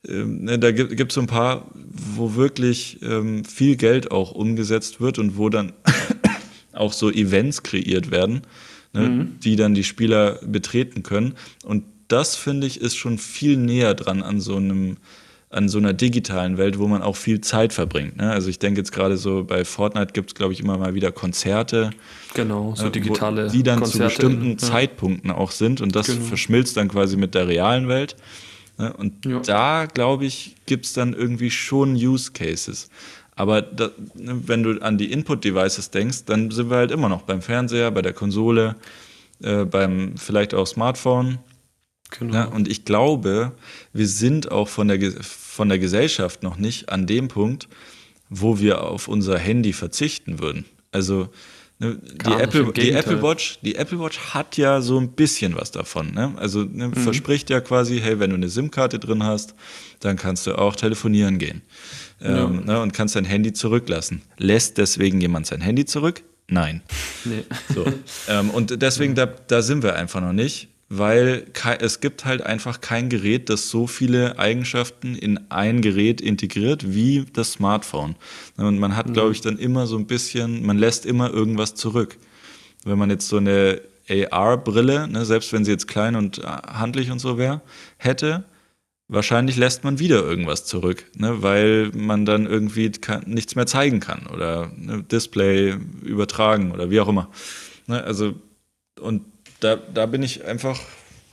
[0.07, 4.99] ähm, ne, da gibt es so ein paar, wo wirklich ähm, viel Geld auch umgesetzt
[5.01, 5.73] wird und wo dann
[6.73, 8.41] auch so Events kreiert werden,
[8.93, 9.39] ne, mhm.
[9.43, 11.35] die dann die Spieler betreten können.
[11.63, 14.97] Und das, finde ich, ist schon viel näher dran an so einem
[15.51, 18.15] an so einer digitalen Welt, wo man auch viel Zeit verbringt.
[18.15, 18.31] Ne?
[18.31, 21.11] Also ich denke jetzt gerade so bei Fortnite gibt es, glaube ich, immer mal wieder
[21.11, 21.89] Konzerte.
[22.33, 23.47] Genau, so digitale.
[23.47, 24.57] Äh, die dann Konzerte, zu bestimmten ja.
[24.57, 26.21] Zeitpunkten auch sind und das genau.
[26.21, 28.15] verschmilzt dann quasi mit der realen Welt.
[28.81, 28.93] Ne?
[28.93, 29.39] Und ja.
[29.41, 32.89] da, glaube ich, gibt es dann irgendwie schon Use Cases.
[33.35, 37.21] Aber da, ne, wenn du an die Input-Devices denkst, dann sind wir halt immer noch
[37.21, 38.75] beim Fernseher, bei der Konsole,
[39.43, 41.37] äh, beim vielleicht auch Smartphone.
[42.09, 42.33] Genau.
[42.33, 43.51] Ja, und ich glaube,
[43.93, 47.69] wir sind auch von der, von der Gesellschaft noch nicht an dem Punkt,
[48.29, 50.65] wo wir auf unser Handy verzichten würden.
[50.91, 51.29] Also
[51.81, 55.71] Ne, die, Apple, die, Apple Watch, die Apple Watch hat ja so ein bisschen was
[55.71, 56.13] davon.
[56.13, 56.31] Ne?
[56.35, 56.93] Also ne, mhm.
[56.93, 59.55] verspricht ja quasi, hey, wenn du eine SIM-Karte drin hast,
[59.99, 61.63] dann kannst du auch telefonieren gehen
[62.19, 62.43] ja.
[62.43, 64.21] ähm, ne, und kannst dein Handy zurücklassen.
[64.37, 66.21] Lässt deswegen jemand sein Handy zurück?
[66.47, 66.83] Nein.
[67.25, 67.45] Nee.
[67.73, 67.83] So,
[68.27, 71.45] ähm, und deswegen, da, da sind wir einfach noch nicht weil
[71.79, 77.23] es gibt halt einfach kein Gerät, das so viele Eigenschaften in ein Gerät integriert wie
[77.31, 78.15] das Smartphone.
[78.57, 79.13] Und man hat, mhm.
[79.13, 82.17] glaube ich, dann immer so ein bisschen, man lässt immer irgendwas zurück.
[82.83, 83.79] Wenn man jetzt so eine
[84.09, 87.61] AR-Brille, ne, selbst wenn sie jetzt klein und äh, handlich und so wäre,
[87.95, 88.43] hätte,
[89.07, 94.01] wahrscheinlich lässt man wieder irgendwas zurück, ne, weil man dann irgendwie kann, nichts mehr zeigen
[94.01, 97.29] kann oder ne, Display übertragen oder wie auch immer.
[97.87, 98.33] Ne, also,
[98.99, 99.23] und
[99.61, 100.79] da, da bin ich einfach,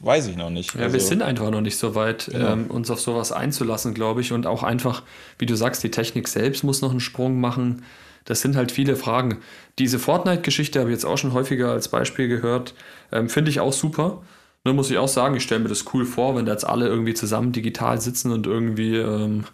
[0.01, 0.74] weiß ich noch nicht.
[0.74, 2.53] Ja, also, wir sind einfach noch nicht so weit, genau.
[2.53, 4.33] ähm, uns auf sowas einzulassen, glaube ich.
[4.33, 5.03] Und auch einfach,
[5.39, 7.83] wie du sagst, die Technik selbst muss noch einen Sprung machen.
[8.24, 9.39] Das sind halt viele Fragen.
[9.79, 12.74] Diese Fortnite-Geschichte habe ich jetzt auch schon häufiger als Beispiel gehört.
[13.11, 14.22] Ähm, Finde ich auch super.
[14.64, 16.87] Nur muss ich auch sagen, ich stelle mir das cool vor, wenn da jetzt alle
[16.87, 19.45] irgendwie zusammen digital sitzen und irgendwie ähm,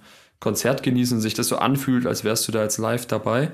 [0.40, 3.50] Konzert genießen, sich das so anfühlt, als wärst du da jetzt live dabei.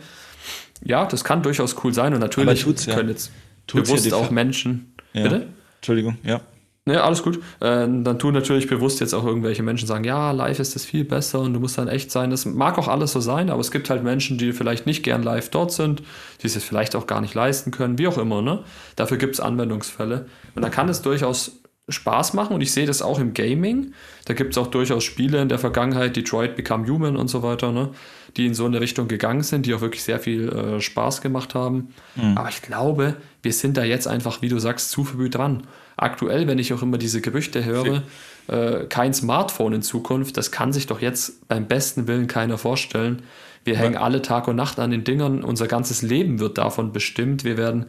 [0.82, 2.94] Ja, das kann durchaus cool sein und natürlich ja.
[2.94, 3.30] können jetzt
[3.66, 5.22] tut's bewusst auch Menschen ja.
[5.24, 5.48] Bitte?
[5.78, 6.40] Entschuldigung, ja.
[6.86, 7.36] Ja, alles gut.
[7.60, 11.04] Äh, dann tun natürlich bewusst jetzt auch irgendwelche Menschen sagen, ja, live ist das viel
[11.04, 12.30] besser und du musst dann echt sein.
[12.30, 15.22] Das mag auch alles so sein, aber es gibt halt Menschen, die vielleicht nicht gern
[15.22, 16.02] live dort sind,
[16.42, 18.40] die es vielleicht auch gar nicht leisten können, wie auch immer.
[18.40, 18.64] Ne?
[18.96, 20.26] Dafür gibt es Anwendungsfälle.
[20.54, 23.92] Und dann kann es durchaus Spaß machen und ich sehe das auch im Gaming.
[24.24, 27.72] Da gibt es auch durchaus Spiele in der Vergangenheit, Detroit Become Human und so weiter,
[27.72, 27.90] ne?
[28.36, 31.54] Die in so eine Richtung gegangen sind, die auch wirklich sehr viel äh, Spaß gemacht
[31.54, 31.94] haben.
[32.16, 32.36] Mhm.
[32.36, 35.64] Aber ich glaube, wir sind da jetzt einfach, wie du sagst, zu früh dran.
[35.96, 38.02] Aktuell, wenn ich auch immer diese Gerüchte höre,
[38.48, 43.22] äh, kein Smartphone in Zukunft, das kann sich doch jetzt beim besten Willen keiner vorstellen.
[43.64, 47.44] Wir hängen alle Tag und Nacht an den Dingern, unser ganzes Leben wird davon bestimmt.
[47.44, 47.86] Wir werden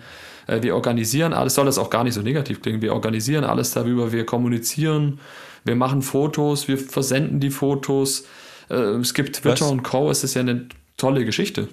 [0.48, 3.72] äh, wir organisieren alles, soll das auch gar nicht so negativ klingen, wir organisieren alles
[3.72, 5.20] darüber, wir kommunizieren,
[5.64, 8.26] wir machen Fotos, wir versenden die Fotos.
[8.72, 9.72] Äh, es gibt Twitter was?
[9.72, 10.68] und Co., es ist ja eine
[10.98, 11.68] tolle Geschichte.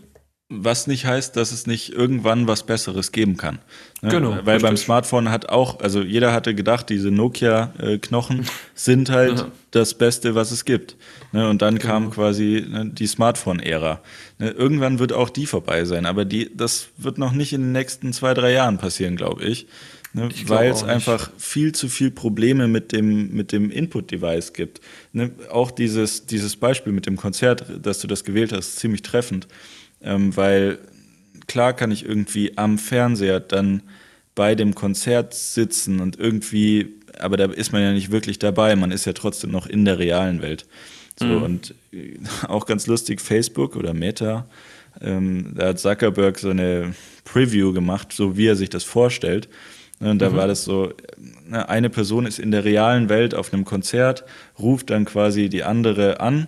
[0.51, 3.59] Was nicht heißt, dass es nicht irgendwann was Besseres geben kann.
[4.01, 4.09] Ne?
[4.09, 4.31] Genau.
[4.31, 4.63] Weil richtig.
[4.63, 9.49] beim Smartphone hat auch, also jeder hatte gedacht, diese Nokia-Knochen sind halt ja.
[9.73, 10.97] das Beste, was es gibt.
[11.33, 11.51] Ne?
[11.51, 11.93] Und dann genau.
[11.93, 14.01] kam quasi ne, die Smartphone-Ära.
[14.39, 14.51] Ne?
[14.53, 18.15] Irgendwann wird auch die vorbei sein, aber die, das wird noch nicht in den nächsten
[18.15, 19.67] zwei, drei Jahren passieren, glaube ich.
[20.15, 24.81] Ne, weil es einfach viel zu viel Probleme mit dem, mit dem Input-Device gibt.
[25.13, 29.03] Ne, auch dieses, dieses Beispiel mit dem Konzert, dass du das gewählt hast, ist ziemlich
[29.03, 29.49] treffend.
[30.03, 30.79] Ähm, weil
[31.47, 33.83] klar kann ich irgendwie am Fernseher dann
[34.35, 38.93] bei dem Konzert sitzen und irgendwie, aber da ist man ja nicht wirklich dabei, man
[38.93, 40.67] ist ja trotzdem noch in der realen Welt.
[41.19, 41.43] So, mhm.
[41.43, 44.47] und äh, auch ganz lustig, Facebook oder Meta,
[45.01, 46.95] ähm, da hat Zuckerberg so eine
[47.25, 49.49] Preview gemacht, so wie er sich das vorstellt.
[50.01, 50.37] Und da mhm.
[50.37, 50.93] war das so,
[51.47, 54.25] ne, eine Person ist in der realen Welt auf einem Konzert,
[54.59, 56.47] ruft dann quasi die andere an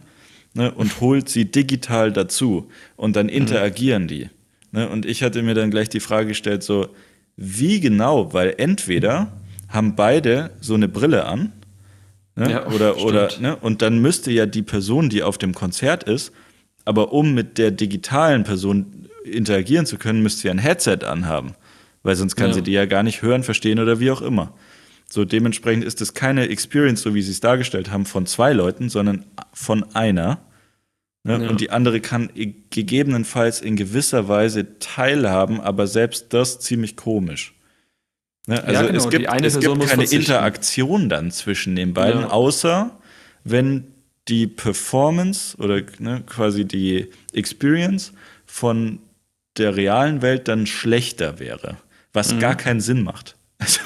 [0.55, 3.33] ne, und holt sie digital dazu und dann mhm.
[3.33, 4.09] interagieren mhm.
[4.09, 4.31] die.
[4.73, 6.89] Ne, und ich hatte mir dann gleich die Frage gestellt, so,
[7.37, 9.33] wie genau, weil entweder
[9.69, 11.53] haben beide so eine Brille an,
[12.37, 16.05] ne, ja, oder, oder, ne, und dann müsste ja die Person, die auf dem Konzert
[16.05, 16.33] ist,
[16.85, 21.55] aber um mit der digitalen Person interagieren zu können, müsste sie ein Headset anhaben,
[22.03, 22.55] weil sonst kann ja.
[22.55, 24.55] sie die ja gar nicht hören, verstehen oder wie auch immer.
[25.09, 28.89] So dementsprechend ist es keine Experience, so wie sie es dargestellt haben, von zwei Leuten,
[28.89, 30.41] sondern von einer.
[31.25, 31.43] Ne?
[31.43, 31.51] Ja.
[31.51, 32.31] Und die andere kann
[32.71, 37.55] gegebenenfalls in gewisser Weise teilhaben, aber selbst das ziemlich komisch.
[38.47, 38.63] Ne?
[38.63, 38.99] Also ja, genau.
[38.99, 42.97] es gibt, es gibt keine Interaktion dann zwischen den beiden, außer
[43.45, 43.89] wenn
[44.29, 48.13] die Performance oder ne, quasi die Experience
[48.47, 49.01] von
[49.57, 51.79] der realen Welt dann schlechter wäre,
[52.13, 52.41] was mhm.
[52.41, 53.37] gar keinen Sinn macht.
[53.59, 53.81] Also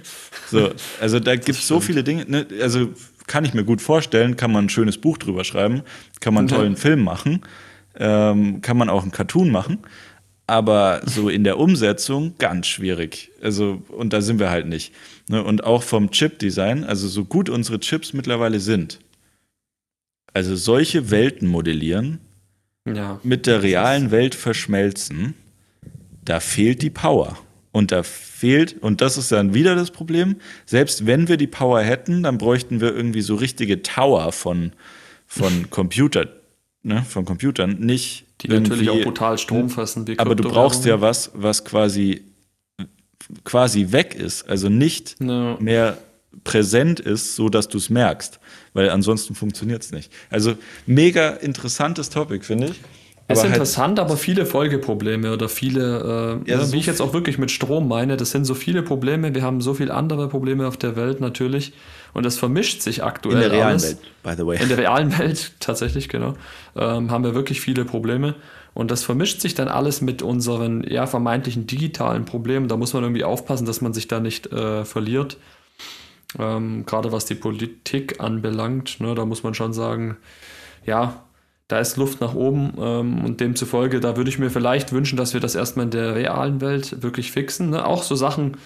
[0.50, 0.70] so,
[1.00, 2.46] also da gibt es so viele Dinge, ne?
[2.60, 2.90] also
[3.26, 5.82] kann ich mir gut vorstellen, kann man ein schönes Buch drüber schreiben,
[6.20, 7.42] kann man einen tollen Film machen,
[7.96, 9.78] ähm, kann man auch einen Cartoon machen,
[10.46, 13.30] aber so in der Umsetzung ganz schwierig.
[13.42, 14.94] Also, und da sind wir halt nicht.
[15.28, 15.44] Ne?
[15.44, 18.98] Und auch vom Chip-Design, also so gut unsere Chips mittlerweile sind,
[20.32, 22.20] also solche Welten modellieren,
[22.86, 23.20] ja.
[23.22, 25.34] mit der realen Welt verschmelzen,
[26.24, 27.38] da fehlt die Power.
[27.78, 30.34] Und da fehlt, und das ist dann wieder das Problem,
[30.66, 34.72] selbst wenn wir die Power hätten, dann bräuchten wir irgendwie so richtige Tower von,
[35.28, 36.26] von Computer,
[36.82, 38.24] ne, von Computern, nicht.
[38.42, 40.04] Die natürlich auch brutal Strom fressen.
[40.16, 42.24] aber du brauchst ja was, was quasi,
[43.44, 45.56] quasi weg ist, also nicht no.
[45.60, 45.98] mehr
[46.42, 48.40] präsent ist, so dass du es merkst,
[48.74, 50.12] weil ansonsten funktioniert es nicht.
[50.30, 50.56] Also
[50.86, 52.80] mega interessantes Topic, finde ich.
[53.28, 56.86] Ist aber halt interessant, halt aber viele Folgeprobleme oder viele, äh, ja, so wie ich
[56.86, 59.34] jetzt auch wirklich mit Strom meine, das sind so viele Probleme.
[59.34, 61.74] Wir haben so viele andere Probleme auf der Welt natürlich.
[62.14, 63.34] Und das vermischt sich aktuell.
[63.34, 63.84] In der realen alles.
[63.84, 64.62] Welt, by the way.
[64.62, 66.34] In der realen Welt, tatsächlich, genau.
[66.74, 68.34] Ähm, haben wir wirklich viele Probleme.
[68.72, 72.66] Und das vermischt sich dann alles mit unseren ja, vermeintlichen digitalen Problemen.
[72.66, 75.36] Da muss man irgendwie aufpassen, dass man sich da nicht äh, verliert.
[76.38, 80.16] Ähm, Gerade was die Politik anbelangt, ne, da muss man schon sagen,
[80.86, 81.24] ja,
[81.68, 85.34] da ist Luft nach oben ähm, und demzufolge, da würde ich mir vielleicht wünschen, dass
[85.34, 87.70] wir das erstmal in der realen Welt wirklich fixen.
[87.70, 87.84] Ne?
[87.84, 88.56] Auch so Sachen,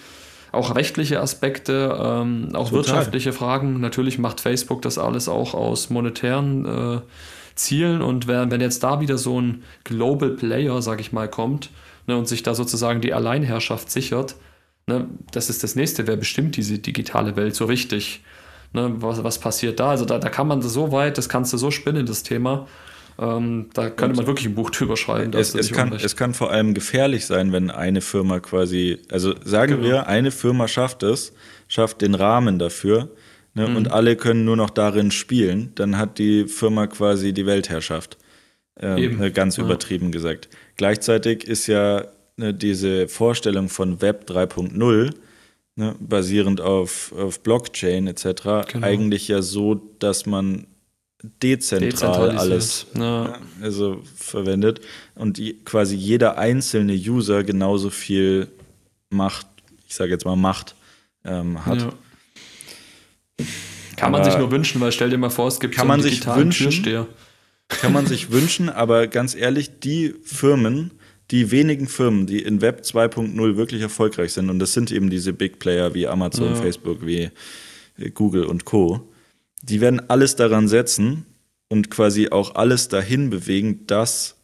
[0.53, 2.73] auch rechtliche Aspekte, ähm, auch Total.
[2.73, 3.81] wirtschaftliche Fragen.
[3.81, 7.01] Natürlich macht Facebook das alles auch aus monetären äh,
[7.55, 11.69] Zielen und wenn, wenn jetzt da wieder so ein Global Player, sag ich mal, kommt
[12.07, 14.35] ne, und sich da sozusagen die Alleinherrschaft sichert,
[14.87, 16.07] ne, das ist das nächste.
[16.07, 18.23] Wer bestimmt diese digitale Welt so richtig?
[18.71, 19.89] Ne, was, was passiert da?
[19.89, 22.65] Also da, da kann man so weit, das kannst du so spinnen, das Thema.
[23.19, 25.33] Ähm, da könnte man wirklich ein Buch drüber schreiben.
[25.33, 29.77] Es, es, kann, es kann vor allem gefährlich sein, wenn eine Firma quasi, also sagen
[29.77, 29.83] genau.
[29.83, 31.33] wir, eine Firma schafft es,
[31.67, 33.09] schafft den Rahmen dafür
[33.53, 33.75] ne, mhm.
[33.75, 38.17] und alle können nur noch darin spielen, dann hat die Firma quasi die Weltherrschaft.
[38.79, 39.63] Ähm, ne, ganz ja.
[39.63, 40.49] übertrieben gesagt.
[40.77, 42.07] Gleichzeitig ist ja
[42.37, 45.13] ne, diese Vorstellung von Web 3.0,
[45.75, 48.25] ne, basierend auf, auf Blockchain etc.,
[48.71, 48.87] genau.
[48.87, 50.65] eigentlich ja so, dass man
[51.23, 53.39] dezentral alles ja.
[53.61, 54.81] also verwendet
[55.15, 58.49] und quasi jeder einzelne User genauso viel
[59.09, 59.47] Macht,
[59.87, 60.75] ich sage jetzt mal Macht,
[61.23, 61.79] ähm, hat.
[61.79, 63.45] Ja.
[63.95, 66.01] Kann man sich nur wünschen, weil stell dir mal vor, es gibt kann so man
[66.01, 67.07] sich wünschen, Türsteher.
[67.69, 70.91] Kann man sich wünschen, aber ganz ehrlich, die Firmen,
[71.31, 75.31] die wenigen Firmen, die in Web 2.0 wirklich erfolgreich sind, und das sind eben diese
[75.31, 76.55] Big Player wie Amazon, ja.
[76.55, 77.29] Facebook, wie
[78.13, 79.12] Google und Co.,
[79.63, 81.25] die werden alles daran setzen
[81.69, 84.35] und quasi auch alles dahin bewegen, dass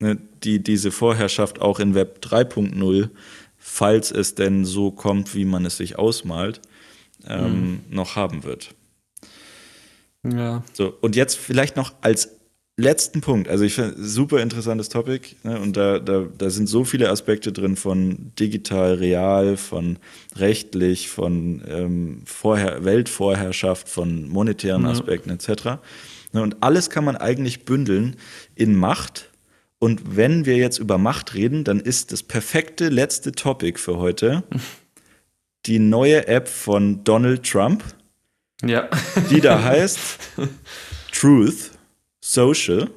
[0.00, 3.08] ne, die, diese Vorherrschaft auch in Web 3.0,
[3.56, 6.60] falls es denn so kommt, wie man es sich ausmalt,
[7.26, 7.80] ähm, mhm.
[7.90, 8.74] noch haben wird.
[10.24, 10.64] Ja.
[10.72, 12.37] So, und jetzt vielleicht noch als
[12.78, 13.48] letzten Punkt.
[13.48, 17.52] Also ich finde super interessantes Topic ne, und da, da, da sind so viele Aspekte
[17.52, 19.98] drin von digital, real, von
[20.36, 24.90] rechtlich, von ähm, Vorher Weltvorherrschaft, von monetären ja.
[24.90, 25.80] Aspekten etc.
[26.32, 28.16] Ne, und alles kann man eigentlich bündeln
[28.54, 29.30] in Macht.
[29.80, 34.44] Und wenn wir jetzt über Macht reden, dann ist das perfekte letzte Topic für heute
[35.66, 37.82] die neue App von Donald Trump.
[38.64, 38.88] Ja.
[39.30, 39.98] Die da heißt
[41.12, 41.77] Truth
[42.28, 42.90] Social.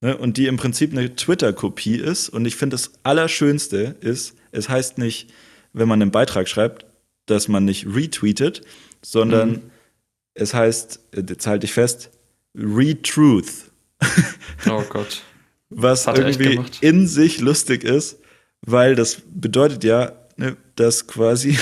[0.00, 2.28] Ne, und die im Prinzip eine Twitter-Kopie ist.
[2.28, 5.30] Und ich finde, das Allerschönste ist, es heißt nicht,
[5.72, 6.84] wenn man einen Beitrag schreibt,
[7.26, 8.62] dass man nicht retweetet,
[9.02, 9.70] sondern mhm.
[10.34, 12.10] es heißt, jetzt halte ich fest,
[12.54, 13.70] Retruth.
[14.68, 15.22] Oh Gott.
[15.70, 18.18] Was irgendwie in sich lustig ist,
[18.60, 21.58] weil das bedeutet ja, ne, dass quasi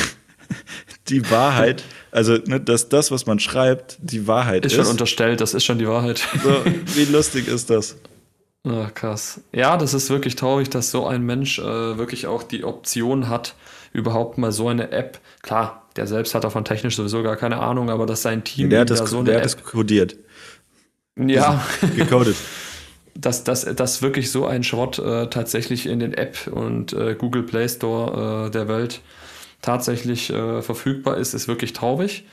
[1.08, 4.72] die Wahrheit, also ne, dass das, was man schreibt, die Wahrheit ist.
[4.72, 6.18] Ist schon unterstellt, das ist schon die Wahrheit.
[6.42, 7.96] So, wie lustig ist das?
[8.64, 9.40] Ach, krass.
[9.52, 11.62] Ja, das ist wirklich traurig, dass so ein Mensch äh,
[11.98, 13.54] wirklich auch die Option hat,
[13.92, 15.18] überhaupt mal so eine App.
[15.42, 18.80] Klar, der selbst hat davon technisch sowieso gar keine Ahnung, aber dass sein Team der
[18.80, 20.16] hat das, da so der App, hat das kodiert.
[21.16, 21.64] Ja.
[21.96, 22.36] Gecodet.
[23.14, 27.44] dass, dass, dass wirklich so ein Schrott äh, tatsächlich in den App und äh, Google
[27.44, 29.00] Play Store äh, der Welt
[29.62, 32.24] tatsächlich äh, verfügbar ist, ist wirklich traurig.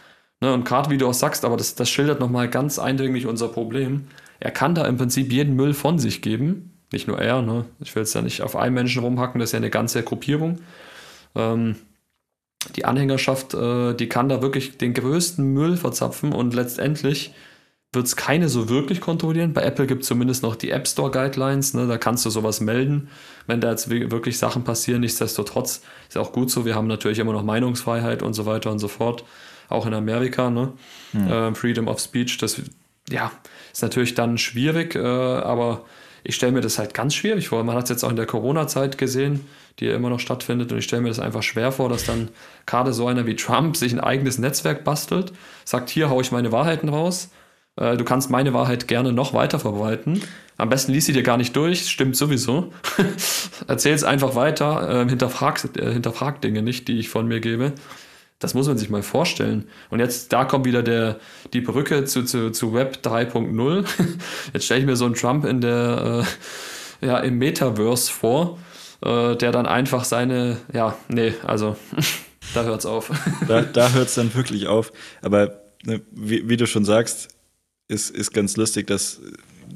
[0.41, 0.53] Ne?
[0.53, 4.07] Und gerade wie du auch sagst, aber das, das schildert nochmal ganz eindringlich unser Problem.
[4.39, 6.73] Er kann da im Prinzip jeden Müll von sich geben.
[6.91, 7.65] Nicht nur er, ne?
[7.79, 10.59] ich will jetzt ja nicht auf einen Menschen rumhacken, das ist ja eine ganze Gruppierung.
[11.35, 11.75] Ähm,
[12.75, 17.33] die Anhängerschaft, äh, die kann da wirklich den größten Müll verzapfen und letztendlich
[17.93, 19.53] wird es keine so wirklich kontrollieren.
[19.53, 21.87] Bei Apple gibt es zumindest noch die App Store Guidelines, ne?
[21.87, 23.09] da kannst du sowas melden,
[23.47, 25.01] wenn da jetzt wirklich Sachen passieren.
[25.01, 28.79] Nichtsdestotrotz ist auch gut so, wir haben natürlich immer noch Meinungsfreiheit und so weiter und
[28.79, 29.23] so fort,
[29.69, 30.73] auch in Amerika, ne?
[31.13, 31.27] Mhm.
[31.27, 32.61] Äh, Freedom of Speech, das
[33.09, 33.31] ja,
[33.71, 35.85] ist natürlich dann schwierig, äh, aber
[36.23, 37.63] ich stelle mir das halt ganz schwierig vor.
[37.63, 39.45] Man hat es jetzt auch in der Corona-Zeit gesehen,
[39.79, 40.73] die ja immer noch stattfindet.
[40.73, 42.29] Und ich stelle mir das einfach schwer vor, dass dann
[42.65, 45.31] gerade so einer wie Trump sich ein eigenes Netzwerk bastelt,
[45.63, 47.29] sagt, hier haue ich meine Wahrheiten raus
[47.77, 50.21] du kannst meine Wahrheit gerne noch weiter verbreiten.
[50.57, 52.73] Am besten liest sie dir gar nicht durch, stimmt sowieso.
[53.67, 57.73] Erzähl es einfach weiter, äh, hinterfrag, äh, hinterfrag Dinge nicht, die ich von mir gebe.
[58.39, 59.67] Das muss man sich mal vorstellen.
[59.89, 61.19] Und jetzt, da kommt wieder der,
[61.53, 63.85] die Brücke zu, zu, zu Web 3.0.
[64.53, 66.25] Jetzt stelle ich mir so einen Trump in der,
[67.01, 68.59] äh, ja, im Metaverse vor,
[69.03, 71.77] äh, der dann einfach seine, ja, nee, also
[72.53, 73.11] da hört es auf.
[73.47, 74.91] da da hört es dann wirklich auf.
[75.23, 77.36] Aber ne, wie, wie du schon sagst,
[77.87, 79.21] ist, ist ganz lustig, dass,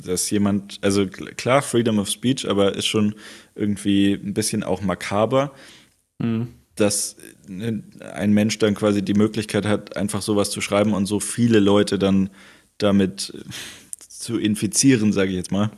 [0.03, 3.16] dass jemand, also klar, Freedom of Speech, aber ist schon
[3.55, 5.53] irgendwie ein bisschen auch makaber,
[6.20, 6.49] mhm.
[6.76, 7.16] dass
[7.47, 7.84] ne,
[8.14, 11.97] ein Mensch dann quasi die Möglichkeit hat, einfach sowas zu schreiben und so viele Leute
[11.97, 12.30] dann
[12.78, 13.34] damit
[14.07, 15.72] zu infizieren, sage ich jetzt mal.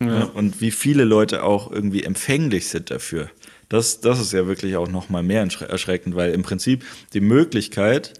[0.00, 0.24] Ja.
[0.24, 3.30] Und wie viele Leute auch irgendwie empfänglich sind dafür.
[3.68, 8.14] Das, das ist ja wirklich auch noch mal mehr erschreckend, weil im Prinzip die Möglichkeit,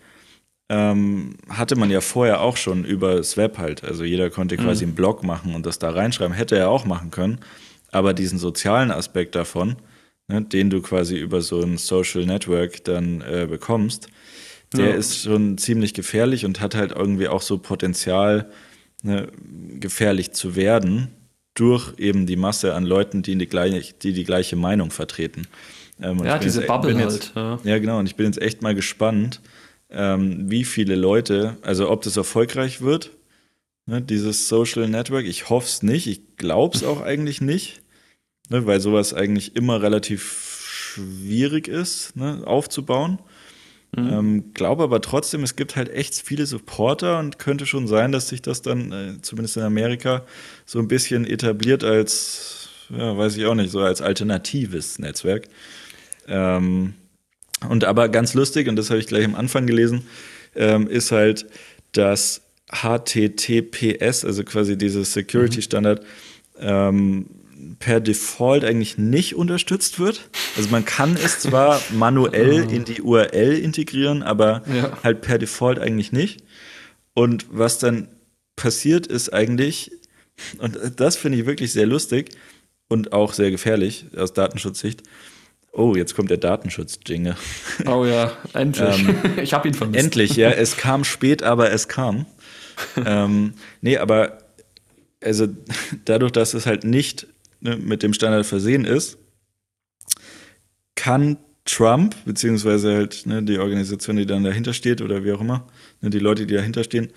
[0.71, 3.83] ähm, hatte man ja vorher auch schon über das Web halt.
[3.83, 4.63] Also jeder konnte mhm.
[4.63, 4.91] quasi mhm.
[4.91, 6.33] einen Blog machen und das da reinschreiben.
[6.33, 7.41] Hätte er auch machen können.
[7.91, 9.77] Aber diesen sozialen Aspekt davon,
[10.29, 14.07] ne, den du quasi über so ein Social Network dann äh, bekommst,
[14.73, 14.95] der ja.
[14.95, 18.49] ist schon ziemlich gefährlich und hat halt irgendwie auch so Potenzial,
[19.03, 19.27] ne,
[19.81, 21.09] gefährlich zu werden
[21.55, 25.49] durch eben die Masse an Leuten, die die gleiche, die, die gleiche Meinung vertreten.
[26.01, 27.59] Ähm, ja, diese jetzt, Bubble jetzt, halt.
[27.65, 27.73] Ja.
[27.73, 27.99] ja, genau.
[27.99, 29.41] Und ich bin jetzt echt mal gespannt,
[29.91, 33.11] ähm, wie viele Leute, also ob das erfolgreich wird,
[33.87, 35.27] ne, dieses Social Network.
[35.27, 37.83] Ich hoffe es nicht, ich glaube es auch eigentlich nicht,
[38.49, 43.19] ne, weil sowas eigentlich immer relativ schwierig ist, ne, aufzubauen.
[43.97, 44.09] Mhm.
[44.13, 48.29] Ähm, glaube aber trotzdem, es gibt halt echt viele Supporter und könnte schon sein, dass
[48.29, 50.25] sich das dann, äh, zumindest in Amerika,
[50.65, 55.49] so ein bisschen etabliert als, ja, weiß ich auch nicht, so als alternatives Netzwerk.
[56.29, 56.95] Ähm,
[57.69, 60.07] und aber ganz lustig, und das habe ich gleich am Anfang gelesen,
[60.55, 61.47] ähm, ist halt,
[61.93, 62.43] dass
[62.73, 66.05] HTTPS, also quasi dieses Security-Standard,
[66.59, 67.27] ähm,
[67.79, 70.29] per Default eigentlich nicht unterstützt wird.
[70.57, 74.99] Also man kann es zwar manuell in die URL integrieren, aber ja.
[75.03, 76.43] halt per Default eigentlich nicht.
[77.15, 78.09] Und was dann
[78.57, 79.93] passiert ist eigentlich,
[80.59, 82.31] und das finde ich wirklich sehr lustig
[82.89, 85.03] und auch sehr gefährlich aus Datenschutzsicht.
[85.73, 87.37] Oh, jetzt kommt der Datenschutz-Jingle.
[87.87, 89.09] Oh ja, endlich.
[89.09, 90.05] ähm, ich habe ihn vermisst.
[90.05, 90.51] Endlich, ja.
[90.51, 92.27] Es kam spät, aber es kam.
[93.07, 94.39] ähm, nee, aber
[95.23, 95.47] also
[96.05, 97.27] dadurch, dass es halt nicht
[97.61, 99.19] ne, mit dem Standard versehen ist,
[100.97, 105.67] kann Trump, beziehungsweise halt ne, die Organisation, die dann dahinter steht oder wie auch immer,
[106.01, 107.13] ne, die Leute, die dahinter stehen,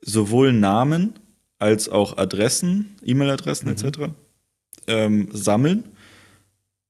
[0.00, 1.14] sowohl Namen
[1.58, 3.72] als auch Adressen, E-Mail-Adressen mhm.
[3.74, 3.98] etc.
[4.86, 5.84] Ähm, sammeln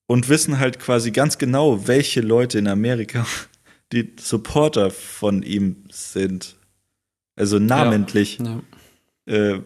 [0.08, 3.24] und wissen halt quasi ganz genau, welche Leute in Amerika
[3.92, 6.56] die Supporter von ihm sind.
[7.36, 8.38] Also namentlich.
[8.38, 8.62] Ja, ja.
[9.26, 9.60] Äh,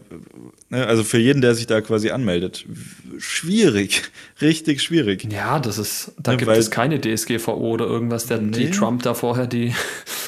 [0.70, 2.66] ne, also für jeden, der sich da quasi anmeldet.
[3.18, 4.02] Schwierig,
[4.40, 5.26] richtig schwierig.
[5.32, 8.50] Ja, das ist, da ja, gibt es keine DSGVO oder irgendwas, der nee.
[8.50, 9.72] die Trump da vorher die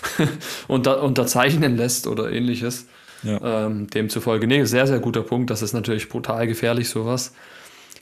[0.69, 2.87] unter, unterzeichnen lässt oder ähnliches.
[3.25, 3.67] Ja.
[3.67, 5.51] Ähm, demzufolge, nee, sehr, sehr guter Punkt.
[5.51, 7.33] Das ist natürlich brutal gefährlich, sowas.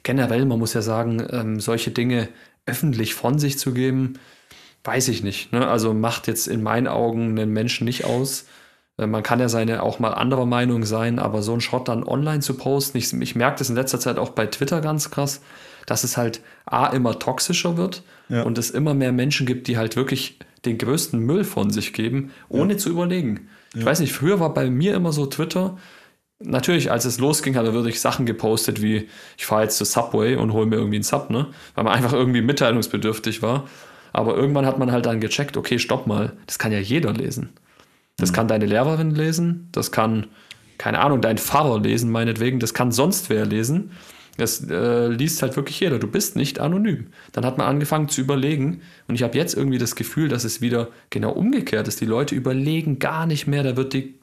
[0.03, 2.28] Generell, man muss ja sagen, ähm, solche Dinge
[2.66, 4.14] öffentlich von sich zu geben,
[4.84, 5.53] weiß ich nicht.
[5.53, 5.66] Ne?
[5.66, 8.46] Also macht jetzt in meinen Augen einen Menschen nicht aus.
[8.98, 12.05] Äh, man kann ja seine auch mal anderer Meinung sein, aber so einen Schrott dann
[12.05, 15.40] online zu posten, ich, ich merke das in letzter Zeit auch bei Twitter ganz krass,
[15.86, 18.42] dass es halt A immer toxischer wird ja.
[18.42, 22.30] und es immer mehr Menschen gibt, die halt wirklich den größten Müll von sich geben,
[22.48, 22.78] ohne ja.
[22.78, 23.48] zu überlegen.
[23.74, 23.80] Ja.
[23.80, 25.76] Ich weiß nicht, früher war bei mir immer so Twitter,
[26.45, 30.36] natürlich, als es losging, hatte würde ich Sachen gepostet wie, ich fahre jetzt zur Subway
[30.36, 31.49] und hole mir irgendwie einen Sub, ne?
[31.74, 33.68] Weil man einfach irgendwie mitteilungsbedürftig war.
[34.12, 37.51] Aber irgendwann hat man halt dann gecheckt, okay, stopp mal, das kann ja jeder lesen.
[38.16, 38.34] Das mhm.
[38.34, 40.26] kann deine Lehrerin lesen, das kann,
[40.78, 43.93] keine Ahnung, dein Pfarrer lesen, meinetwegen, das kann sonst wer lesen.
[44.38, 45.99] Das äh, liest halt wirklich jeder.
[45.99, 47.09] Du bist nicht anonym.
[47.32, 48.80] Dann hat man angefangen zu überlegen.
[49.07, 52.01] Und ich habe jetzt irgendwie das Gefühl, dass es wieder genau umgekehrt ist.
[52.01, 53.62] Die Leute überlegen gar nicht mehr.
[53.62, 54.14] Da wird die,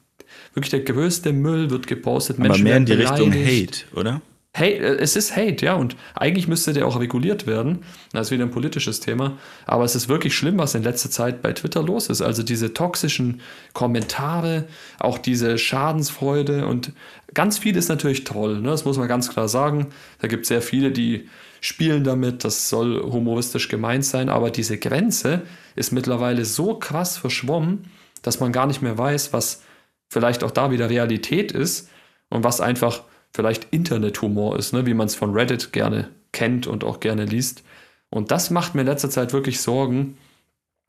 [0.54, 2.38] wirklich der größte Müll wird gepostet.
[2.38, 4.20] Aber Menschen mehr in die Richtung Hate, oder?
[4.52, 7.84] Hey, äh, es ist Hate, ja, und eigentlich müsste der auch reguliert werden.
[8.12, 9.38] Das ist wieder ein politisches Thema.
[9.64, 12.20] Aber es ist wirklich schlimm, was in letzter Zeit bei Twitter los ist.
[12.20, 13.40] Also diese toxischen
[13.74, 14.66] Kommentare,
[14.98, 16.92] auch diese Schadensfreude und
[17.32, 18.70] ganz viel ist natürlich toll, ne?
[18.70, 19.88] das muss man ganz klar sagen.
[20.20, 21.28] Da gibt es sehr viele, die
[21.60, 25.42] spielen damit, das soll humoristisch gemeint sein, aber diese Grenze
[25.76, 27.84] ist mittlerweile so krass verschwommen,
[28.22, 29.62] dass man gar nicht mehr weiß, was
[30.10, 31.88] vielleicht auch da wieder Realität ist
[32.28, 36.84] und was einfach vielleicht Internethumor ist, ne, wie man es von Reddit gerne kennt und
[36.84, 37.62] auch gerne liest.
[38.10, 40.18] Und das macht mir in letzter Zeit wirklich Sorgen.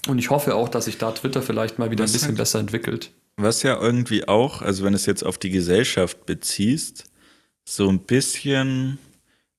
[0.07, 2.37] Und ich hoffe auch, dass sich da Twitter vielleicht mal wieder was ein bisschen halt,
[2.37, 3.11] besser entwickelt.
[3.37, 7.05] Was ja irgendwie auch, also wenn es jetzt auf die Gesellschaft beziehst,
[7.63, 8.97] so ein bisschen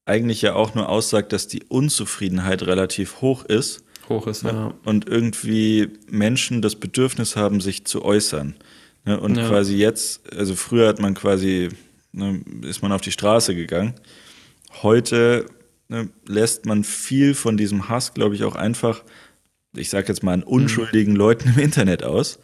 [0.05, 3.85] eigentlich ja auch nur aussagt, dass die Unzufriedenheit relativ hoch ist.
[4.09, 4.75] Hoch ist, ja.
[4.85, 8.57] Und irgendwie Menschen das Bedürfnis haben, sich zu äußern.
[9.05, 9.49] Ne, und ja.
[9.49, 11.71] quasi jetzt, also früher hat man quasi
[12.13, 13.95] ne, ist man auf die Straße gegangen.
[14.83, 15.47] Heute
[15.89, 19.03] ne, lässt man viel von diesem Hass, glaube ich, auch einfach,
[19.75, 21.19] ich sage jetzt mal, an unschuldigen mhm.
[21.19, 22.39] Leuten im Internet aus.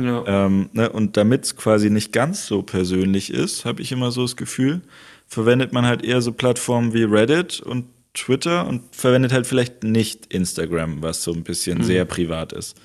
[0.00, 0.24] Ja.
[0.26, 4.22] Ähm, ne, und damit es quasi nicht ganz so persönlich ist, habe ich immer so
[4.22, 4.80] das Gefühl,
[5.26, 10.32] verwendet man halt eher so Plattformen wie Reddit und Twitter und verwendet halt vielleicht nicht
[10.32, 11.84] Instagram, was so ein bisschen mhm.
[11.84, 12.76] sehr privat ist.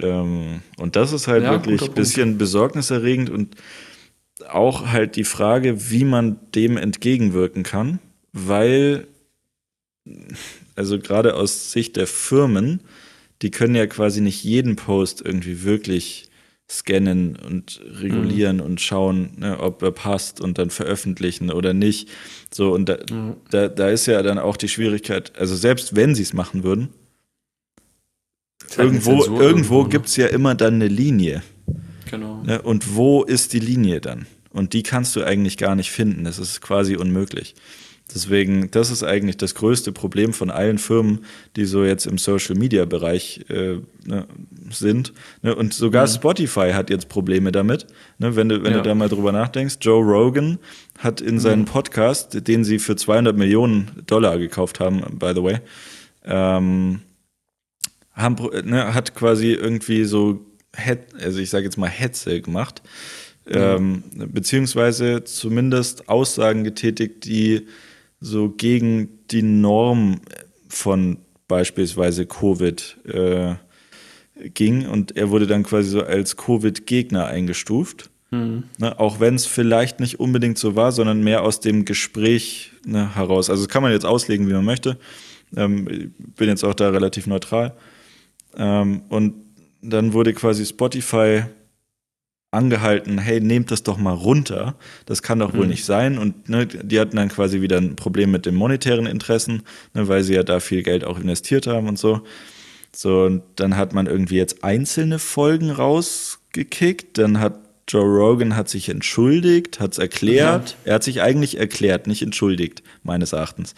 [0.00, 3.56] Ähm, und das ist halt ja, wirklich ein bisschen besorgniserregend und
[4.48, 7.98] auch halt die Frage, wie man dem entgegenwirken kann,
[8.32, 9.06] weil,
[10.74, 12.80] also gerade aus Sicht der Firmen,
[13.42, 16.28] die können ja quasi nicht jeden Post irgendwie wirklich
[16.70, 18.62] scannen und regulieren mhm.
[18.62, 22.08] und schauen, ne, ob er passt und dann veröffentlichen oder nicht.
[22.52, 23.36] So, und da, mhm.
[23.50, 26.88] da, da ist ja dann auch die Schwierigkeit, also selbst wenn sie es machen würden,
[28.78, 31.42] irgendwo, irgendwo gibt es ja immer dann eine Linie.
[32.10, 32.42] Genau.
[32.42, 32.60] Ne?
[32.60, 34.26] Und wo ist die Linie dann?
[34.50, 36.24] Und die kannst du eigentlich gar nicht finden.
[36.24, 37.54] Das ist quasi unmöglich.
[38.14, 41.20] Deswegen, das ist eigentlich das größte Problem von allen Firmen,
[41.56, 44.26] die so jetzt im Social Media Bereich äh, ne,
[44.70, 45.12] sind.
[45.40, 45.54] Ne?
[45.54, 46.10] Und sogar mhm.
[46.10, 47.86] Spotify hat jetzt Probleme damit.
[48.18, 48.36] Ne?
[48.36, 48.78] Wenn, du, wenn ja.
[48.78, 50.58] du da mal drüber nachdenkst, Joe Rogan
[50.98, 51.40] hat in mhm.
[51.40, 55.60] seinem Podcast, den sie für 200 Millionen Dollar gekauft haben, by the way,
[56.24, 57.00] ähm,
[58.14, 60.46] haben, ne, hat quasi irgendwie so
[61.22, 62.82] also ich sage jetzt mal Hetze gemacht,
[63.46, 67.66] ähm, beziehungsweise zumindest Aussagen getätigt, die
[68.20, 70.20] so gegen die Norm
[70.68, 71.18] von
[71.48, 73.54] beispielsweise Covid äh,
[74.54, 78.10] ging und er wurde dann quasi so als Covid-Gegner eingestuft.
[78.30, 78.64] Mhm.
[78.78, 83.14] Ne, auch wenn es vielleicht nicht unbedingt so war, sondern mehr aus dem Gespräch ne,
[83.14, 83.50] heraus.
[83.50, 84.98] Also kann man jetzt auslegen, wie man möchte.
[85.54, 87.76] Ähm, bin jetzt auch da relativ neutral.
[88.56, 89.34] Ähm, und
[89.80, 91.44] dann wurde quasi Spotify
[92.52, 94.76] angehalten, hey, nehmt das doch mal runter.
[95.06, 95.70] Das kann doch wohl mhm.
[95.70, 96.18] nicht sein.
[96.18, 99.62] Und ne, die hatten dann quasi wieder ein Problem mit den monetären Interessen,
[99.94, 102.20] ne, weil sie ja da viel Geld auch investiert haben und so.
[102.94, 107.16] So, und dann hat man irgendwie jetzt einzelne Folgen rausgekickt.
[107.16, 107.58] Dann hat
[107.88, 110.70] Joe Rogan hat sich entschuldigt, hat es erklärt.
[110.84, 110.90] Ja.
[110.90, 113.74] Er hat sich eigentlich erklärt, nicht entschuldigt, meines Erachtens.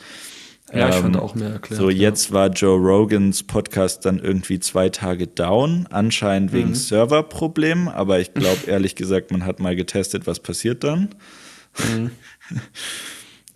[0.75, 1.81] Ja, ich fand ähm, auch mehr erklärt.
[1.81, 2.35] So, jetzt ja.
[2.35, 6.75] war Joe Rogans Podcast dann irgendwie zwei Tage down, anscheinend wegen mhm.
[6.75, 11.11] Serverproblemen, aber ich glaube ehrlich gesagt, man hat mal getestet, was passiert dann.
[11.79, 12.11] Mhm.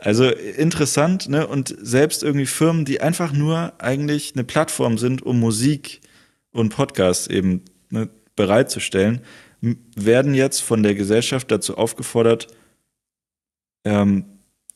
[0.01, 1.49] Also interessant, ne?
[1.49, 6.01] Und selbst irgendwie Firmen, die einfach nur eigentlich eine Plattform sind, um Musik
[6.53, 9.23] und Podcasts eben ne, bereitzustellen,
[9.61, 12.47] werden jetzt von der Gesellschaft dazu aufgefordert,
[13.85, 14.25] ähm,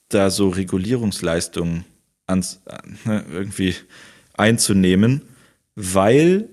[0.08, 1.84] da so Regulierungsleistungen
[2.26, 2.60] ans,
[3.04, 3.74] ne, irgendwie
[4.34, 5.22] einzunehmen,
[5.74, 6.48] weil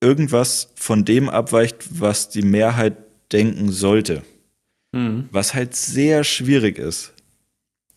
[0.00, 2.96] irgendwas von dem abweicht, was die Mehrheit
[3.32, 4.22] denken sollte.
[4.92, 5.28] Mhm.
[5.30, 7.12] Was halt sehr schwierig ist.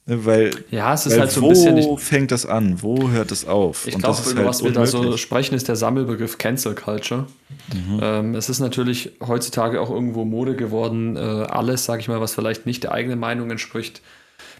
[0.07, 1.84] Ne, weil, ja, es ist weil halt so ein bisschen.
[1.84, 2.81] Wo fängt das an?
[2.84, 3.88] Wo hört es auf?
[3.88, 7.26] Ich glaube, halt was wir da so sprechen, ist der Sammelbegriff Cancel Culture.
[7.73, 7.99] Mhm.
[8.02, 12.35] Ähm, es ist natürlich heutzutage auch irgendwo Mode geworden, äh, alles, sage ich mal, was
[12.35, 14.02] vielleicht nicht der eigenen Meinung entspricht,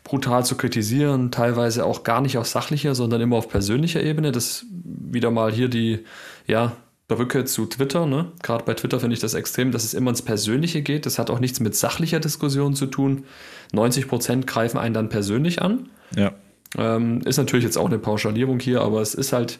[0.06, 4.32] brutal zu kritisieren, teilweise auch gar nicht auf sachlicher, sondern immer auf persönlicher Ebene.
[4.32, 6.06] Das wieder mal hier die,
[6.48, 6.77] ja,
[7.07, 8.06] Brücke zu Twitter.
[8.06, 8.32] Ne?
[8.41, 11.06] Gerade bei Twitter finde ich das extrem, dass es immer ins Persönliche geht.
[11.06, 13.26] Das hat auch nichts mit sachlicher Diskussion zu tun.
[13.73, 15.90] 90 Prozent greifen einen dann persönlich an.
[16.15, 16.32] Ja.
[16.77, 19.60] Ähm, ist natürlich jetzt auch eine Pauschalierung hier, aber es ist halt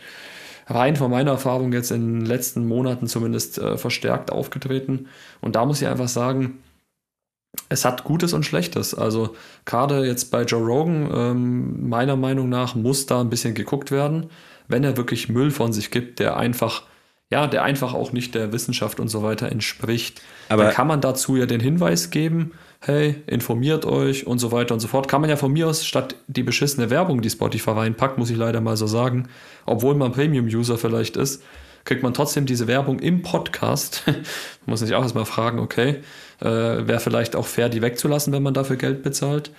[0.68, 5.08] rein von meiner Erfahrung jetzt in den letzten Monaten zumindest äh, verstärkt aufgetreten.
[5.40, 6.60] Und da muss ich einfach sagen,
[7.70, 8.94] es hat Gutes und Schlechtes.
[8.94, 13.92] Also gerade jetzt bei Joe Rogan, ähm, meiner Meinung nach, muss da ein bisschen geguckt
[13.92, 14.28] werden,
[14.68, 16.84] wenn er wirklich Müll von sich gibt, der einfach,
[17.30, 20.22] ja, der einfach auch nicht der Wissenschaft und so weiter entspricht.
[20.50, 22.52] Aber dann kann man dazu ja den Hinweis geben,
[22.82, 25.08] hey, informiert euch und so weiter und so fort.
[25.08, 28.38] Kann man ja von mir aus, statt die beschissene Werbung, die Spotify reinpackt, muss ich
[28.38, 29.28] leider mal so sagen,
[29.66, 31.42] obwohl man Premium-User vielleicht ist,
[31.86, 34.04] kriegt man trotzdem diese Werbung im Podcast.
[34.66, 36.02] muss sich auch erstmal fragen, okay,
[36.42, 39.52] äh, Wäre vielleicht auch fair, die wegzulassen, wenn man dafür Geld bezahlt.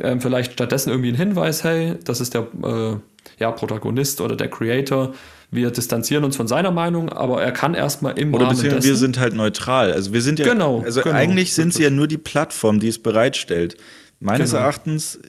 [0.00, 2.96] Ähm, vielleicht stattdessen irgendwie ein Hinweis, hey, das ist der äh,
[3.38, 5.14] ja, Protagonist oder der Creator.
[5.50, 9.18] Wir distanzieren uns von seiner Meinung, aber er kann erstmal im Oder dessen, wir sind
[9.18, 9.92] halt neutral.
[9.92, 12.88] Also wir sind ja, genau, also genau, eigentlich sind sie ja nur die Plattform, die
[12.88, 13.76] es bereitstellt.
[14.18, 14.62] Meines genau.
[14.62, 15.20] Erachtens,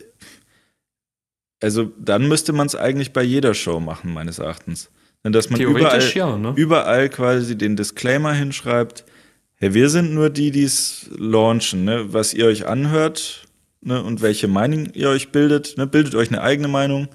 [1.62, 4.90] also dann müsste man es eigentlich bei jeder Show machen, meines Erachtens.
[5.32, 6.54] Dass man überall, ja, ne?
[6.56, 9.06] überall quasi den Disclaimer hinschreibt,
[9.58, 12.14] Hey, wir sind nur die, die es launchen, ne?
[12.14, 13.48] was ihr euch anhört
[13.82, 14.04] ne?
[14.04, 15.78] und welche Meinung ihr euch bildet.
[15.78, 15.88] Ne?
[15.88, 17.08] Bildet euch eine eigene Meinung.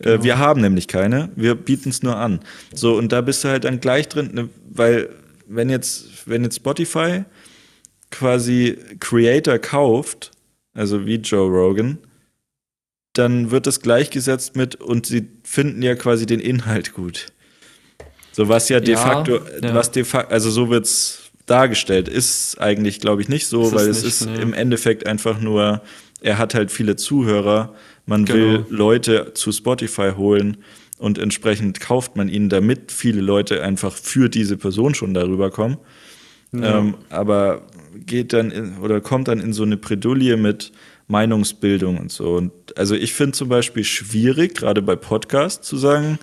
[0.00, 0.14] Äh, genau.
[0.14, 2.40] Äh, wir haben nämlich keine, wir bieten es nur an.
[2.74, 4.48] So, und da bist du halt dann gleich drin, ne?
[4.68, 5.10] weil
[5.46, 7.22] wenn jetzt, wenn jetzt Spotify
[8.10, 10.32] quasi Creator kauft,
[10.74, 11.98] also wie Joe Rogan,
[13.12, 17.28] dann wird das gleichgesetzt mit und sie finden ja quasi den Inhalt gut.
[18.36, 19.74] So was ja de ja, facto, ja.
[19.74, 22.06] was de facto, also so wird's dargestellt.
[22.06, 24.42] Ist eigentlich, glaube ich, nicht so, ist weil es nicht, ist nee.
[24.42, 25.80] im Endeffekt einfach nur,
[26.20, 28.38] er hat halt viele Zuhörer, man genau.
[28.38, 30.58] will Leute zu Spotify holen
[30.98, 35.78] und entsprechend kauft man ihn, damit viele Leute einfach für diese Person schon darüber kommen.
[36.52, 36.80] Ja.
[36.80, 37.62] Ähm, aber
[38.04, 40.72] geht dann in, oder kommt dann in so eine Predulie mit
[41.08, 42.34] Meinungsbildung und so.
[42.34, 46.18] Und also ich finde zum Beispiel schwierig, gerade bei Podcasts, zu sagen,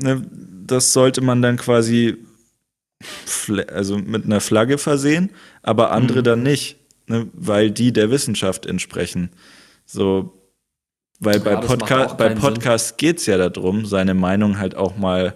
[0.00, 0.22] ne,
[0.66, 2.16] das sollte man dann quasi
[3.72, 5.30] also mit einer Flagge versehen,
[5.62, 6.24] aber andere mhm.
[6.24, 9.30] dann nicht, ne, weil die der Wissenschaft entsprechen.
[9.84, 10.32] So,
[11.20, 15.34] weil ja, bei, Podca bei Podcasts geht es ja darum, seine Meinung halt auch mal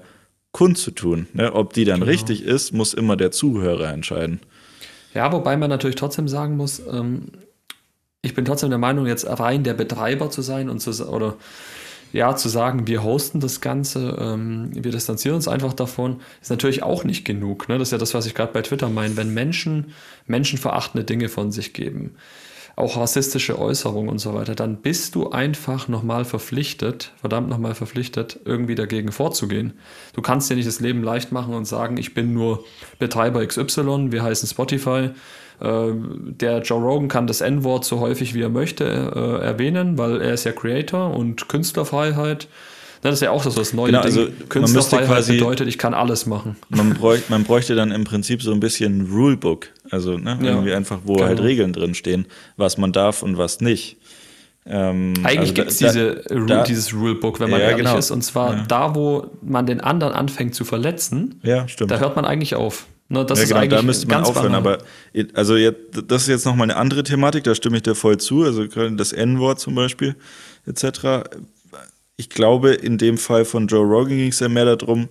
[0.53, 1.27] kundzutun.
[1.33, 1.53] Ne?
[1.53, 2.11] Ob die dann genau.
[2.11, 4.41] richtig ist, muss immer der Zuhörer entscheiden.
[5.13, 7.29] Ja, wobei man natürlich trotzdem sagen muss, ähm,
[8.23, 11.37] ich bin trotzdem der Meinung, jetzt rein der Betreiber zu sein und zu, oder
[12.17, 16.83] ja, zu sagen, wir hosten das Ganze, ähm, wir distanzieren uns einfach davon, ist natürlich
[16.83, 17.69] auch nicht genug.
[17.69, 17.77] Ne?
[17.79, 19.19] Das ist ja das, was ich gerade bei Twitter meine.
[19.19, 19.93] Wenn Menschen
[20.27, 22.17] menschenverachtende Dinge von sich geben,
[22.75, 28.41] auch rassistische Äußerungen und so weiter, dann bist du einfach nochmal verpflichtet, verdammt nochmal verpflichtet,
[28.47, 29.75] irgendwie dagegen vorzugehen.
[30.15, 32.65] Du kannst dir nicht das Leben leicht machen und sagen, ich bin nur
[32.99, 35.11] Betreiber XY, wir heißen Spotify,
[35.61, 40.35] der Joe Rogan kann das N-Wort so häufig wie er möchte äh, erwähnen, weil er
[40.35, 42.49] ist ja Creator und Künstlerfreiheit.
[43.03, 46.27] Das ist ja auch das, was neu genau, also Künstlerfreiheit quasi, bedeutet, ich kann alles
[46.27, 46.57] machen.
[46.69, 49.69] Man bräuchte, man bräuchte dann im Prinzip so ein bisschen Rulebook.
[49.91, 51.27] Also ne, ja, irgendwie einfach, wo genau.
[51.27, 52.27] halt Regeln drin stehen,
[52.57, 53.97] was man darf und was nicht.
[54.67, 57.97] Ähm, Eigentlich also gibt es diese, da, dieses Rulebook, wenn man ja, ehrlich genau.
[57.97, 58.11] ist.
[58.11, 58.65] Und zwar ja.
[58.67, 62.87] da, wo man den anderen anfängt zu verletzen, ja, da hört man eigentlich auf.
[63.09, 64.53] Ne, das ja, ist genau, eigentlich da müsste man aufhören.
[64.53, 64.79] Banal.
[64.79, 64.79] Aber
[65.35, 65.79] also jetzt,
[66.09, 68.43] das ist jetzt nochmal eine andere Thematik, da stimme ich dir voll zu.
[68.43, 70.17] Also das N-Wort zum Beispiel,
[70.67, 71.29] etc.
[72.17, 75.09] Ich glaube, in dem Fall von Joe Rogan ging es ja mehr darum,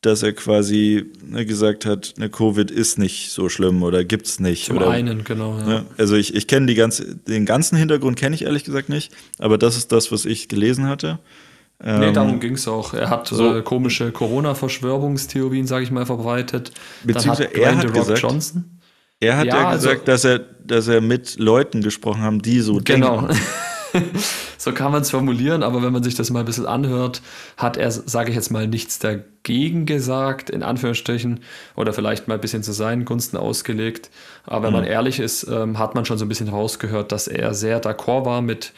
[0.00, 4.66] dass er quasi ne, gesagt hat, ne, Covid ist nicht so schlimm oder gibt's nicht.
[4.66, 5.58] Zum oder, einen, genau.
[5.58, 5.66] Ja.
[5.66, 9.58] Ne, also ich, ich kenne ganze, den ganzen Hintergrund kenne ich ehrlich gesagt nicht, aber
[9.58, 11.18] das ist das, was ich gelesen hatte.
[11.82, 12.94] Nee, ähm, darum ging es auch.
[12.94, 16.72] Er hat so, äh, komische Corona-Verschwörungstheorien, sage ich mal, verbreitet.
[17.02, 18.80] Beziehungsweise hat er hat gesagt, Johnson.
[19.20, 22.42] Er hat ja, ja also gesagt, also, dass, er, dass er mit Leuten gesprochen haben,
[22.42, 23.22] die so genau.
[23.22, 23.36] denken.
[24.58, 27.22] so kann man es formulieren, aber wenn man sich das mal ein bisschen anhört,
[27.56, 31.40] hat er, sage ich jetzt mal, nichts dagegen gesagt, in Anführungsstrichen,
[31.76, 34.10] oder vielleicht mal ein bisschen zu seinen Gunsten ausgelegt.
[34.44, 34.80] Aber wenn mhm.
[34.80, 38.24] man ehrlich ist, ähm, hat man schon so ein bisschen rausgehört, dass er sehr d'accord
[38.24, 38.72] war mit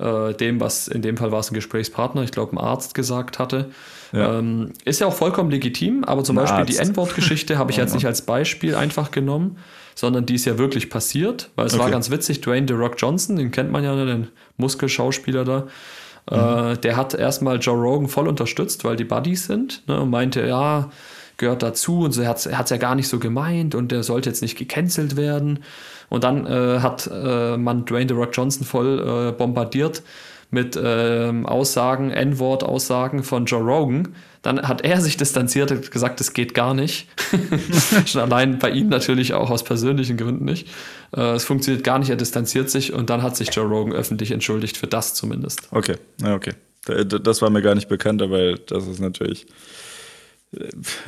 [0.00, 3.38] äh, dem, was in dem Fall war es ein Gesprächspartner, ich glaube ein Arzt gesagt
[3.38, 3.70] hatte.
[4.12, 4.38] Ja.
[4.38, 6.70] Ähm, ist ja auch vollkommen legitim, aber zum ein Beispiel Arzt.
[6.70, 9.58] die N-Wort-Geschichte habe ich jetzt nicht als Beispiel einfach genommen,
[9.94, 11.84] sondern die ist ja wirklich passiert, weil es okay.
[11.84, 15.66] war ganz witzig, Dwayne The Rock Johnson, den kennt man ja, ne, den Muskelschauspieler da,
[16.30, 16.36] äh,
[16.74, 16.80] mhm.
[16.80, 20.90] der hat erstmal Joe Rogan voll unterstützt, weil die Buddies sind ne, und meinte, ja,
[21.40, 24.30] gehört dazu und so, er hat es ja gar nicht so gemeint und der sollte
[24.30, 25.60] jetzt nicht gecancelt werden.
[26.08, 30.02] Und dann äh, hat äh, man Dwayne The Rock Johnson voll äh, bombardiert
[30.50, 34.14] mit ähm, Aussagen, N-Wort-Aussagen von Joe Rogan.
[34.42, 37.08] Dann hat er sich distanziert und gesagt, das geht gar nicht.
[38.06, 40.68] Schon allein bei ihm natürlich auch aus persönlichen Gründen nicht.
[41.16, 44.32] Äh, es funktioniert gar nicht, er distanziert sich und dann hat sich Joe Rogan öffentlich
[44.32, 45.68] entschuldigt, für das zumindest.
[45.70, 46.52] Okay, ja, okay.
[46.84, 49.46] Das war mir gar nicht bekannt, aber das ist natürlich.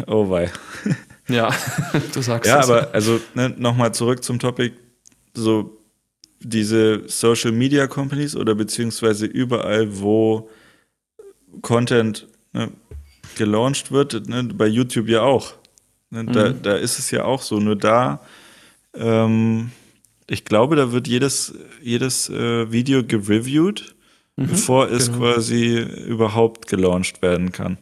[0.07, 0.51] Oh wei.
[1.29, 1.51] ja,
[2.15, 4.75] du sagst Ja, aber also ne, nochmal zurück zum Topic
[5.35, 5.79] so
[6.41, 10.51] diese Social Media Companies oder beziehungsweise überall, wo
[11.61, 12.71] Content ne,
[13.37, 15.55] gelauncht wird, ne, bei YouTube ja auch.
[16.11, 16.33] Ne, mhm.
[16.33, 17.59] da, da ist es ja auch so.
[17.59, 18.21] Nur da,
[18.95, 19.71] ähm,
[20.29, 23.95] ich glaube, da wird jedes, jedes äh, Video gereviewt,
[24.37, 25.19] mhm, bevor es genau.
[25.19, 27.79] quasi überhaupt gelauncht werden kann.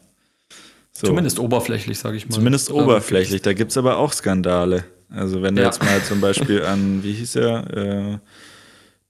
[1.01, 1.07] So.
[1.07, 2.35] Zumindest oberflächlich, sage ich mal.
[2.35, 3.41] Zumindest oberflächlich.
[3.41, 4.83] Da gibt es aber auch Skandale.
[5.09, 5.67] Also wenn du ja.
[5.67, 8.17] jetzt mal zum Beispiel an, wie hieß er, äh,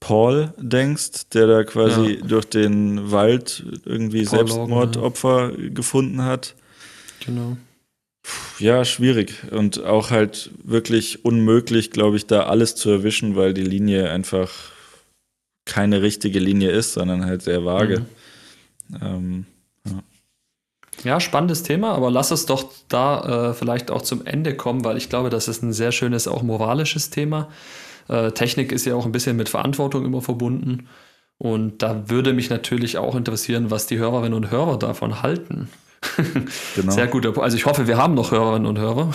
[0.00, 2.26] Paul denkst, der da quasi ja.
[2.26, 5.70] durch den Wald irgendwie Paul Selbstmordopfer Logan, ja.
[5.70, 6.54] gefunden hat.
[7.26, 7.58] Genau.
[8.58, 13.64] Ja, schwierig und auch halt wirklich unmöglich, glaube ich, da alles zu erwischen, weil die
[13.64, 14.50] Linie einfach
[15.66, 18.06] keine richtige Linie ist, sondern halt sehr vage.
[18.88, 18.98] Mhm.
[19.02, 19.46] Ähm,
[19.86, 20.02] ja,
[21.20, 25.08] spannendes Thema, aber lass es doch da äh, vielleicht auch zum Ende kommen, weil ich
[25.08, 27.48] glaube, das ist ein sehr schönes, auch moralisches Thema.
[28.08, 30.88] Äh, Technik ist ja auch ein bisschen mit Verantwortung immer verbunden.
[31.38, 35.68] Und da würde mich natürlich auch interessieren, was die Hörerinnen und Hörer davon halten.
[36.76, 36.92] genau.
[36.92, 37.38] Sehr gut.
[37.38, 39.10] Also ich hoffe, wir haben noch Hörerinnen und Hörer.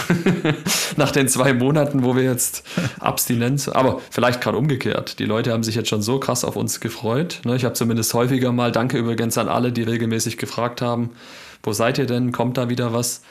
[0.98, 2.66] Nach den zwei Monaten, wo wir jetzt
[3.00, 5.20] Abstinenz, aber vielleicht gerade umgekehrt.
[5.20, 7.42] Die Leute haben sich jetzt schon so krass auf uns gefreut.
[7.46, 7.56] Ne?
[7.56, 11.12] Ich habe zumindest häufiger mal, danke übrigens an alle, die regelmäßig gefragt haben,
[11.68, 12.32] wo seid ihr denn?
[12.32, 13.22] Kommt da wieder was?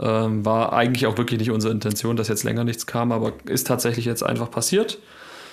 [0.00, 3.66] Ähm, war eigentlich auch wirklich nicht unsere Intention, dass jetzt länger nichts kam, aber ist
[3.66, 4.98] tatsächlich jetzt einfach passiert.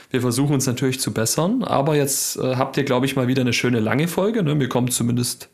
[0.10, 3.42] Wir versuchen uns natürlich zu bessern, aber jetzt äh, habt ihr, glaube ich, mal wieder
[3.42, 4.42] eine schöne lange Folge.
[4.42, 4.58] Ne?
[4.58, 5.50] Wir kommen zumindest,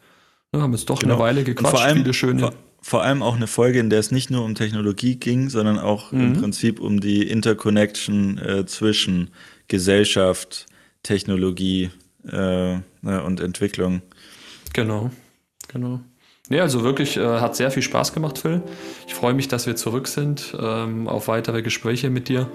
[0.54, 1.16] ne, haben jetzt doch genau.
[1.16, 2.40] eine Weile gequatscht, vor allem, viele schöne.
[2.40, 5.80] Vor, vor, allem auch eine Folge, in der es nicht nur um Technologie ging, sondern
[5.80, 6.22] auch mhm.
[6.22, 9.32] im Prinzip um die Interconnection äh, zwischen
[9.68, 10.68] Gesellschaft,
[11.02, 11.90] Technologie
[12.32, 14.04] äh, ne, und Entwicklung.
[14.74, 15.10] Genau,
[15.68, 16.00] genau.
[16.50, 18.62] Nee, also wirklich äh, hat sehr viel Spaß gemacht, Phil.
[19.08, 22.48] Ich freue mich, dass wir zurück sind ähm, auf weitere Gespräche mit dir.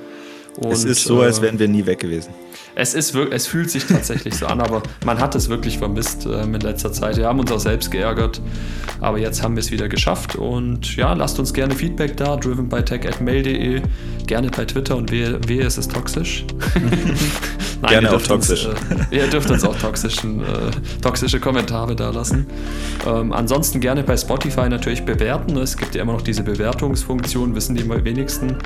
[0.57, 2.35] Und, es ist so, als äh, wären wir nie weg gewesen.
[2.75, 6.55] Es, ist, es fühlt sich tatsächlich so an, aber man hat es wirklich vermisst ähm,
[6.55, 7.17] in letzter Zeit.
[7.17, 8.41] Wir haben uns auch selbst geärgert,
[9.01, 10.37] aber jetzt haben wir es wieder geschafft.
[10.37, 13.83] Und ja, lasst uns gerne Feedback da, drivenbytech.mail.de,
[14.27, 16.45] gerne bei Twitter und wehe, wehe es ist toxisch.
[17.83, 18.67] Nein, gerne auch toxisch.
[18.67, 20.45] Uns, äh, ihr dürft uns auch toxischen, äh,
[21.03, 22.47] toxische Kommentare da lassen.
[23.07, 25.57] Ähm, ansonsten gerne bei Spotify natürlich bewerten.
[25.57, 28.59] Es gibt ja immer noch diese Bewertungsfunktion, wissen die wenigsten.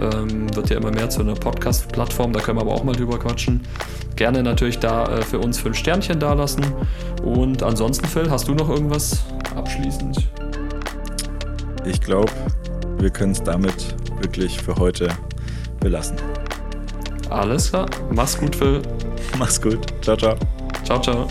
[0.00, 3.18] Ähm, wird ja immer mehr zu einer Podcast-Plattform, da können wir aber auch mal drüber
[3.18, 3.60] quatschen.
[4.16, 6.64] Gerne natürlich da äh, für uns fünf Sternchen dalassen.
[7.24, 9.24] Und ansonsten, Phil, hast du noch irgendwas
[9.56, 10.28] abschließend?
[11.84, 12.30] Ich glaube,
[12.98, 15.08] wir können es damit wirklich für heute
[15.80, 16.16] belassen.
[17.30, 17.86] Alles klar.
[18.10, 18.82] Mach's gut, Phil.
[19.38, 19.78] Mach's gut.
[20.02, 20.36] Ciao, ciao.
[20.84, 21.26] Ciao, ciao.